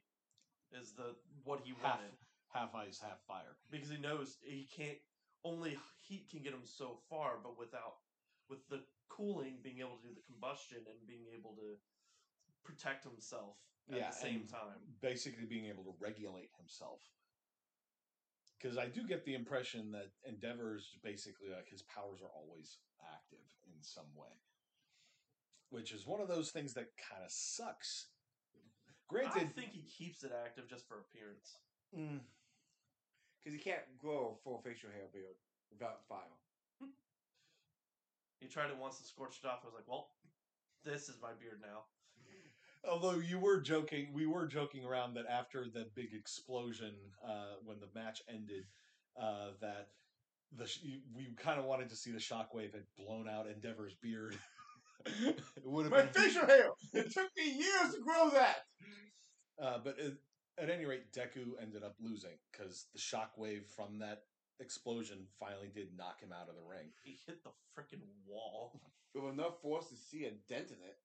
is 0.76 0.92
the 0.94 1.16
what 1.44 1.62
he 1.64 1.72
Half 1.82 2.00
wanted 2.04 2.16
half 2.54 2.76
ice, 2.76 3.00
half 3.00 3.20
fire. 3.28 3.58
because 3.72 3.90
he 3.90 3.98
knows 3.98 4.38
he 4.42 4.68
can't. 4.76 4.98
Only 5.46 5.80
heat 6.08 6.28
can 6.30 6.42
get 6.44 6.52
him 6.54 6.66
so 6.66 6.98
far, 7.10 7.38
but 7.42 7.58
without 7.58 7.96
with 8.50 8.68
the 8.70 8.82
cooling, 9.08 9.56
being 9.64 9.80
able 9.80 9.96
to 10.02 10.08
do 10.08 10.14
the 10.14 10.22
combustion 10.34 10.80
and 10.86 11.08
being 11.08 11.26
able 11.38 11.52
to 11.56 11.78
protect 12.66 13.04
himself 13.06 13.56
at 13.90 13.98
Yeah, 13.98 14.10
the 14.10 14.16
same 14.16 14.44
time. 14.52 14.76
Basically, 15.02 15.46
being 15.46 15.68
able 15.68 15.84
to 15.84 15.94
regulate 16.00 16.50
himself. 16.58 17.00
Because 18.60 18.78
I 18.78 18.88
do 18.88 19.04
get 19.08 19.24
the 19.24 19.36
impression 19.36 19.92
that 19.94 20.12
Endeavor's 20.28 20.98
basically 21.02 21.48
like 21.50 21.70
his 21.70 21.82
powers 21.84 22.20
are 22.22 22.32
always 22.36 22.78
active 23.14 23.40
in 23.66 23.82
some 23.82 24.12
way, 24.16 24.36
which 25.70 25.94
is 25.94 26.06
one 26.06 26.20
of 26.20 26.28
those 26.28 26.52
things 26.52 26.74
that 26.74 26.92
kind 26.98 27.24
of 27.24 27.32
sucks. 27.32 28.08
Granted, 29.08 29.44
I 29.44 29.46
think 29.46 29.72
he 29.72 29.84
keeps 29.84 30.24
it 30.24 30.34
active 30.46 30.68
just 30.70 30.88
for 30.90 31.00
appearance. 31.00 31.56
mm, 31.98 32.20
Because 33.44 33.58
he 33.58 33.64
can't 33.64 33.98
grow 33.98 34.38
a 34.38 34.44
full 34.44 34.62
facial 34.62 34.90
hair 34.90 35.08
beard 35.14 35.36
without 35.72 36.06
fire. 36.08 36.38
He 38.40 38.48
tried 38.48 38.70
it 38.70 38.78
once 38.78 38.98
and 39.00 39.06
scorched 39.08 39.44
it 39.44 39.48
off. 39.48 39.60
I 39.64 39.68
was 39.68 39.76
like, 39.76 39.88
well, 39.88 40.10
this 40.86 41.10
is 41.10 41.18
my 41.22 41.30
beard 41.40 41.60
now. 41.62 41.84
Although 42.90 43.20
you 43.20 43.40
were 43.40 43.60
joking, 43.60 44.14
we 44.14 44.26
were 44.26 44.48
joking 44.48 44.86
around 44.86 45.16
that 45.16 45.26
after 45.30 45.66
the 45.66 45.88
big 45.96 46.14
explosion, 46.14 46.94
uh, 47.26 47.56
when 47.66 47.78
the 47.82 47.90
match 48.00 48.22
ended, 48.30 48.64
uh, 49.22 49.50
that 49.60 49.90
the 50.56 50.66
sh- 50.66 50.80
we 51.14 51.28
kind 51.38 51.60
of 51.60 51.66
wanted 51.66 51.90
to 51.90 51.96
see 51.96 52.12
the 52.12 52.20
shockwave 52.20 52.72
had 52.74 52.86
blown 52.98 53.28
out 53.28 53.48
Endeavor's 53.48 53.96
beard. 54.02 54.38
it 55.06 55.42
would 55.66 55.84
have 55.86 55.92
My 55.92 56.04
been, 56.04 56.14
facial 56.14 56.46
hair! 56.48 56.70
It 56.94 57.12
took 57.12 57.30
me 57.38 57.52
years 57.52 57.94
to 57.96 58.02
grow 58.02 58.30
that! 58.30 58.60
uh, 59.62 59.80
but 59.84 59.96
it, 60.00 60.14
at 60.62 60.70
any 60.70 60.86
rate, 60.86 61.12
Deku 61.14 61.62
ended 61.62 61.84
up 61.84 61.96
losing 62.00 62.38
because 62.52 62.86
the 62.94 63.00
shockwave 63.00 63.66
from 63.76 64.00
that 64.00 64.24
explosion 64.60 65.20
finally 65.40 65.70
did 65.74 65.98
knock 65.98 66.20
him 66.22 66.34
out 66.34 66.50
of 66.50 66.56
the 66.56 66.70
ring. 66.70 66.88
He 67.04 67.18
hit 67.26 67.44
the 67.44 67.52
freaking 67.76 68.04
wall. 68.28 68.82
With 69.16 69.34
enough 69.34 69.60
force 69.62 69.88
to 69.90 69.96
see 69.96 70.26
a 70.26 70.32
dent 70.48 70.68
in 70.70 70.78
it. 70.86 70.98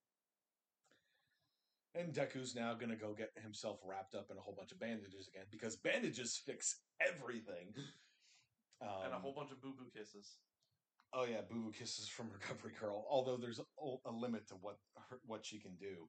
And 1.94 2.12
Deku's 2.12 2.54
now 2.54 2.74
gonna 2.74 2.96
go 2.96 3.14
get 3.14 3.32
himself 3.42 3.78
wrapped 3.82 4.14
up 4.14 4.30
in 4.30 4.36
a 4.36 4.40
whole 4.40 4.54
bunch 4.54 4.72
of 4.72 4.80
bandages 4.80 5.26
again 5.28 5.46
because 5.50 5.76
bandages 5.76 6.36
fix 6.46 6.80
everything. 7.00 7.72
Um, 8.82 9.06
and 9.06 9.14
a 9.14 9.18
whole 9.18 9.32
bunch 9.32 9.52
of 9.52 9.62
boo 9.62 9.72
boo 9.78 9.90
kisses. 9.96 10.36
Oh 11.14 11.24
yeah, 11.30 11.42
Boo 11.48 11.62
Boo 11.62 11.72
kisses 11.72 12.08
from 12.08 12.28
Recovery 12.30 12.72
Girl. 12.78 13.06
Although 13.08 13.36
there's 13.36 13.60
a, 13.60 13.64
a 14.04 14.10
limit 14.10 14.48
to 14.48 14.54
what 14.54 14.78
her, 15.08 15.20
what 15.26 15.46
she 15.46 15.60
can 15.60 15.76
do. 15.76 16.08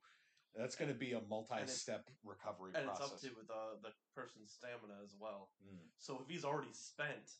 That's 0.57 0.75
going 0.75 0.89
to 0.89 0.97
be 0.97 1.11
a 1.13 1.21
multi-step 1.29 2.09
recovery 2.23 2.71
And 2.75 2.85
process. 2.85 3.05
it's 3.05 3.13
up 3.13 3.19
to 3.21 3.29
the, 3.47 3.89
the 3.89 3.93
person's 4.15 4.51
stamina 4.51 4.99
as 5.03 5.13
well. 5.19 5.49
Mm. 5.67 5.77
So 5.99 6.21
if 6.23 6.31
he's 6.31 6.45
already 6.45 6.71
spent, 6.71 7.35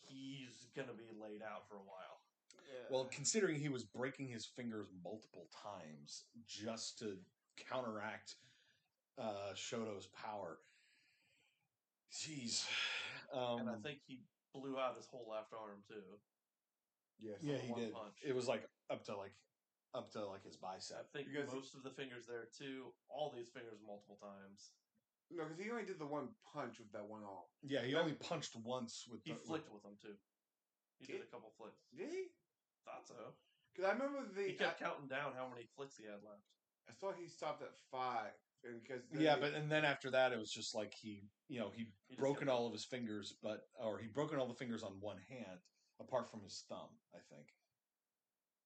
he's 0.00 0.68
going 0.76 0.88
to 0.88 0.94
be 0.94 1.10
laid 1.20 1.42
out 1.42 1.68
for 1.68 1.74
a 1.74 1.82
while. 1.82 2.22
Well, 2.90 3.08
considering 3.10 3.58
he 3.58 3.68
was 3.68 3.82
breaking 3.84 4.28
his 4.28 4.44
fingers 4.44 4.88
multiple 5.02 5.48
times 5.62 6.24
just 6.46 6.98
to 7.00 7.16
counteract 7.68 8.34
uh, 9.18 9.54
Shoto's 9.54 10.06
power, 10.06 10.58
jeez. 12.12 12.66
Um, 13.34 13.60
and 13.60 13.70
I 13.70 13.74
think 13.82 13.98
he 14.06 14.20
blew 14.54 14.78
out 14.78 14.96
his 14.96 15.06
whole 15.06 15.26
left 15.30 15.52
arm 15.52 15.78
too. 15.88 15.94
yes. 17.20 17.38
yeah, 17.42 17.56
he 17.58 17.72
did. 17.74 17.92
punch. 17.92 18.14
It 18.24 18.34
was 18.34 18.46
like 18.46 18.68
up 18.90 19.04
to 19.06 19.16
like 19.16 19.32
up 19.96 20.12
to 20.12 20.26
like 20.26 20.44
his 20.44 20.56
bicep. 20.56 21.08
I 21.08 21.16
think 21.16 21.32
Because- 21.32 21.52
most 21.52 21.74
of 21.74 21.82
the 21.82 21.90
fingers 21.90 22.26
there 22.26 22.46
too. 22.56 22.92
All 23.08 23.30
these 23.34 23.48
fingers 23.48 23.80
multiple 23.84 24.16
times. 24.20 24.70
No, 25.30 25.42
because 25.44 25.58
he 25.58 25.70
only 25.70 25.84
did 25.84 25.98
the 25.98 26.06
one 26.06 26.28
punch 26.54 26.78
with 26.78 26.92
that 26.92 27.08
one 27.08 27.24
arm. 27.24 27.48
Yeah, 27.62 27.82
he 27.82 27.96
only 27.96 28.12
punched 28.14 28.54
once 28.56 29.08
with 29.10 29.22
He 29.24 29.32
the, 29.32 29.38
flicked 29.38 29.72
with 29.72 29.82
them 29.82 29.96
too. 30.00 30.14
He 30.98 31.06
did 31.06 31.12
Did- 31.18 31.22
a 31.22 31.30
couple 31.32 31.50
flicks. 31.58 31.82
Did 31.96 32.10
he? 32.10 32.26
Thought 32.84 33.08
so. 33.08 33.34
Because 33.74 33.90
I 33.90 33.92
remember 33.94 34.22
the. 34.32 34.42
He 34.42 34.52
kept 34.54 34.80
I, 34.80 34.84
counting 34.84 35.08
down 35.08 35.32
how 35.34 35.48
many 35.48 35.66
flicks 35.74 35.96
he 35.96 36.04
had 36.04 36.22
left. 36.22 36.46
I 36.88 36.92
thought 36.92 37.16
he 37.18 37.26
stopped 37.26 37.62
at 37.62 37.74
five. 37.90 38.32
And 38.64 38.80
because 38.82 39.02
Yeah, 39.12 39.36
but 39.38 39.52
and 39.54 39.70
then 39.70 39.84
after 39.84 40.10
that, 40.12 40.32
it 40.32 40.38
was 40.38 40.50
just 40.50 40.74
like 40.74 40.94
he, 40.94 41.28
you 41.48 41.58
know, 41.58 41.70
he 41.74 41.86
He 42.06 42.16
broken 42.16 42.48
all 42.48 42.66
of 42.66 42.72
his 42.72 42.84
fingers, 42.84 43.34
but 43.42 43.68
or 43.78 43.98
he 43.98 44.06
broken 44.06 44.38
all 44.38 44.46
the 44.46 44.54
fingers 44.54 44.82
on 44.82 45.00
one 45.00 45.18
hand, 45.28 45.60
apart 46.00 46.30
from 46.30 46.42
his 46.42 46.64
thumb, 46.68 46.88
I 47.14 47.18
think. 47.34 47.48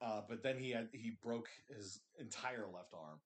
Uh, 0.01 0.23
but 0.29 0.43
then 0.43 0.59
he 0.59 0.71
had 0.71 0.89
he 0.93 1.13
broke 1.23 1.49
his 1.69 2.01
entire 2.19 2.67
left 2.73 2.95
arm, 2.95 3.19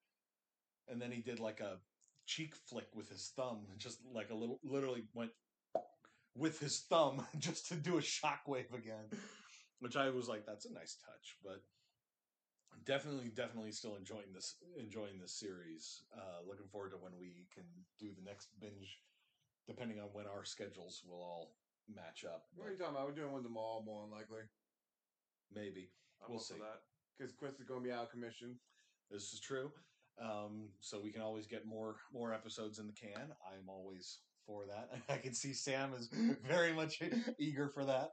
and 0.89 1.01
then 1.01 1.13
he 1.13 1.21
did 1.23 1.39
like 1.39 1.61
a 1.61 1.79
cheek 2.27 2.55
flick 2.55 2.89
with 2.95 3.09
his 3.09 3.33
thumb, 3.37 3.67
just 3.79 4.01
like 4.13 4.31
a 4.31 4.35
little, 4.35 4.59
literally 4.65 5.05
went 5.15 5.31
with 6.37 6.59
his 6.59 6.81
thumb 6.91 7.25
just 7.39 7.69
to 7.69 7.75
do 7.75 7.99
a 7.99 8.01
shockwave 8.01 8.73
again, 8.75 9.07
which 9.79 9.97
I 9.97 10.11
was 10.11 10.29
like, 10.29 10.47
that's 10.47 10.67
a 10.67 10.73
nice 10.73 10.97
touch, 11.07 11.37
but 11.45 11.63
definitely 12.85 13.31
definitely 13.35 13.73
still 13.73 13.97
enjoying 13.97 14.33
this 14.35 14.57
enjoying 14.79 15.19
this 15.21 15.33
series 15.33 16.03
uh 16.19 16.43
looking 16.47 16.67
forward 16.67 16.91
to 16.91 16.97
when 16.97 17.13
we 17.19 17.47
can 17.55 17.63
do 17.99 18.09
the 18.13 18.23
next 18.29 18.49
binge 18.61 18.99
depending 19.67 19.99
on 20.01 20.07
when 20.13 20.27
our 20.27 20.45
schedules 20.45 21.03
will 21.09 21.23
all 21.23 21.55
match 21.95 22.25
up 22.25 22.45
What 22.57 22.69
are 22.69 22.73
you 22.73 22.77
talking 22.79 22.95
about? 22.95 23.07
We're 23.07 23.15
doing 23.15 23.33
one 23.33 23.43
tomorrow, 23.43 23.83
more 23.85 24.03
than 24.03 24.11
likely. 24.11 24.45
maybe 25.55 25.89
I'm 26.27 26.31
We'll 26.33 26.41
up 26.41 26.47
see. 26.47 26.55
that. 26.55 26.81
Because 27.19 27.33
Chris 27.33 27.55
is 27.61 27.67
going 27.67 27.81
to 27.83 27.87
be 27.89 27.93
out 27.93 28.05
of 28.05 28.11
commission. 28.11 28.59
this 29.11 29.33
is 29.33 29.41
true 29.41 29.71
um 30.23 30.69
so 30.81 31.01
we 31.03 31.11
can 31.11 31.23
always 31.23 31.47
get 31.47 31.67
more 31.67 31.97
more 32.13 32.33
episodes 32.33 32.79
in 32.79 32.87
the 32.87 32.93
can 32.93 33.33
i'm 33.53 33.69
always 33.69 34.21
for 34.47 34.65
that 34.65 34.89
i 35.09 35.17
can 35.19 35.35
see 35.35 35.53
sam 35.53 35.93
is 35.93 36.09
very 36.49 36.73
much 36.73 37.01
eager 37.39 37.69
for 37.69 37.85
that 37.85 38.11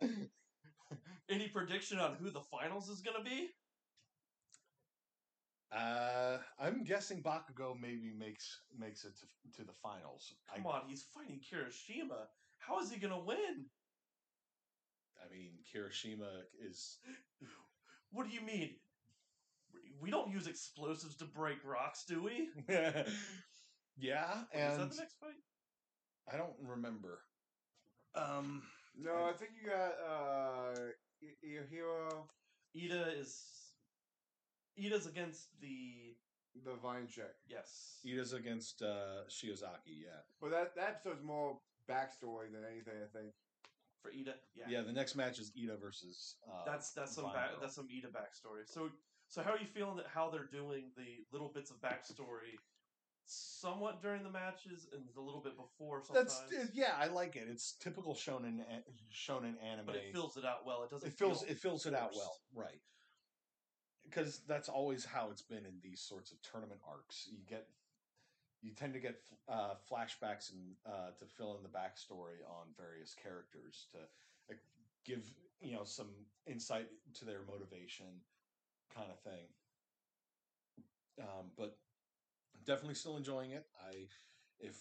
Any 1.29 1.47
prediction 1.47 1.99
on 1.99 2.15
who 2.15 2.31
the 2.31 2.41
finals 2.41 2.89
is 2.89 3.01
going 3.01 3.17
to 3.23 3.29
be? 3.29 3.49
uh 5.71 6.37
i'm 6.59 6.83
guessing 6.83 7.21
bakugo 7.21 7.79
maybe 7.79 8.11
makes 8.17 8.61
makes 8.77 9.05
it 9.05 9.13
to, 9.19 9.57
to 9.57 9.63
the 9.63 9.73
finals 9.83 10.33
Come 10.55 10.65
I, 10.67 10.69
on, 10.69 10.81
he's 10.89 11.03
fighting 11.03 11.39
Kirishima. 11.39 12.25
How 12.59 12.79
is 12.81 12.91
he 12.91 12.99
going 12.99 13.13
to 13.13 13.19
win? 13.19 13.65
I 15.23 15.31
mean 15.31 15.51
kirishima 15.71 16.41
is 16.59 16.97
What 18.11 18.27
do 18.27 18.33
you 18.33 18.41
mean? 18.41 18.75
We 20.01 20.09
don't 20.11 20.31
use 20.31 20.47
explosives 20.47 21.15
to 21.17 21.25
break 21.25 21.57
rocks, 21.63 22.03
do 22.07 22.23
we? 22.23 22.49
yeah, 22.67 23.03
is 23.03 23.07
and 24.53 24.79
that 24.79 24.89
the 24.91 24.95
next 24.97 25.15
fight? 25.19 25.39
I 26.31 26.37
don't 26.37 26.55
remember. 26.65 27.19
Um, 28.15 28.63
No, 28.97 29.25
I 29.25 29.33
think 29.33 29.51
you 29.61 29.69
got 29.69 29.93
uh, 30.05 30.79
your 31.41 31.63
hero, 31.69 32.27
Iida 32.75 33.19
is 33.19 33.41
Iida's 34.79 35.05
against 35.05 35.47
the 35.61 36.15
the 36.65 36.75
Vine 36.75 37.07
Check. 37.07 37.35
yes. 37.47 37.99
Iida's 38.05 38.33
against 38.33 38.81
uh, 38.81 39.23
Shiozaki. 39.29 39.95
Yeah, 40.03 40.19
well, 40.41 40.51
that, 40.51 40.75
that 40.75 40.89
episode's 40.89 41.23
more 41.23 41.57
backstory 41.89 42.51
than 42.51 42.63
anything, 42.69 42.95
I 43.01 43.17
think. 43.17 43.33
For 44.01 44.09
Iida. 44.09 44.33
Yeah, 44.55 44.65
yeah. 44.67 44.81
The 44.81 44.93
next 44.93 45.15
match 45.15 45.39
is 45.39 45.51
Iida 45.51 45.79
versus. 45.79 46.35
Uh, 46.47 46.65
that's 46.65 46.91
that's 46.91 47.13
some 47.13 47.25
back, 47.25 47.51
that's 47.61 47.75
some 47.75 47.87
Iida 47.87 48.07
backstory. 48.07 48.65
So 48.65 48.89
so 49.27 49.41
how 49.41 49.51
are 49.51 49.59
you 49.59 49.67
feeling 49.67 49.97
that 49.97 50.07
how 50.13 50.29
they're 50.29 50.49
doing 50.51 50.91
the 50.97 51.23
little 51.31 51.51
bits 51.53 51.71
of 51.71 51.77
backstory, 51.81 52.57
somewhat 53.25 54.01
during 54.01 54.23
the 54.23 54.29
matches 54.29 54.87
and 54.93 55.03
a 55.17 55.21
little 55.21 55.41
bit 55.41 55.55
before 55.55 56.01
sometimes. 56.03 56.41
That's 56.51 56.73
yeah, 56.73 56.93
I 56.97 57.07
like 57.07 57.35
it. 57.35 57.47
It's 57.49 57.73
typical 57.73 58.13
shonen 58.13 58.59
a- 58.59 58.83
shonen 59.13 59.55
anime. 59.63 59.85
but 59.85 59.95
it 59.95 60.11
fills 60.11 60.37
it 60.37 60.45
out 60.45 60.65
well. 60.65 60.83
It 60.83 60.89
doesn't. 60.89 61.07
it 61.07 61.13
fills 61.13 61.43
it 61.43 61.57
fills 61.57 61.85
it 61.85 61.93
out 61.93 62.11
well, 62.15 62.37
right? 62.55 62.81
Because 64.03 64.41
that's 64.47 64.67
always 64.67 65.05
how 65.05 65.29
it's 65.31 65.41
been 65.43 65.65
in 65.65 65.79
these 65.81 66.01
sorts 66.01 66.31
of 66.31 66.41
tournament 66.41 66.81
arcs. 66.85 67.27
You 67.31 67.37
get 67.47 67.67
you 68.61 68.71
tend 68.73 68.93
to 68.93 68.99
get 68.99 69.21
uh, 69.49 69.73
flashbacks 69.91 70.51
and 70.51 70.75
uh, 70.85 71.11
to 71.19 71.25
fill 71.25 71.55
in 71.57 71.63
the 71.63 71.69
backstory 71.69 72.45
on 72.47 72.67
various 72.77 73.15
characters 73.15 73.87
to 73.91 73.97
uh, 74.53 74.57
give 75.05 75.23
you 75.59 75.73
know 75.75 75.83
some 75.83 76.09
insight 76.47 76.87
to 77.15 77.25
their 77.25 77.41
motivation, 77.47 78.05
kind 78.95 79.09
of 79.11 79.19
thing. 79.19 79.47
Um, 81.19 81.51
but 81.57 81.77
definitely 82.65 82.95
still 82.95 83.17
enjoying 83.17 83.51
it. 83.51 83.65
I 83.87 84.07
if 84.59 84.75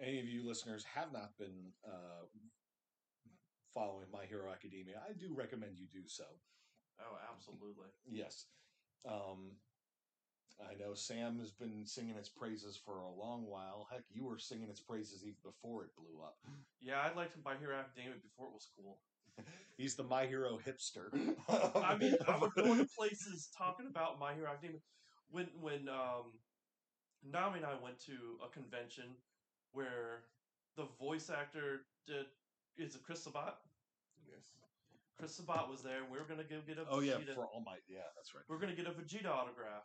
any 0.00 0.20
of 0.20 0.26
you 0.26 0.46
listeners 0.46 0.84
have 0.94 1.12
not 1.12 1.36
been 1.38 1.72
uh, 1.86 2.26
following 3.74 4.06
My 4.12 4.24
Hero 4.26 4.50
Academia, 4.50 5.00
I 5.08 5.12
do 5.12 5.34
recommend 5.34 5.78
you 5.78 5.86
do 5.92 6.06
so. 6.06 6.24
Oh, 7.00 7.16
absolutely. 7.32 7.88
Yes. 8.06 8.46
Um, 9.08 9.52
I 10.60 10.74
know 10.74 10.94
Sam 10.94 11.38
has 11.38 11.50
been 11.52 11.86
singing 11.86 12.16
its 12.16 12.28
praises 12.28 12.76
for 12.76 13.00
a 13.00 13.10
long 13.10 13.46
while. 13.46 13.86
Heck, 13.90 14.02
you 14.10 14.24
were 14.24 14.38
singing 14.38 14.68
its 14.68 14.80
praises 14.80 15.22
even 15.22 15.38
before 15.44 15.84
it 15.84 15.90
blew 15.96 16.22
up. 16.22 16.36
Yeah, 16.80 17.00
I 17.00 17.14
liked 17.14 17.36
My 17.44 17.54
Hero 17.56 17.76
Academia 17.76 18.14
before 18.22 18.46
it 18.48 18.54
was 18.54 18.68
cool. 18.76 18.98
He's 19.76 19.94
the 19.94 20.02
My 20.02 20.26
Hero 20.26 20.58
hipster. 20.66 21.14
I 21.76 21.96
mean, 21.96 22.16
I 22.26 22.38
would 22.38 22.52
go 22.54 22.74
to 22.76 22.86
places 22.96 23.48
talking 23.56 23.86
about 23.88 24.18
My 24.18 24.34
Hero 24.34 24.50
Academia. 24.50 24.80
When 25.30 25.46
when 25.60 25.88
um, 25.88 26.32
Nami 27.22 27.58
and 27.58 27.66
I 27.66 27.74
went 27.82 28.00
to 28.06 28.16
a 28.44 28.48
convention 28.48 29.04
where 29.72 30.24
the 30.76 30.86
voice 30.98 31.30
actor 31.30 31.82
did 32.06 32.26
is 32.76 32.94
it 32.94 33.02
Chris 33.04 33.22
Sabat? 33.22 33.58
Yes. 34.26 34.44
Chris 35.18 35.34
Sabat 35.34 35.68
was 35.68 35.82
there. 35.82 36.02
We 36.10 36.18
were 36.18 36.24
gonna 36.24 36.46
go 36.48 36.58
get 36.66 36.78
a 36.78 36.86
Oh 36.90 37.00
yeah, 37.00 37.18
for 37.34 37.46
All 37.46 37.62
Might. 37.64 37.82
Yeah, 37.88 38.06
that's 38.16 38.34
right. 38.34 38.42
we 38.48 38.56
are 38.56 38.58
gonna 38.58 38.74
get 38.74 38.86
a 38.86 38.90
Vegeta 38.90 39.28
autograph. 39.30 39.84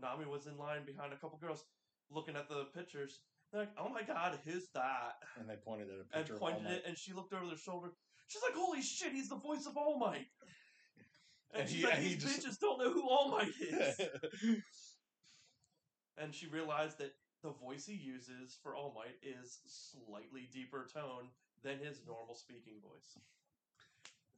Nami 0.00 0.26
was 0.26 0.46
in 0.46 0.58
line 0.58 0.84
behind 0.84 1.12
a 1.12 1.16
couple 1.16 1.38
girls, 1.38 1.64
looking 2.10 2.36
at 2.36 2.48
the 2.48 2.64
pictures. 2.74 3.20
They're 3.52 3.60
like, 3.62 3.72
"Oh 3.78 3.88
my 3.88 4.02
God, 4.02 4.38
who's 4.44 4.68
that?" 4.74 5.14
And 5.38 5.48
they 5.48 5.56
pointed 5.56 5.88
at 5.88 5.94
a 5.96 6.00
and 6.00 6.10
picture 6.12 6.34
All 6.34 6.50
pointed 6.50 6.70
it, 6.70 6.82
and 6.86 6.98
she 6.98 7.12
looked 7.12 7.32
over 7.32 7.46
their 7.46 7.56
shoulder. 7.56 7.90
She's 8.26 8.42
like, 8.42 8.54
"Holy 8.54 8.82
shit, 8.82 9.12
he's 9.12 9.28
the 9.28 9.36
voice 9.36 9.66
of 9.66 9.76
All 9.76 9.98
Might." 9.98 10.26
And, 11.52 11.60
And 11.62 11.70
she's 11.70 11.78
he- 11.80 11.84
like, 11.84 11.94
and 11.94 12.02
he 12.02 12.14
"These 12.14 12.22
just- 12.24 12.46
bitches 12.46 12.58
don't 12.58 12.78
know 12.80 12.92
who 12.92 13.08
All 13.08 13.30
Might 13.30 13.52
is." 13.60 14.00
and 16.18 16.34
she 16.34 16.46
realized 16.48 16.98
that 16.98 17.14
the 17.42 17.50
voice 17.50 17.86
he 17.86 17.94
uses 17.94 18.56
for 18.62 18.74
All 18.74 18.92
Might 18.92 19.16
is 19.22 19.60
slightly 19.66 20.48
deeper 20.52 20.88
tone 20.92 21.28
than 21.62 21.78
his 21.78 22.00
normal 22.06 22.34
speaking 22.34 22.80
voice. 22.82 23.18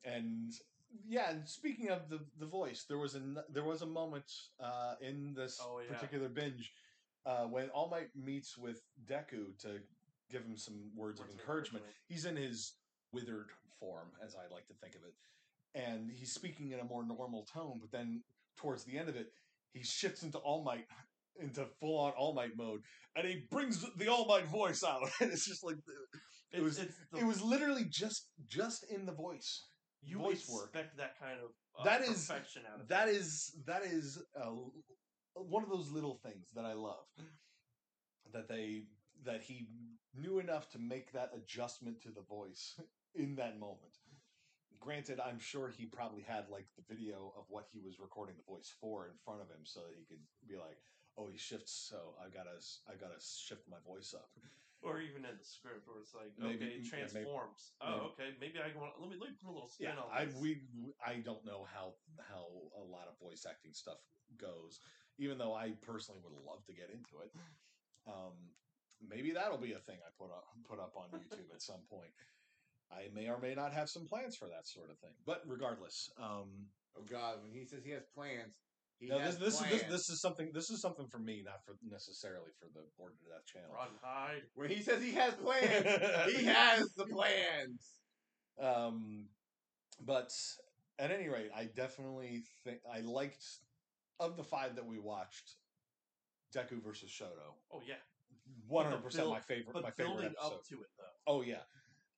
and 0.04 0.52
yeah, 1.08 1.30
and 1.30 1.48
speaking 1.48 1.90
of 1.90 2.08
the 2.08 2.20
the 2.38 2.46
voice, 2.46 2.84
there 2.88 2.98
was 2.98 3.14
a 3.14 3.20
there 3.52 3.64
was 3.64 3.82
a 3.82 3.86
moment 3.86 4.24
uh, 4.62 4.94
in 5.00 5.34
this 5.34 5.58
Oh, 5.62 5.80
yeah. 5.80 5.94
particular 5.94 6.28
binge 6.28 6.72
uh, 7.24 7.44
when 7.44 7.68
All 7.70 7.88
Might 7.90 8.08
meets 8.14 8.56
with 8.56 8.80
Deku 9.10 9.56
to 9.62 9.80
give 10.30 10.42
him 10.42 10.56
some 10.56 10.90
words, 10.96 11.20
of 11.20 11.26
Words 11.26 11.34
of 11.34 11.40
encouragement. 11.40 11.84
He's 12.08 12.24
in 12.24 12.36
his 12.36 12.74
withered 13.12 13.50
form, 13.78 14.08
as 14.24 14.34
I 14.34 14.52
like 14.52 14.66
to 14.68 14.74
think 14.74 14.94
of 14.94 15.02
it, 15.02 15.14
and 15.86 16.10
he's 16.10 16.32
speaking 16.32 16.72
in 16.72 16.80
a 16.80 16.84
more 16.84 17.04
normal 17.06 17.46
tone. 17.52 17.78
But 17.80 17.90
then 17.92 18.22
towards 18.56 18.84
the 18.84 18.98
end 18.98 19.08
of 19.08 19.16
it, 19.16 19.26
he 19.72 19.82
shifts 19.82 20.22
into 20.22 20.38
All 20.38 20.62
Might 20.64 20.86
into 21.38 21.66
full 21.80 21.98
on 21.98 22.12
All 22.12 22.32
Might 22.34 22.56
mode, 22.56 22.80
and 23.14 23.26
he 23.26 23.42
brings 23.50 23.84
the 23.96 24.08
All 24.08 24.26
Might 24.26 24.46
voice 24.48 24.82
out, 24.82 25.02
and 25.20 25.30
it's 25.32 25.46
just 25.46 25.62
like 25.64 25.76
it 25.76 26.56
It's- 26.58 26.62
was. 26.62 26.78
it's 26.78 26.94
the- 27.12 27.18
It 27.18 27.24
was 27.26 27.42
literally 27.42 27.84
just 27.90 28.28
just 28.46 28.84
in 28.90 29.04
the 29.06 29.12
voice. 29.12 29.64
You 30.06 30.18
voice 30.18 30.48
work. 30.48 30.64
expect 30.70 30.96
that 30.98 31.18
kind 31.20 31.38
of 31.42 31.50
uh, 31.78 31.84
That 31.84 32.02
is- 32.02 32.26
perfection 32.26 32.62
out 32.72 32.80
of 32.80 32.88
That 32.88 33.08
is 33.08 33.52
that 33.66 33.82
is 33.84 34.18
uh, 34.40 34.50
one 35.34 35.62
of 35.62 35.68
those 35.70 35.90
little 35.90 36.14
things 36.22 36.46
that 36.54 36.64
I 36.64 36.72
love. 36.74 37.04
That 38.32 38.48
they 38.48 38.82
that 39.24 39.42
he 39.42 39.66
knew 40.14 40.38
enough 40.38 40.70
to 40.70 40.78
make 40.78 41.12
that 41.12 41.32
adjustment 41.34 42.00
to 42.02 42.10
the 42.10 42.22
voice 42.22 42.78
in 43.14 43.36
that 43.36 43.58
moment. 43.58 43.92
Granted, 44.78 45.18
I'm 45.20 45.38
sure 45.38 45.68
he 45.68 45.86
probably 45.86 46.22
had 46.22 46.48
like 46.50 46.66
the 46.76 46.94
video 46.94 47.32
of 47.36 47.44
what 47.48 47.66
he 47.72 47.80
was 47.80 47.98
recording 47.98 48.36
the 48.36 48.52
voice 48.52 48.72
for 48.80 49.06
in 49.06 49.14
front 49.24 49.40
of 49.40 49.48
him, 49.48 49.64
so 49.64 49.80
that 49.80 49.96
he 49.98 50.04
could 50.04 50.20
be 50.46 50.56
like, 50.56 50.78
"Oh, 51.18 51.28
he 51.28 51.36
shifts, 51.38 51.72
so 51.72 52.14
I 52.24 52.28
gotta 52.28 52.56
I 52.88 52.94
gotta 52.94 53.18
shift 53.20 53.62
my 53.68 53.78
voice 53.86 54.14
up." 54.14 54.30
Or 54.86 55.00
even 55.02 55.24
in 55.26 55.34
the 55.36 55.44
script 55.44 55.86
where 55.88 55.98
it's 55.98 56.14
like, 56.14 56.30
Maybe- 56.38 56.54
okay, 56.54 56.64
it 56.66 56.70
yeah, 56.70 56.76
maybe- 56.78 56.88
transforms. 56.88 57.72
oh, 57.82 58.14
okay, 58.14 58.34
maybe 58.40 58.58
I 58.62 58.70
want. 58.78 58.94
Let 59.00 59.10
me 59.10 59.16
let 59.18 59.30
me 59.30 59.36
put 59.42 59.50
a 59.50 59.54
little 59.54 59.68
spin 59.68 59.90
Yeah, 59.90 60.00
on 60.00 60.10
I 60.14 60.26
we 60.38 60.62
I 61.04 61.16
don't 61.20 61.44
know 61.44 61.64
how 61.74 61.94
how 62.30 62.46
a 62.78 62.84
lot 62.84 63.08
of 63.08 63.18
voice 63.18 63.44
acting 63.48 63.72
stuff 63.74 63.98
goes. 64.38 64.80
Even 65.18 65.38
though 65.38 65.54
I 65.54 65.72
personally 65.82 66.20
would 66.22 66.32
love 66.44 66.64
to 66.66 66.72
get 66.72 66.90
into 66.90 67.20
it, 67.24 67.32
um, 68.06 68.36
maybe 69.00 69.32
that'll 69.32 69.58
be 69.58 69.72
a 69.72 69.78
thing 69.80 69.98
I 70.06 70.10
put 70.16 70.30
up 70.30 70.46
put 70.68 70.78
up 70.78 70.94
on 70.96 71.10
YouTube 71.18 71.50
at 71.52 71.62
some 71.62 71.80
point. 71.90 72.12
I 72.92 73.08
may 73.12 73.28
or 73.28 73.38
may 73.38 73.54
not 73.54 73.72
have 73.72 73.90
some 73.90 74.06
plans 74.06 74.36
for 74.36 74.46
that 74.46 74.66
sort 74.66 74.90
of 74.90 74.98
thing, 74.98 75.10
but 75.24 75.42
regardless, 75.46 76.10
um, 76.18 76.70
Oh 76.98 77.02
God, 77.02 77.42
when 77.42 77.52
he 77.52 77.64
says 77.66 77.84
he 77.84 77.90
has 77.90 78.04
plans, 78.14 78.56
he 78.98 79.08
no, 79.08 79.18
this 79.18 79.36
this 79.36 79.60
is 79.60 79.66
this, 79.70 79.82
this 79.84 80.08
is 80.08 80.20
something 80.20 80.50
this 80.54 80.70
is 80.70 80.80
something 80.80 81.06
for 81.06 81.18
me, 81.18 81.42
not 81.44 81.64
for 81.64 81.76
necessarily 81.88 82.50
for 82.58 82.66
the 82.72 82.80
Board 82.98 83.12
to 83.18 83.24
Death 83.30 83.44
channel. 83.46 83.70
Run, 83.74 83.88
hide. 84.02 84.42
When 84.54 84.70
he 84.70 84.80
says 84.82 85.02
he 85.02 85.12
has 85.12 85.34
plans, 85.34 86.32
he 86.36 86.44
has 86.44 86.92
the 86.96 87.04
plans. 87.04 87.90
Um, 88.60 89.26
but 90.04 90.32
at 90.98 91.10
any 91.10 91.28
rate, 91.28 91.50
I 91.54 91.64
definitely 91.64 92.42
think 92.64 92.78
I 92.90 93.00
liked 93.00 93.44
of 94.18 94.36
the 94.36 94.44
five 94.44 94.76
that 94.76 94.86
we 94.86 94.98
watched, 94.98 95.56
Deku 96.54 96.82
versus 96.82 97.10
Shoto. 97.10 97.52
Oh 97.70 97.82
yeah, 97.86 97.96
One 98.66 98.86
hundred 98.86 99.02
percent 99.02 99.28
my 99.28 99.40
favorite. 99.40 99.74
but 99.74 99.82
my 99.82 99.90
favorite 99.90 100.12
building 100.14 100.34
episode. 100.38 100.54
up 100.54 100.64
to 100.70 100.74
it 100.76 100.88
though. 100.98 101.32
Oh 101.34 101.42
yeah, 101.42 101.64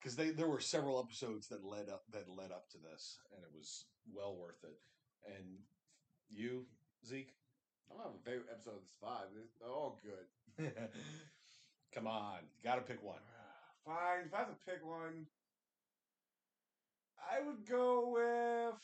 because 0.00 0.14
they 0.14 0.30
there 0.30 0.48
were 0.48 0.60
several 0.60 1.00
episodes 1.00 1.48
that 1.48 1.64
led 1.64 1.88
up 1.88 2.04
that 2.12 2.28
led 2.28 2.52
up 2.52 2.68
to 2.70 2.78
this, 2.78 3.18
and 3.34 3.42
it 3.42 3.50
was 3.52 3.86
well 4.14 4.36
worth 4.36 4.62
it. 4.62 4.78
And 5.26 5.58
you, 6.30 6.66
Zeke, 7.06 7.34
I 7.90 7.94
don't 7.94 8.04
have 8.04 8.14
a 8.14 8.24
favorite 8.24 8.48
episode 8.52 8.76
of 8.76 8.82
this 8.82 8.96
five. 9.00 9.26
They're 9.60 9.70
all 9.70 9.98
good. 10.02 10.72
come 11.94 12.06
on, 12.06 12.38
you 12.56 12.68
got 12.68 12.76
to 12.76 12.82
pick 12.82 13.02
one. 13.02 13.20
Fine, 13.86 14.26
if 14.26 14.34
I 14.34 14.38
have 14.38 14.48
to 14.48 14.64
pick 14.66 14.84
one, 14.84 15.26
I 17.18 17.44
would 17.46 17.66
go 17.68 18.10
with. 18.12 18.80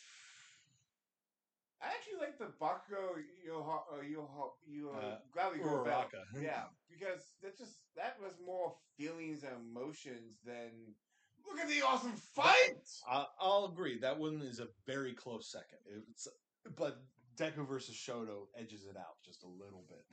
I 1.83 1.89
actually 1.89 2.19
like 2.19 2.39
the 2.39 2.47
Bakugo 2.59 3.21
Yoho 3.45 3.85
uh, 3.93 4.01
Yoho 4.01 4.55
you 4.67 4.91
Uh, 4.91 5.19
gladly 5.33 5.59
go 5.59 5.85
back. 5.85 6.13
Yeah, 6.41 6.65
because 6.91 7.21
that 7.43 7.59
just 7.59 7.77
that 7.97 8.17
was 8.23 8.33
more 8.45 8.75
feelings 8.97 9.43
and 9.45 9.53
emotions 9.71 10.39
than 10.47 10.95
look 11.47 11.61
at 11.61 11.69
the 11.69 11.83
awesome 11.83 12.15
fight. 12.35 12.89
I, 13.07 13.27
I'll 13.39 13.67
agree. 13.67 13.99
That 13.99 14.19
one 14.19 14.41
is 14.43 14.61
a 14.61 14.69
very 14.87 15.13
close 15.13 15.51
second. 15.51 15.79
It's 16.11 16.27
but 16.77 17.03
Deku 17.37 17.67
versus 17.67 17.95
Shoto 17.97 18.49
edges 18.59 18.85
it 18.85 18.97
out 18.97 19.17
just 19.25 19.43
a 19.43 19.49
little 19.49 19.85
bit. 19.89 20.05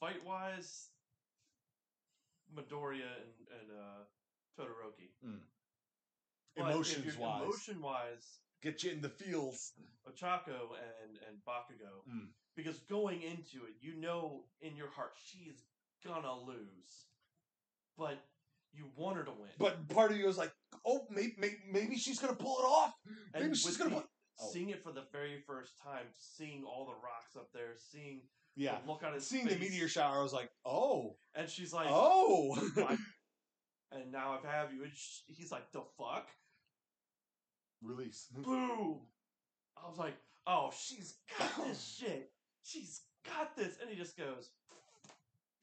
Fight 0.00 0.24
wise, 0.24 0.88
Midoriya 2.54 3.10
and, 3.22 3.60
and 3.60 3.70
uh, 3.78 4.04
Todoroki. 4.58 5.10
Emotions 6.56 7.16
wise, 7.16 7.42
emotion 7.42 7.80
wise, 7.80 8.40
get 8.62 8.82
you 8.82 8.90
in 8.90 9.00
the 9.00 9.08
feels. 9.08 9.72
Ochako 10.08 10.74
and 10.76 11.18
and 11.28 11.38
Bakugo. 11.46 12.02
Mm. 12.10 12.28
Because 12.56 12.78
going 12.90 13.22
into 13.22 13.64
it, 13.66 13.74
you 13.80 13.94
know 14.00 14.44
in 14.60 14.76
your 14.76 14.90
heart 14.90 15.12
she 15.24 15.38
is 15.50 15.62
gonna 16.04 16.34
lose, 16.34 17.06
but 17.96 18.18
you 18.72 18.86
want 18.96 19.16
her 19.16 19.24
to 19.24 19.30
win. 19.30 19.50
But 19.58 19.88
part 19.88 20.10
of 20.10 20.16
you 20.18 20.28
is 20.28 20.36
like, 20.36 20.52
oh, 20.84 21.06
maybe, 21.10 21.34
maybe 21.70 21.96
she's 21.96 22.18
gonna 22.18 22.34
pull 22.34 22.58
it 22.58 22.64
off. 22.64 22.94
And 23.34 23.44
Maybe 23.44 23.54
she's 23.56 23.76
gonna 23.76 23.90
the- 23.90 23.96
put. 23.96 24.06
Oh. 24.40 24.50
seeing 24.52 24.70
it 24.70 24.82
for 24.82 24.92
the 24.92 25.04
very 25.12 25.40
first 25.46 25.72
time, 25.82 26.06
seeing 26.16 26.64
all 26.64 26.86
the 26.86 26.92
rocks 26.92 27.36
up 27.36 27.50
there, 27.52 27.74
seeing 27.76 28.22
Yeah, 28.54 28.78
the 28.84 28.90
look 28.90 29.02
on 29.02 29.14
his 29.14 29.26
seeing 29.26 29.46
the 29.46 29.56
meteor 29.56 29.88
shower, 29.88 30.18
I 30.18 30.22
was 30.22 30.32
like, 30.32 30.50
oh, 30.64 31.16
and 31.34 31.48
she's 31.48 31.72
like, 31.72 31.88
oh. 31.90 32.56
"My- 32.76 32.96
and 33.92 34.12
now 34.12 34.32
I've 34.38 34.44
have 34.44 34.72
you, 34.72 34.84
and 34.84 34.92
sh 34.94 35.20
he's 35.26 35.50
like, 35.50 35.70
the 35.72 35.82
fuck, 35.98 36.28
Release. 37.82 38.26
boom. 38.36 39.00
I 39.76 39.88
was 39.88 39.98
like, 39.98 40.16
oh, 40.46 40.72
she's 40.76 41.14
got 41.38 41.50
this 41.66 41.96
shit, 41.98 42.30
she's 42.62 43.02
got 43.24 43.56
this, 43.56 43.76
and 43.80 43.90
he 43.90 43.96
just 43.96 44.16
goes, 44.16 44.50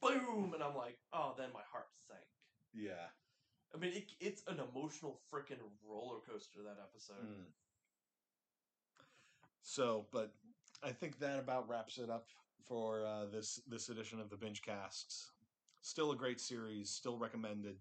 boom, 0.02 0.52
and 0.54 0.64
I'm 0.64 0.76
like, 0.76 0.98
oh, 1.14 1.34
then 1.38 1.50
my 1.54 1.62
heart 1.72 1.88
sank. 2.08 2.22
Yeah. 2.74 3.08
I 3.74 3.78
mean, 3.78 3.92
it, 3.94 4.12
it's 4.22 4.44
an 4.48 4.60
emotional 4.60 5.20
freaking 5.32 5.60
roller 5.86 6.20
coaster 6.30 6.60
that 6.64 6.78
episode. 6.82 7.26
Mm. 7.26 7.52
So, 9.66 10.06
but 10.12 10.32
I 10.84 10.92
think 10.92 11.20
that 11.20 11.40
about 11.40 11.68
wraps 11.68 11.98
it 11.98 12.10
up 12.10 12.28
for 12.66 13.04
uh, 13.04 13.26
this 13.26 13.60
this 13.68 13.90
edition 13.90 14.22
of 14.22 14.30
the 14.30 14.38
binge 14.38 14.62
casts. 14.62 15.32
Still 15.82 16.12
a 16.12 16.16
great 16.16 16.40
series, 16.40 16.90
still 16.90 17.18
recommended. 17.18 17.76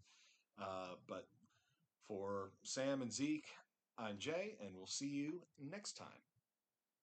Uh, 0.60 0.94
but 1.06 1.28
for 2.06 2.50
Sam 2.62 3.02
and 3.02 3.12
Zeke, 3.12 3.48
I'm 3.98 4.18
Jay, 4.18 4.56
and 4.60 4.70
we'll 4.74 4.86
see 4.86 5.08
you 5.08 5.42
next 5.60 5.92
time. 5.96 6.08